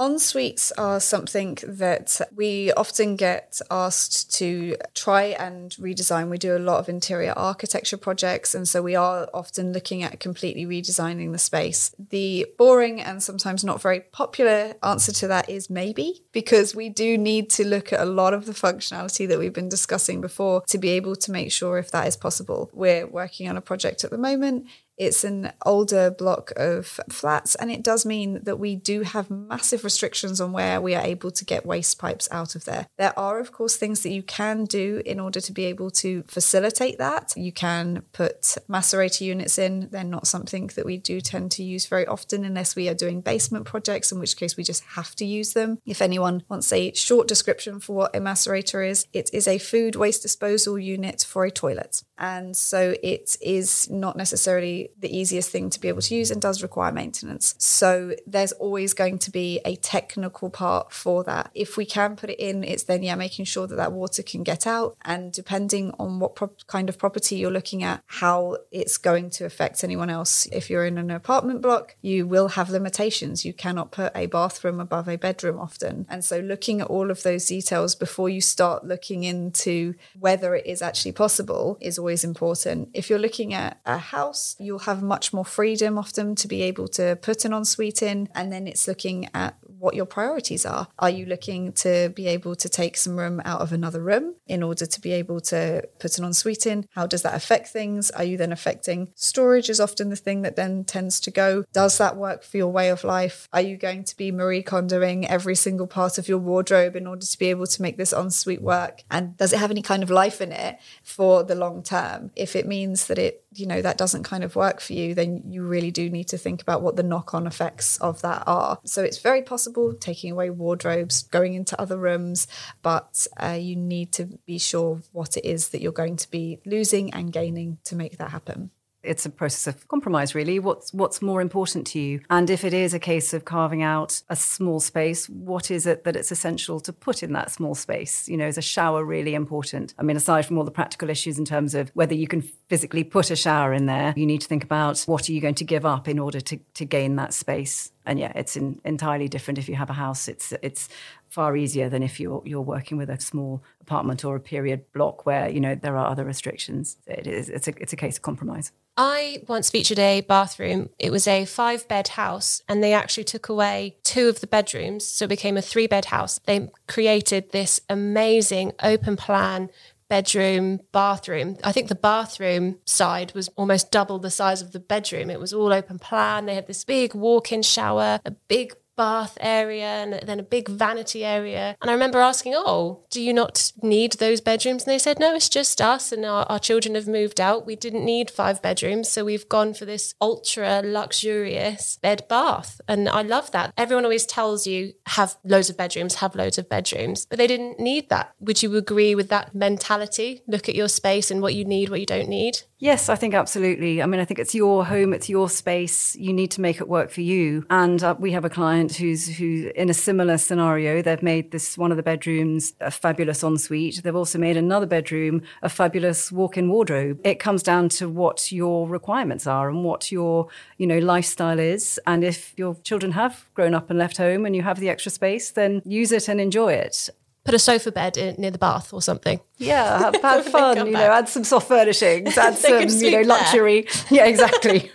En 0.00 0.18
suites 0.18 0.72
are 0.72 0.98
something 0.98 1.58
that 1.66 2.20
we 2.34 2.72
often 2.72 3.14
get 3.14 3.60
asked 3.70 4.34
to 4.34 4.76
try 4.94 5.24
and 5.24 5.72
redesign. 5.72 6.28
We 6.28 6.38
do 6.38 6.56
a 6.56 6.58
lot 6.58 6.80
of 6.80 6.88
interior 6.88 7.32
architecture 7.36 7.96
projects, 7.96 8.54
and 8.54 8.66
so 8.66 8.82
we 8.82 8.96
are 8.96 9.28
often 9.32 9.72
looking 9.72 10.02
at 10.02 10.18
completely 10.18 10.66
redesigning 10.66 11.32
the 11.32 11.38
space. 11.38 11.94
The 12.10 12.46
boring 12.58 13.00
and 13.00 13.22
sometimes 13.22 13.64
not 13.64 13.82
very 13.82 14.00
popular 14.00 14.74
answer 14.82 15.12
to 15.12 15.28
that 15.28 15.48
is 15.48 15.70
maybe, 15.70 16.24
because 16.32 16.74
we 16.74 16.88
do 16.88 17.16
need 17.16 17.50
to 17.50 17.64
look 17.64 17.92
at 17.92 18.00
a 18.00 18.06
lot 18.06 18.34
of 18.34 18.46
the 18.46 18.52
functionality 18.52 19.28
that 19.28 19.38
we've 19.38 19.52
been 19.52 19.68
discussing 19.68 20.20
before 20.20 20.62
to 20.68 20.78
be 20.78 20.88
able 20.90 21.16
to 21.16 21.30
make 21.30 21.52
sure 21.52 21.78
if 21.78 21.90
that 21.90 22.06
is 22.06 22.16
possible. 22.16 22.70
We're 22.72 23.06
working 23.06 23.48
on 23.48 23.56
a 23.56 23.60
project 23.60 24.04
at 24.04 24.10
the 24.10 24.18
moment 24.18 24.66
it's 24.96 25.24
an 25.24 25.52
older 25.64 26.10
block 26.10 26.52
of 26.56 27.00
flats, 27.10 27.54
and 27.54 27.70
it 27.70 27.82
does 27.82 28.04
mean 28.04 28.40
that 28.44 28.58
we 28.58 28.76
do 28.76 29.02
have 29.02 29.30
massive 29.30 29.84
restrictions 29.84 30.40
on 30.40 30.52
where 30.52 30.80
we 30.80 30.94
are 30.94 31.04
able 31.04 31.30
to 31.30 31.44
get 31.44 31.66
waste 31.66 31.98
pipes 31.98 32.28
out 32.30 32.54
of 32.54 32.64
there. 32.64 32.86
There 32.98 33.18
are, 33.18 33.40
of 33.40 33.52
course, 33.52 33.76
things 33.76 34.02
that 34.02 34.12
you 34.12 34.22
can 34.22 34.64
do 34.64 35.02
in 35.04 35.18
order 35.18 35.40
to 35.40 35.52
be 35.52 35.64
able 35.64 35.90
to 35.92 36.24
facilitate 36.28 36.98
that. 36.98 37.32
You 37.36 37.52
can 37.52 38.02
put 38.12 38.42
macerator 38.68 39.22
units 39.22 39.58
in. 39.58 39.88
They're 39.90 40.04
not 40.04 40.26
something 40.26 40.68
that 40.74 40.86
we 40.86 40.98
do 40.98 41.20
tend 41.20 41.50
to 41.52 41.62
use 41.62 41.86
very 41.86 42.06
often 42.06 42.44
unless 42.44 42.76
we 42.76 42.88
are 42.88 42.94
doing 42.94 43.20
basement 43.20 43.64
projects, 43.64 44.12
in 44.12 44.18
which 44.18 44.36
case 44.36 44.56
we 44.56 44.64
just 44.64 44.84
have 44.84 45.14
to 45.16 45.24
use 45.24 45.52
them. 45.52 45.78
If 45.86 46.02
anyone 46.02 46.44
wants 46.48 46.72
a 46.72 46.92
short 46.92 47.28
description 47.28 47.80
for 47.80 47.94
what 47.94 48.16
a 48.16 48.20
macerator 48.20 48.88
is, 48.88 49.06
it 49.12 49.30
is 49.32 49.48
a 49.48 49.58
food 49.58 49.96
waste 49.96 50.22
disposal 50.22 50.78
unit 50.78 51.24
for 51.28 51.44
a 51.44 51.50
toilet. 51.50 52.02
And 52.18 52.56
so 52.56 52.94
it 53.02 53.36
is 53.40 53.90
not 53.90 54.16
necessarily 54.16 54.81
the 54.98 55.14
easiest 55.16 55.50
thing 55.50 55.70
to 55.70 55.80
be 55.80 55.88
able 55.88 56.02
to 56.02 56.14
use 56.14 56.30
and 56.30 56.40
does 56.40 56.62
require 56.62 56.92
maintenance. 56.92 57.54
So 57.58 58.14
there's 58.26 58.52
always 58.52 58.94
going 58.94 59.18
to 59.20 59.30
be 59.30 59.60
a 59.64 59.76
technical 59.76 60.50
part 60.50 60.92
for 60.92 61.24
that. 61.24 61.50
If 61.54 61.76
we 61.76 61.84
can 61.84 62.16
put 62.16 62.30
it 62.30 62.38
in, 62.38 62.64
it's 62.64 62.84
then, 62.84 63.02
yeah, 63.02 63.14
making 63.14 63.44
sure 63.46 63.66
that 63.66 63.76
that 63.76 63.92
water 63.92 64.22
can 64.22 64.42
get 64.42 64.66
out. 64.66 64.96
And 65.04 65.32
depending 65.32 65.92
on 65.98 66.18
what 66.20 66.34
pro- 66.34 66.52
kind 66.66 66.88
of 66.88 66.98
property 66.98 67.36
you're 67.36 67.50
looking 67.50 67.82
at, 67.82 68.02
how 68.06 68.58
it's 68.70 68.98
going 68.98 69.30
to 69.30 69.44
affect 69.44 69.84
anyone 69.84 70.10
else. 70.10 70.46
If 70.46 70.70
you're 70.70 70.86
in 70.86 70.98
an 70.98 71.10
apartment 71.10 71.62
block, 71.62 71.96
you 72.00 72.26
will 72.26 72.48
have 72.48 72.70
limitations. 72.70 73.44
You 73.44 73.52
cannot 73.52 73.90
put 73.90 74.12
a 74.14 74.26
bathroom 74.26 74.80
above 74.80 75.08
a 75.08 75.16
bedroom 75.16 75.58
often. 75.58 76.06
And 76.08 76.24
so 76.24 76.38
looking 76.38 76.80
at 76.80 76.88
all 76.88 77.10
of 77.10 77.22
those 77.22 77.46
details 77.46 77.94
before 77.94 78.28
you 78.28 78.40
start 78.40 78.84
looking 78.84 79.24
into 79.24 79.94
whether 80.18 80.54
it 80.54 80.66
is 80.66 80.82
actually 80.82 81.12
possible 81.12 81.78
is 81.80 81.98
always 81.98 82.24
important. 82.24 82.90
If 82.94 83.08
you're 83.08 83.18
looking 83.18 83.54
at 83.54 83.80
a 83.86 83.98
house, 83.98 84.56
you'll 84.72 84.78
have 84.78 85.02
much 85.02 85.34
more 85.34 85.44
freedom 85.44 85.98
often 85.98 86.34
to 86.34 86.48
be 86.48 86.62
able 86.62 86.88
to 86.88 87.14
put 87.20 87.44
an 87.44 87.52
ensuite 87.52 88.02
in. 88.02 88.26
And 88.34 88.50
then 88.50 88.66
it's 88.66 88.88
looking 88.88 89.28
at 89.34 89.54
what 89.78 89.94
your 89.94 90.06
priorities 90.06 90.64
are. 90.64 90.88
Are 90.98 91.10
you 91.10 91.26
looking 91.26 91.72
to 91.72 92.08
be 92.10 92.26
able 92.28 92.54
to 92.54 92.68
take 92.68 92.96
some 92.96 93.18
room 93.18 93.42
out 93.44 93.60
of 93.60 93.72
another 93.72 94.00
room 94.00 94.36
in 94.46 94.62
order 94.62 94.86
to 94.86 95.00
be 95.00 95.12
able 95.12 95.40
to 95.40 95.86
put 95.98 96.16
an 96.16 96.24
ensuite 96.24 96.66
in? 96.66 96.86
How 96.94 97.06
does 97.06 97.20
that 97.22 97.34
affect 97.34 97.68
things? 97.68 98.10
Are 98.12 98.24
you 98.24 98.38
then 98.38 98.52
affecting 98.52 99.08
storage? 99.14 99.68
Is 99.68 99.80
often 99.80 100.08
the 100.08 100.16
thing 100.16 100.40
that 100.42 100.56
then 100.56 100.84
tends 100.84 101.20
to 101.20 101.30
go. 101.30 101.64
Does 101.72 101.98
that 101.98 102.16
work 102.16 102.44
for 102.44 102.56
your 102.56 102.68
way 102.68 102.88
of 102.88 103.04
life? 103.04 103.48
Are 103.52 103.60
you 103.60 103.76
going 103.76 104.04
to 104.04 104.16
be 104.16 104.32
Marie 104.32 104.62
Kondoing 104.62 105.26
every 105.26 105.54
single 105.54 105.86
part 105.86 106.16
of 106.16 106.28
your 106.28 106.38
wardrobe 106.38 106.96
in 106.96 107.06
order 107.06 107.26
to 107.26 107.38
be 107.38 107.50
able 107.50 107.66
to 107.66 107.82
make 107.82 107.98
this 107.98 108.12
ensuite 108.12 108.62
work? 108.62 109.02
And 109.10 109.36
does 109.36 109.52
it 109.52 109.58
have 109.58 109.70
any 109.70 109.82
kind 109.82 110.02
of 110.02 110.10
life 110.10 110.40
in 110.40 110.52
it 110.52 110.78
for 111.02 111.42
the 111.42 111.56
long 111.56 111.82
term? 111.82 112.30
If 112.36 112.56
it 112.56 112.66
means 112.66 113.08
that 113.08 113.18
it 113.18 113.41
you 113.54 113.66
know 113.66 113.82
that 113.82 113.98
doesn't 113.98 114.22
kind 114.22 114.44
of 114.44 114.56
work 114.56 114.80
for 114.80 114.92
you 114.92 115.14
then 115.14 115.42
you 115.46 115.62
really 115.62 115.90
do 115.90 116.08
need 116.08 116.28
to 116.28 116.38
think 116.38 116.62
about 116.62 116.82
what 116.82 116.96
the 116.96 117.02
knock-on 117.02 117.46
effects 117.46 117.98
of 117.98 118.22
that 118.22 118.42
are. 118.46 118.78
So 118.84 119.02
it's 119.02 119.18
very 119.18 119.42
possible 119.42 119.94
taking 119.94 120.32
away 120.32 120.50
wardrobes 120.50 121.22
going 121.24 121.54
into 121.54 121.80
other 121.80 121.96
rooms 121.96 122.46
but 122.82 123.26
uh, 123.42 123.58
you 123.60 123.76
need 123.76 124.12
to 124.12 124.38
be 124.46 124.58
sure 124.58 125.00
what 125.12 125.36
it 125.36 125.44
is 125.44 125.68
that 125.70 125.80
you're 125.80 125.92
going 125.92 126.16
to 126.16 126.30
be 126.30 126.60
losing 126.64 127.12
and 127.14 127.32
gaining 127.32 127.78
to 127.84 127.96
make 127.96 128.18
that 128.18 128.30
happen 128.30 128.70
it's 129.02 129.26
a 129.26 129.30
process 129.30 129.66
of 129.66 129.88
compromise 129.88 130.34
really. 130.34 130.58
What's 130.58 130.92
what's 130.92 131.20
more 131.20 131.40
important 131.40 131.86
to 131.88 132.00
you? 132.00 132.20
And 132.30 132.48
if 132.50 132.64
it 132.64 132.72
is 132.72 132.94
a 132.94 132.98
case 132.98 133.34
of 133.34 133.44
carving 133.44 133.82
out 133.82 134.22
a 134.28 134.36
small 134.36 134.80
space 134.80 135.28
what 135.28 135.70
is 135.70 135.86
it 135.86 136.04
that 136.04 136.16
it's 136.16 136.30
essential 136.30 136.80
to 136.80 136.92
put 136.92 137.22
in 137.22 137.32
that 137.32 137.50
small 137.50 137.74
space? 137.74 138.28
You 138.28 138.36
know 138.36 138.46
is 138.46 138.58
a 138.58 138.62
shower 138.62 139.04
really 139.04 139.34
important? 139.34 139.94
I 139.98 140.02
mean 140.02 140.16
aside 140.16 140.46
from 140.46 140.58
all 140.58 140.64
the 140.64 140.70
practical 140.70 141.10
issues 141.10 141.38
in 141.38 141.44
terms 141.44 141.74
of 141.74 141.90
whether 141.94 142.14
you 142.14 142.28
can 142.28 142.42
physically 142.42 143.04
put 143.04 143.30
a 143.30 143.36
shower 143.36 143.72
in 143.72 143.86
there 143.86 144.14
you 144.16 144.26
need 144.26 144.40
to 144.40 144.48
think 144.48 144.64
about 144.64 145.00
what 145.06 145.28
are 145.28 145.32
you 145.32 145.40
going 145.40 145.54
to 145.56 145.64
give 145.64 145.84
up 145.84 146.08
in 146.08 146.18
order 146.18 146.40
to 146.40 146.56
to 146.74 146.84
gain 146.84 147.16
that 147.16 147.34
space. 147.34 147.92
And 148.06 148.18
yeah 148.18 148.32
it's 148.34 148.56
in, 148.56 148.80
entirely 148.84 149.28
different 149.28 149.58
if 149.58 149.68
you 149.68 149.74
have 149.76 149.90
a 149.90 149.94
house. 149.94 150.28
It's 150.28 150.52
it's 150.62 150.88
far 151.28 151.56
easier 151.56 151.88
than 151.88 152.02
if 152.02 152.20
you're 152.20 152.42
you're 152.44 152.60
working 152.60 152.98
with 152.98 153.10
a 153.10 153.20
small 153.20 153.62
apartment 153.80 154.24
or 154.24 154.36
a 154.36 154.40
period 154.40 154.92
block 154.92 155.26
where 155.26 155.48
you 155.48 155.60
know 155.60 155.74
there 155.74 155.96
are 155.96 156.06
other 156.06 156.24
restrictions. 156.24 156.98
It 157.06 157.26
is 157.26 157.48
it's 157.48 157.68
a 157.68 157.72
it's 157.80 157.92
a 157.92 157.96
case 157.96 158.16
of 158.16 158.22
compromise 158.22 158.72
I 158.96 159.42
once 159.48 159.70
featured 159.70 159.98
a 159.98 160.20
bathroom. 160.20 160.90
It 160.98 161.10
was 161.10 161.26
a 161.26 161.46
five 161.46 161.88
bed 161.88 162.08
house, 162.08 162.62
and 162.68 162.82
they 162.82 162.92
actually 162.92 163.24
took 163.24 163.48
away 163.48 163.96
two 164.04 164.28
of 164.28 164.40
the 164.40 164.46
bedrooms. 164.46 165.06
So 165.06 165.24
it 165.24 165.28
became 165.28 165.56
a 165.56 165.62
three 165.62 165.86
bed 165.86 166.06
house. 166.06 166.40
They 166.44 166.68
created 166.88 167.52
this 167.52 167.80
amazing 167.88 168.72
open 168.82 169.16
plan 169.16 169.70
bedroom, 170.12 170.78
bathroom. 170.92 171.56
I 171.64 171.72
think 171.72 171.88
the 171.88 171.94
bathroom 171.94 172.76
side 172.84 173.32
was 173.34 173.48
almost 173.56 173.90
double 173.90 174.18
the 174.18 174.30
size 174.30 174.60
of 174.60 174.72
the 174.72 174.78
bedroom. 174.78 175.30
It 175.30 175.40
was 175.40 175.54
all 175.54 175.72
open 175.72 175.98
plan. 175.98 176.44
They 176.44 176.54
had 176.54 176.66
this 176.66 176.84
big 176.84 177.14
walk 177.14 177.50
in 177.50 177.62
shower, 177.62 178.20
a 178.22 178.30
big 178.30 178.74
bath 178.96 179.36
area 179.40 179.84
and 179.84 180.20
then 180.26 180.40
a 180.40 180.44
big 180.44 180.68
vanity 180.68 181.24
area. 181.24 181.76
And 181.80 181.90
I 181.90 181.94
remember 181.94 182.20
asking, 182.20 182.54
Oh, 182.56 183.04
do 183.10 183.20
you 183.20 183.32
not 183.32 183.72
need 183.82 184.12
those 184.14 184.40
bedrooms? 184.40 184.84
And 184.84 184.92
they 184.92 184.98
said, 184.98 185.18
No, 185.18 185.34
it's 185.34 185.48
just 185.48 185.80
us 185.80 186.12
and 186.12 186.24
our, 186.24 186.44
our 186.44 186.58
children 186.58 186.94
have 186.94 187.08
moved 187.08 187.40
out. 187.40 187.66
We 187.66 187.76
didn't 187.76 188.04
need 188.04 188.30
five 188.30 188.62
bedrooms. 188.62 189.08
So 189.08 189.24
we've 189.24 189.48
gone 189.48 189.74
for 189.74 189.84
this 189.84 190.14
ultra 190.20 190.82
luxurious 190.84 191.98
bed 192.02 192.26
bath. 192.28 192.80
And 192.88 193.08
I 193.08 193.22
love 193.22 193.50
that. 193.52 193.72
Everyone 193.76 194.04
always 194.04 194.26
tells 194.26 194.66
you, 194.66 194.92
have 195.06 195.36
loads 195.44 195.70
of 195.70 195.76
bedrooms, 195.76 196.16
have 196.16 196.34
loads 196.34 196.58
of 196.58 196.68
bedrooms, 196.68 197.26
but 197.26 197.38
they 197.38 197.46
didn't 197.46 197.80
need 197.80 198.08
that. 198.10 198.34
Would 198.40 198.62
you 198.62 198.76
agree 198.76 199.14
with 199.14 199.28
that 199.28 199.54
mentality? 199.54 200.42
Look 200.46 200.68
at 200.68 200.74
your 200.74 200.88
space 200.88 201.30
and 201.30 201.40
what 201.42 201.54
you 201.54 201.64
need, 201.64 201.88
what 201.88 202.00
you 202.00 202.06
don't 202.06 202.28
need? 202.28 202.62
Yes, 202.82 203.08
I 203.08 203.14
think 203.14 203.32
absolutely. 203.32 204.02
I 204.02 204.06
mean, 204.06 204.20
I 204.20 204.24
think 204.24 204.40
it's 204.40 204.56
your 204.56 204.84
home, 204.84 205.12
it's 205.12 205.28
your 205.28 205.48
space. 205.48 206.16
You 206.16 206.32
need 206.32 206.50
to 206.52 206.60
make 206.60 206.80
it 206.80 206.88
work 206.88 207.12
for 207.12 207.20
you. 207.20 207.64
And 207.70 208.02
uh, 208.02 208.16
we 208.18 208.32
have 208.32 208.44
a 208.44 208.50
client 208.50 208.91
who's 208.94 209.36
who 209.36 209.70
in 209.74 209.88
a 209.88 209.94
similar 209.94 210.38
scenario. 210.38 211.02
They've 211.02 211.22
made 211.22 211.50
this 211.50 211.76
one 211.76 211.90
of 211.90 211.96
the 211.96 212.02
bedrooms 212.02 212.72
a 212.80 212.90
fabulous 212.90 213.42
ensuite. 213.42 214.02
They've 214.02 214.14
also 214.14 214.38
made 214.38 214.56
another 214.56 214.86
bedroom 214.86 215.42
a 215.62 215.68
fabulous 215.68 216.30
walk-in 216.32 216.68
wardrobe. 216.68 217.20
It 217.24 217.38
comes 217.38 217.62
down 217.62 217.88
to 217.90 218.08
what 218.08 218.52
your 218.52 218.88
requirements 218.88 219.46
are 219.46 219.68
and 219.68 219.84
what 219.84 220.12
your 220.12 220.48
you 220.78 220.86
know 220.86 220.98
lifestyle 220.98 221.58
is. 221.58 222.00
And 222.06 222.24
if 222.24 222.52
your 222.56 222.74
children 222.82 223.12
have 223.12 223.46
grown 223.54 223.74
up 223.74 223.90
and 223.90 223.98
left 223.98 224.16
home 224.16 224.46
and 224.46 224.54
you 224.54 224.62
have 224.62 224.80
the 224.80 224.88
extra 224.88 225.10
space, 225.10 225.50
then 225.50 225.82
use 225.84 226.12
it 226.12 226.28
and 226.28 226.40
enjoy 226.40 226.72
it 226.74 227.10
put 227.44 227.54
a 227.54 227.58
sofa 227.58 227.90
bed 227.90 228.16
in, 228.16 228.36
near 228.38 228.50
the 228.50 228.58
bath 228.58 228.92
or 228.92 229.02
something. 229.02 229.40
Yeah, 229.58 229.98
have, 230.12 230.22
have 230.22 230.46
fun, 230.46 230.86
you 230.86 230.92
know, 230.92 231.00
add 231.00 231.28
some 231.28 231.44
soft 231.44 231.68
furnishings, 231.68 232.36
add 232.38 232.56
some, 232.56 232.88
you 232.88 233.10
know, 233.10 233.22
luxury. 233.22 233.86
yeah, 234.10 234.26
exactly. 234.26 234.90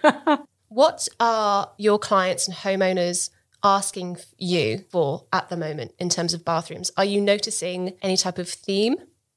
what 0.70 1.08
are 1.20 1.72
your 1.78 2.00
clients 2.00 2.48
and 2.48 2.58
homeowners 2.58 3.30
asking 3.64 4.18
you 4.38 4.86
for 4.90 5.26
at 5.32 5.50
the 5.50 5.58
moment 5.58 5.94
in 6.00 6.10
terms 6.10 6.34
of 6.34 6.46
bathrooms? 6.46 6.92
Are 6.98 7.06
you 7.06 7.22
noticing 7.22 7.94
any 8.02 8.18
type 8.18 8.38
of 8.38 8.50
theme? 8.50 8.96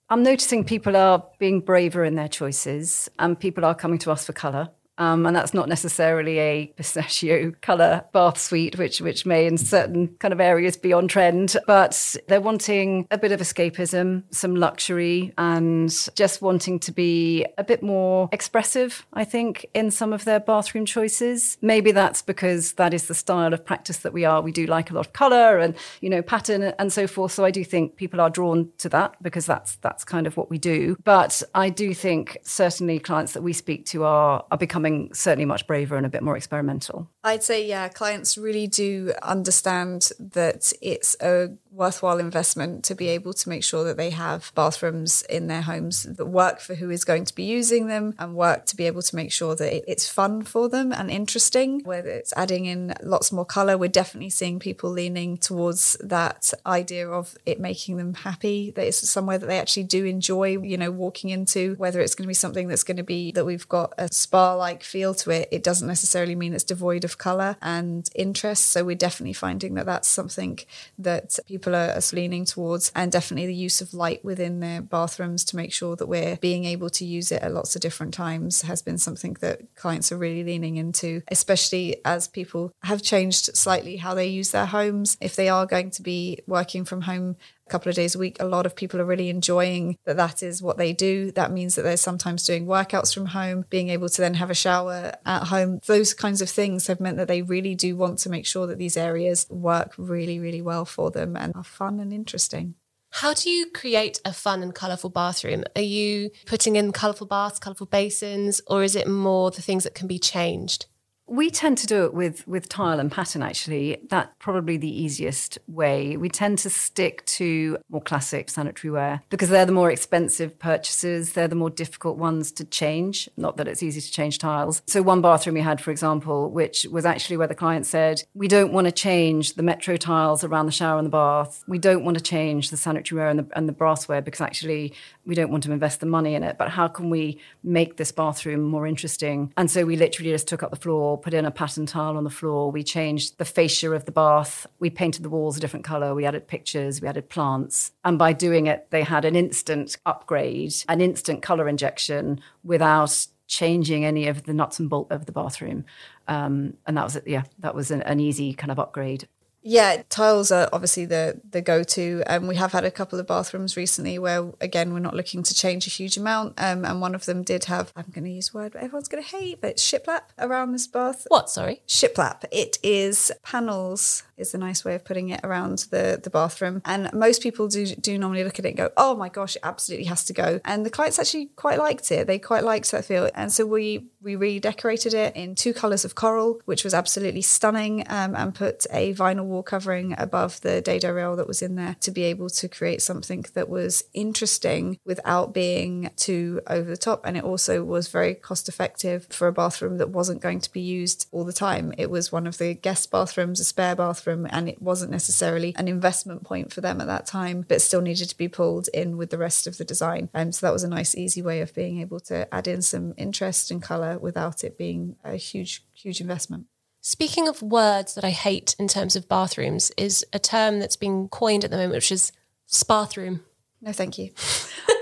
I'm 0.08 0.22
noticing 0.22 0.64
people 0.64 0.96
are 0.96 1.24
being 1.38 1.60
braver 1.60 2.04
in 2.04 2.16
their 2.16 2.28
choices 2.28 3.08
and 3.18 3.38
people 3.38 3.64
are 3.64 3.74
coming 3.74 3.98
to 4.00 4.10
us 4.10 4.24
for 4.24 4.32
colour 4.32 4.70
Um, 5.00 5.24
and 5.24 5.34
that's 5.34 5.54
not 5.54 5.68
necessarily 5.68 6.38
a 6.38 6.66
pistachio 6.76 7.52
colour 7.62 8.04
bath 8.12 8.38
suite, 8.38 8.78
which 8.78 9.00
which 9.00 9.24
may 9.24 9.46
in 9.46 9.56
certain 9.56 10.08
kind 10.18 10.32
of 10.32 10.40
areas 10.40 10.76
be 10.76 10.92
on 10.92 11.08
trend. 11.08 11.56
But 11.66 12.16
they're 12.28 12.40
wanting 12.40 13.08
a 13.10 13.16
bit 13.16 13.32
of 13.32 13.40
escapism, 13.40 14.24
some 14.30 14.54
luxury, 14.54 15.32
and 15.38 15.90
just 16.14 16.42
wanting 16.42 16.78
to 16.80 16.92
be 16.92 17.46
a 17.56 17.64
bit 17.64 17.82
more 17.82 18.28
expressive, 18.30 19.06
I 19.14 19.24
think, 19.24 19.64
in 19.74 19.90
some 19.90 20.12
of 20.12 20.24
their 20.26 20.38
bathroom 20.38 20.84
choices. 20.84 21.56
Maybe 21.62 21.92
that's 21.92 22.20
because 22.20 22.74
that 22.74 22.92
is 22.92 23.06
the 23.06 23.14
style 23.14 23.54
of 23.54 23.64
practice 23.64 23.98
that 23.98 24.12
we 24.12 24.26
are. 24.26 24.42
We 24.42 24.52
do 24.52 24.66
like 24.66 24.90
a 24.90 24.94
lot 24.94 25.06
of 25.06 25.12
colour 25.14 25.58
and, 25.58 25.74
you 26.02 26.10
know, 26.10 26.20
pattern 26.20 26.62
and 26.78 26.92
so 26.92 27.06
forth. 27.06 27.32
So 27.32 27.44
I 27.46 27.50
do 27.50 27.64
think 27.64 27.96
people 27.96 28.20
are 28.20 28.28
drawn 28.28 28.70
to 28.78 28.90
that 28.90 29.16
because 29.22 29.46
that's 29.46 29.76
that's 29.76 30.04
kind 30.04 30.26
of 30.26 30.36
what 30.36 30.50
we 30.50 30.58
do. 30.58 30.96
But 31.04 31.42
I 31.54 31.70
do 31.70 31.94
think 31.94 32.36
certainly 32.42 32.98
clients 32.98 33.32
that 33.32 33.42
we 33.42 33.54
speak 33.54 33.86
to 33.86 34.04
are 34.04 34.44
are 34.50 34.58
becoming 34.58 34.89
certainly 35.12 35.44
much 35.44 35.66
braver 35.66 35.96
and 35.96 36.06
a 36.06 36.08
bit 36.08 36.22
more 36.22 36.36
experimental. 36.36 37.08
I'd 37.24 37.42
say, 37.42 37.66
yeah, 37.66 37.88
clients 37.88 38.38
really 38.38 38.66
do 38.66 39.12
understand 39.22 40.10
that 40.18 40.72
it's 40.80 41.16
a 41.20 41.50
worthwhile 41.72 42.18
investment 42.18 42.84
to 42.84 42.94
be 42.94 43.08
able 43.08 43.32
to 43.32 43.48
make 43.48 43.62
sure 43.62 43.84
that 43.84 43.96
they 43.96 44.10
have 44.10 44.52
bathrooms 44.54 45.22
in 45.22 45.46
their 45.46 45.62
homes 45.62 46.02
that 46.02 46.26
work 46.26 46.60
for 46.60 46.74
who 46.74 46.90
is 46.90 47.04
going 47.04 47.24
to 47.24 47.34
be 47.34 47.44
using 47.44 47.86
them 47.86 48.14
and 48.18 48.34
work 48.34 48.66
to 48.66 48.76
be 48.76 48.86
able 48.86 49.02
to 49.02 49.16
make 49.16 49.30
sure 49.30 49.54
that 49.54 49.90
it's 49.90 50.08
fun 50.08 50.42
for 50.42 50.68
them 50.68 50.92
and 50.92 51.10
interesting. 51.10 51.80
Whether 51.84 52.10
it's 52.10 52.32
adding 52.36 52.66
in 52.66 52.94
lots 53.02 53.30
more 53.30 53.44
color, 53.44 53.78
we're 53.78 53.88
definitely 53.88 54.30
seeing 54.30 54.58
people 54.58 54.90
leaning 54.90 55.36
towards 55.36 55.96
that 56.00 56.52
idea 56.66 57.08
of 57.08 57.36
it 57.46 57.60
making 57.60 57.96
them 57.96 58.14
happy, 58.14 58.72
that 58.72 58.86
it's 58.86 59.08
somewhere 59.08 59.38
that 59.38 59.46
they 59.46 59.58
actually 59.58 59.84
do 59.84 60.04
enjoy, 60.04 60.58
you 60.58 60.76
know, 60.76 60.90
walking 60.90 61.30
into, 61.30 61.74
whether 61.76 62.00
it's 62.00 62.14
going 62.14 62.24
to 62.24 62.28
be 62.28 62.34
something 62.34 62.68
that's 62.68 62.84
going 62.84 62.96
to 62.96 63.02
be 63.02 63.30
that 63.32 63.44
we've 63.44 63.68
got 63.68 63.92
a 63.96 64.12
spa 64.12 64.54
like 64.54 64.82
feel 64.82 65.14
to 65.14 65.30
it. 65.30 65.48
It 65.52 65.62
doesn't 65.62 65.86
necessarily 65.86 66.34
mean 66.34 66.52
it's 66.52 66.64
devoid 66.64 67.04
of 67.04 67.18
color 67.18 67.56
and 67.62 68.08
interest. 68.14 68.70
So 68.70 68.84
we're 68.84 68.96
definitely 68.96 69.34
finding 69.34 69.74
that 69.74 69.86
that's 69.86 70.08
something 70.08 70.58
that 70.98 71.38
people 71.46 71.59
people 71.60 71.76
are, 71.76 71.90
are 71.90 72.00
leaning 72.14 72.46
towards, 72.46 72.90
and 72.96 73.12
definitely 73.12 73.46
the 73.46 73.54
use 73.54 73.82
of 73.82 73.92
light 73.92 74.24
within 74.24 74.60
their 74.60 74.80
bathrooms 74.80 75.44
to 75.44 75.56
make 75.56 75.72
sure 75.74 75.94
that 75.94 76.06
we're 76.06 76.36
being 76.36 76.64
able 76.64 76.88
to 76.88 77.04
use 77.04 77.30
it 77.30 77.42
at 77.42 77.52
lots 77.52 77.76
of 77.76 77.82
different 77.82 78.14
times 78.14 78.62
has 78.62 78.80
been 78.80 78.96
something 78.96 79.36
that 79.40 79.74
clients 79.74 80.10
are 80.10 80.16
really 80.16 80.42
leaning 80.42 80.76
into, 80.76 81.22
especially 81.28 81.96
as 82.02 82.28
people 82.28 82.72
have 82.82 83.02
changed 83.02 83.54
slightly 83.54 83.98
how 83.98 84.14
they 84.14 84.26
use 84.26 84.52
their 84.52 84.64
homes. 84.64 85.18
If 85.20 85.36
they 85.36 85.50
are 85.50 85.66
going 85.66 85.90
to 85.90 86.02
be 86.02 86.40
working 86.46 86.86
from 86.86 87.02
home 87.02 87.36
couple 87.70 87.88
of 87.88 87.96
days 87.96 88.14
a 88.14 88.18
week. 88.18 88.36
A 88.40 88.46
lot 88.46 88.66
of 88.66 88.76
people 88.76 89.00
are 89.00 89.04
really 89.04 89.30
enjoying 89.30 89.96
that 90.04 90.16
that 90.16 90.42
is 90.42 90.62
what 90.62 90.76
they 90.76 90.92
do. 90.92 91.30
That 91.32 91.52
means 91.52 91.74
that 91.74 91.82
they're 91.82 91.96
sometimes 91.96 92.44
doing 92.44 92.66
workouts 92.66 93.14
from 93.14 93.26
home, 93.26 93.64
being 93.70 93.88
able 93.88 94.08
to 94.08 94.20
then 94.20 94.34
have 94.34 94.50
a 94.50 94.54
shower 94.54 95.12
at 95.24 95.44
home. 95.44 95.80
Those 95.86 96.14
kinds 96.14 96.42
of 96.42 96.50
things 96.50 96.86
have 96.88 97.00
meant 97.00 97.16
that 97.16 97.28
they 97.28 97.42
really 97.42 97.74
do 97.74 97.96
want 97.96 98.18
to 98.20 98.30
make 98.30 98.46
sure 98.46 98.66
that 98.66 98.78
these 98.78 98.96
areas 98.96 99.46
work 99.48 99.94
really, 99.96 100.38
really 100.38 100.62
well 100.62 100.84
for 100.84 101.10
them 101.10 101.36
and 101.36 101.54
are 101.54 101.64
fun 101.64 102.00
and 102.00 102.12
interesting. 102.12 102.74
How 103.12 103.34
do 103.34 103.50
you 103.50 103.70
create 103.70 104.20
a 104.24 104.32
fun 104.32 104.62
and 104.62 104.74
colourful 104.74 105.10
bathroom? 105.10 105.64
Are 105.74 105.82
you 105.82 106.30
putting 106.46 106.76
in 106.76 106.92
colourful 106.92 107.26
baths, 107.26 107.58
colourful 107.58 107.88
basins, 107.88 108.60
or 108.68 108.84
is 108.84 108.94
it 108.94 109.08
more 109.08 109.50
the 109.50 109.62
things 109.62 109.82
that 109.84 109.94
can 109.94 110.06
be 110.06 110.18
changed? 110.18 110.86
We 111.30 111.48
tend 111.48 111.78
to 111.78 111.86
do 111.86 112.04
it 112.06 112.12
with 112.12 112.44
with 112.48 112.68
tile 112.68 112.98
and 112.98 113.10
pattern. 113.10 113.40
Actually, 113.40 113.98
that's 114.08 114.32
probably 114.40 114.76
the 114.76 114.90
easiest 114.90 115.58
way. 115.68 116.16
We 116.16 116.28
tend 116.28 116.58
to 116.58 116.70
stick 116.70 117.24
to 117.26 117.78
more 117.88 118.02
classic 118.02 118.50
sanitary 118.50 118.90
ware 118.90 119.22
because 119.30 119.48
they're 119.48 119.64
the 119.64 119.70
more 119.70 119.92
expensive 119.92 120.58
purchases. 120.58 121.34
They're 121.34 121.46
the 121.46 121.54
more 121.54 121.70
difficult 121.70 122.16
ones 122.16 122.50
to 122.52 122.64
change. 122.64 123.28
Not 123.36 123.58
that 123.58 123.68
it's 123.68 123.80
easy 123.80 124.00
to 124.00 124.10
change 124.10 124.38
tiles. 124.38 124.82
So 124.88 125.02
one 125.02 125.22
bathroom 125.22 125.54
we 125.54 125.60
had, 125.60 125.80
for 125.80 125.92
example, 125.92 126.50
which 126.50 126.84
was 126.90 127.06
actually 127.06 127.36
where 127.36 127.46
the 127.46 127.54
client 127.54 127.86
said, 127.86 128.24
"We 128.34 128.48
don't 128.48 128.72
want 128.72 128.86
to 128.86 128.92
change 128.92 129.54
the 129.54 129.62
metro 129.62 129.96
tiles 129.96 130.42
around 130.42 130.66
the 130.66 130.72
shower 130.72 130.98
and 130.98 131.06
the 131.06 131.10
bath. 131.10 131.62
We 131.68 131.78
don't 131.78 132.04
want 132.04 132.18
to 132.18 132.24
change 132.24 132.70
the 132.70 132.76
sanitary 132.76 133.20
ware 133.20 133.28
and 133.28 133.38
the, 133.38 133.46
and 133.54 133.68
the 133.68 133.72
brassware 133.72 134.24
because 134.24 134.40
actually 134.40 134.94
we 135.24 135.36
don't 135.36 135.52
want 135.52 135.62
to 135.62 135.70
invest 135.70 136.00
the 136.00 136.06
money 136.06 136.34
in 136.34 136.42
it. 136.42 136.58
But 136.58 136.70
how 136.70 136.88
can 136.88 137.08
we 137.08 137.38
make 137.62 137.98
this 137.98 138.10
bathroom 138.10 138.62
more 138.62 138.84
interesting?" 138.84 139.52
And 139.56 139.70
so 139.70 139.84
we 139.84 139.94
literally 139.94 140.32
just 140.32 140.48
took 140.48 140.64
up 140.64 140.70
the 140.70 140.76
floor 140.76 141.19
put 141.20 141.34
in 141.34 141.44
a 141.44 141.50
pattern 141.50 141.86
tile 141.86 142.16
on 142.16 142.24
the 142.24 142.30
floor. 142.30 142.70
We 142.70 142.82
changed 142.82 143.38
the 143.38 143.44
fascia 143.44 143.92
of 143.92 144.04
the 144.04 144.12
bath. 144.12 144.66
We 144.78 144.90
painted 144.90 145.22
the 145.22 145.28
walls 145.28 145.56
a 145.56 145.60
different 145.60 145.84
color. 145.84 146.14
We 146.14 146.26
added 146.26 146.48
pictures. 146.48 147.00
We 147.00 147.08
added 147.08 147.28
plants. 147.28 147.92
And 148.04 148.18
by 148.18 148.32
doing 148.32 148.66
it, 148.66 148.88
they 148.90 149.02
had 149.02 149.24
an 149.24 149.36
instant 149.36 149.96
upgrade, 150.06 150.74
an 150.88 151.00
instant 151.00 151.42
color 151.42 151.68
injection 151.68 152.40
without 152.64 153.26
changing 153.46 154.04
any 154.04 154.28
of 154.28 154.44
the 154.44 154.54
nuts 154.54 154.78
and 154.78 154.88
bolts 154.88 155.12
of 155.12 155.26
the 155.26 155.32
bathroom. 155.32 155.84
Um, 156.28 156.74
and 156.86 156.96
that 156.96 157.04
was. 157.04 157.18
Yeah, 157.26 157.42
that 157.58 157.74
was 157.74 157.90
an, 157.90 158.02
an 158.02 158.20
easy 158.20 158.54
kind 158.54 158.70
of 158.70 158.78
upgrade. 158.78 159.28
Yeah, 159.62 160.02
tiles 160.08 160.50
are 160.50 160.68
obviously 160.72 161.04
the 161.04 161.40
the 161.48 161.60
go 161.60 161.82
to. 161.82 162.22
Um, 162.26 162.46
we 162.46 162.56
have 162.56 162.72
had 162.72 162.84
a 162.84 162.90
couple 162.90 163.20
of 163.20 163.26
bathrooms 163.26 163.76
recently 163.76 164.18
where 164.18 164.52
again 164.60 164.92
we're 164.92 165.00
not 165.00 165.14
looking 165.14 165.42
to 165.42 165.54
change 165.54 165.86
a 165.86 165.90
huge 165.90 166.16
amount. 166.16 166.60
Um, 166.60 166.84
and 166.84 167.00
one 167.00 167.14
of 167.14 167.26
them 167.26 167.42
did 167.42 167.66
have 167.66 167.92
I'm 167.94 168.06
going 168.10 168.24
to 168.24 168.30
use 168.30 168.52
a 168.54 168.56
word 168.56 168.72
but 168.72 168.82
everyone's 168.82 169.08
going 169.08 169.22
to 169.22 169.28
hate, 169.28 169.60
but 169.60 169.76
shiplap 169.76 170.22
around 170.38 170.72
this 170.72 170.86
bath. 170.86 171.26
What? 171.28 171.50
Sorry, 171.50 171.82
shiplap. 171.86 172.44
It 172.50 172.78
is 172.82 173.30
panels 173.42 174.22
is 174.40 174.54
a 174.54 174.58
nice 174.58 174.84
way 174.84 174.94
of 174.94 175.04
putting 175.04 175.28
it 175.28 175.40
around 175.44 175.86
the 175.90 176.18
the 176.22 176.30
bathroom. 176.30 176.80
And 176.84 177.12
most 177.12 177.42
people 177.42 177.68
do 177.68 177.86
do 177.86 178.16
normally 178.18 178.44
look 178.44 178.58
at 178.58 178.64
it 178.64 178.68
and 178.68 178.76
go, 178.78 178.90
oh 178.96 179.14
my 179.14 179.28
gosh, 179.28 179.56
it 179.56 179.62
absolutely 179.62 180.06
has 180.06 180.24
to 180.24 180.32
go. 180.32 180.60
And 180.64 180.86
the 180.86 180.90
clients 180.90 181.18
actually 181.18 181.46
quite 181.56 181.78
liked 181.78 182.10
it. 182.10 182.26
They 182.26 182.38
quite 182.38 182.64
liked 182.64 182.90
that 182.92 183.04
feel. 183.04 183.28
And 183.34 183.52
so 183.52 183.66
we 183.66 184.06
we 184.22 184.36
redecorated 184.36 185.14
it 185.14 185.36
in 185.36 185.54
two 185.54 185.72
colors 185.72 186.04
of 186.04 186.14
coral, 186.14 186.60
which 186.64 186.84
was 186.84 186.94
absolutely 186.94 187.42
stunning, 187.42 188.04
um, 188.08 188.34
and 188.34 188.54
put 188.54 188.86
a 188.90 189.14
vinyl 189.14 189.49
wall 189.50 189.62
covering 189.62 190.14
above 190.18 190.60
the 190.62 190.80
dado 190.80 191.12
rail 191.12 191.36
that 191.36 191.48
was 191.48 191.62
in 191.62 191.74
there 191.74 191.96
to 192.00 192.10
be 192.10 192.24
able 192.24 192.48
to 192.50 192.68
create 192.68 193.02
something 193.02 193.44
that 193.54 193.68
was 193.68 194.04
interesting 194.14 194.98
without 195.04 195.52
being 195.52 196.10
too 196.16 196.60
over 196.66 196.88
the 196.88 196.96
top. 196.96 197.26
And 197.26 197.36
it 197.36 197.44
also 197.44 197.84
was 197.84 198.08
very 198.08 198.34
cost 198.34 198.68
effective 198.68 199.26
for 199.30 199.48
a 199.48 199.52
bathroom 199.52 199.98
that 199.98 200.10
wasn't 200.10 200.40
going 200.40 200.60
to 200.60 200.72
be 200.72 200.80
used 200.80 201.28
all 201.32 201.44
the 201.44 201.52
time. 201.52 201.92
It 201.98 202.10
was 202.10 202.32
one 202.32 202.46
of 202.46 202.58
the 202.58 202.74
guest 202.74 203.10
bathrooms, 203.10 203.60
a 203.60 203.64
spare 203.64 203.96
bathroom, 203.96 204.46
and 204.50 204.68
it 204.68 204.80
wasn't 204.80 205.10
necessarily 205.10 205.74
an 205.76 205.88
investment 205.88 206.44
point 206.44 206.72
for 206.72 206.80
them 206.80 207.00
at 207.00 207.06
that 207.06 207.26
time, 207.26 207.64
but 207.68 207.82
still 207.82 208.00
needed 208.00 208.28
to 208.28 208.36
be 208.36 208.48
pulled 208.48 208.88
in 208.94 209.16
with 209.16 209.30
the 209.30 209.38
rest 209.38 209.66
of 209.66 209.78
the 209.78 209.84
design. 209.84 210.28
And 210.32 210.54
so 210.54 210.66
that 210.66 210.72
was 210.72 210.84
a 210.84 210.88
nice, 210.88 211.14
easy 211.14 211.42
way 211.42 211.60
of 211.60 211.74
being 211.74 212.00
able 212.00 212.20
to 212.20 212.52
add 212.54 212.68
in 212.68 212.82
some 212.82 213.14
interest 213.16 213.70
and 213.70 213.82
colour 213.82 214.18
without 214.18 214.64
it 214.64 214.78
being 214.78 215.16
a 215.24 215.36
huge, 215.36 215.84
huge 215.92 216.20
investment. 216.20 216.66
Speaking 217.00 217.48
of 217.48 217.62
words 217.62 218.14
that 218.14 218.24
I 218.24 218.30
hate 218.30 218.76
in 218.78 218.86
terms 218.86 219.16
of 219.16 219.28
bathrooms, 219.28 219.90
is 219.96 220.24
a 220.32 220.38
term 220.38 220.80
that's 220.80 220.96
being 220.96 221.28
coined 221.28 221.64
at 221.64 221.70
the 221.70 221.76
moment, 221.76 221.94
which 221.94 222.12
is 222.12 222.32
spathroom. 222.68 223.40
No, 223.80 223.92
thank 223.92 224.18
you. 224.18 224.30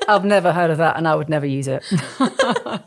I've 0.08 0.24
never 0.24 0.52
heard 0.52 0.70
of 0.70 0.78
that 0.78 0.96
and 0.96 1.08
I 1.08 1.14
would 1.14 1.28
never 1.28 1.46
use 1.46 1.68
it. 1.68 1.84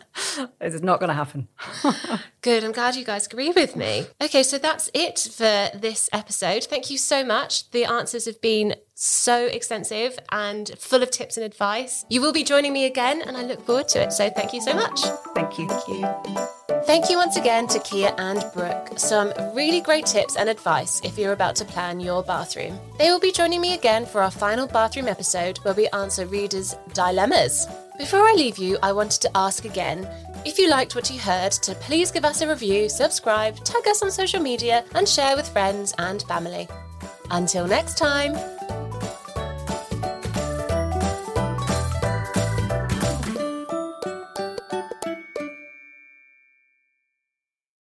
it's 0.61 0.81
not 0.81 0.99
going 0.99 1.09
to 1.09 1.13
happen. 1.13 1.47
Good. 2.41 2.63
I'm 2.63 2.71
glad 2.71 2.95
you 2.95 3.05
guys 3.05 3.25
agree 3.27 3.51
with 3.51 3.75
me. 3.75 4.05
Okay, 4.21 4.43
so 4.43 4.57
that's 4.57 4.89
it 4.93 5.19
for 5.19 5.77
this 5.77 6.09
episode. 6.13 6.63
Thank 6.65 6.89
you 6.89 6.97
so 6.97 7.23
much. 7.23 7.69
The 7.71 7.85
answers 7.85 8.25
have 8.25 8.41
been 8.41 8.75
so 8.93 9.47
extensive 9.47 10.19
and 10.31 10.71
full 10.77 11.01
of 11.01 11.09
tips 11.09 11.37
and 11.37 11.45
advice. 11.45 12.05
You 12.09 12.21
will 12.21 12.33
be 12.33 12.43
joining 12.43 12.73
me 12.73 12.85
again 12.85 13.21
and 13.21 13.35
I 13.35 13.43
look 13.43 13.65
forward 13.65 13.87
to 13.89 14.03
it. 14.03 14.13
So 14.13 14.29
thank 14.29 14.53
you 14.53 14.61
so 14.61 14.73
much. 14.73 15.01
Thank 15.33 15.57
you. 15.57 15.67
Thank 15.67 15.87
you. 15.87 16.47
Thank 16.85 17.09
you 17.09 17.17
once 17.17 17.37
again 17.37 17.67
to 17.67 17.79
Kia 17.79 18.13
and 18.17 18.43
Brooke. 18.53 18.97
Some 18.97 19.31
really 19.55 19.81
great 19.81 20.05
tips 20.05 20.35
and 20.35 20.49
advice 20.49 20.99
if 21.03 21.17
you're 21.17 21.33
about 21.33 21.55
to 21.57 21.65
plan 21.65 21.99
your 21.99 22.23
bathroom. 22.23 22.79
They 22.97 23.09
will 23.09 23.19
be 23.19 23.31
joining 23.31 23.61
me 23.61 23.75
again 23.75 24.05
for 24.05 24.21
our 24.21 24.31
final 24.31 24.67
bathroom 24.67 25.07
episode 25.07 25.57
where 25.59 25.75
we 25.75 25.87
answer 25.89 26.25
readers' 26.25 26.75
dilemmas. 26.93 27.67
Before 28.01 28.21
I 28.27 28.33
leave 28.35 28.57
you, 28.57 28.79
I 28.81 28.93
wanted 28.93 29.21
to 29.21 29.37
ask 29.37 29.63
again 29.63 30.09
if 30.43 30.57
you 30.57 30.67
liked 30.67 30.95
what 30.95 31.11
you 31.11 31.19
heard, 31.19 31.51
to 31.51 31.75
please 31.75 32.09
give 32.09 32.25
us 32.25 32.41
a 32.41 32.49
review, 32.49 32.89
subscribe, 32.89 33.63
tag 33.63 33.87
us 33.87 34.01
on 34.01 34.09
social 34.09 34.41
media, 34.41 34.83
and 34.95 35.07
share 35.07 35.35
with 35.35 35.47
friends 35.47 35.93
and 35.99 36.23
family. 36.23 36.67
Until 37.29 37.67
next 37.67 37.99
time. 37.99 38.33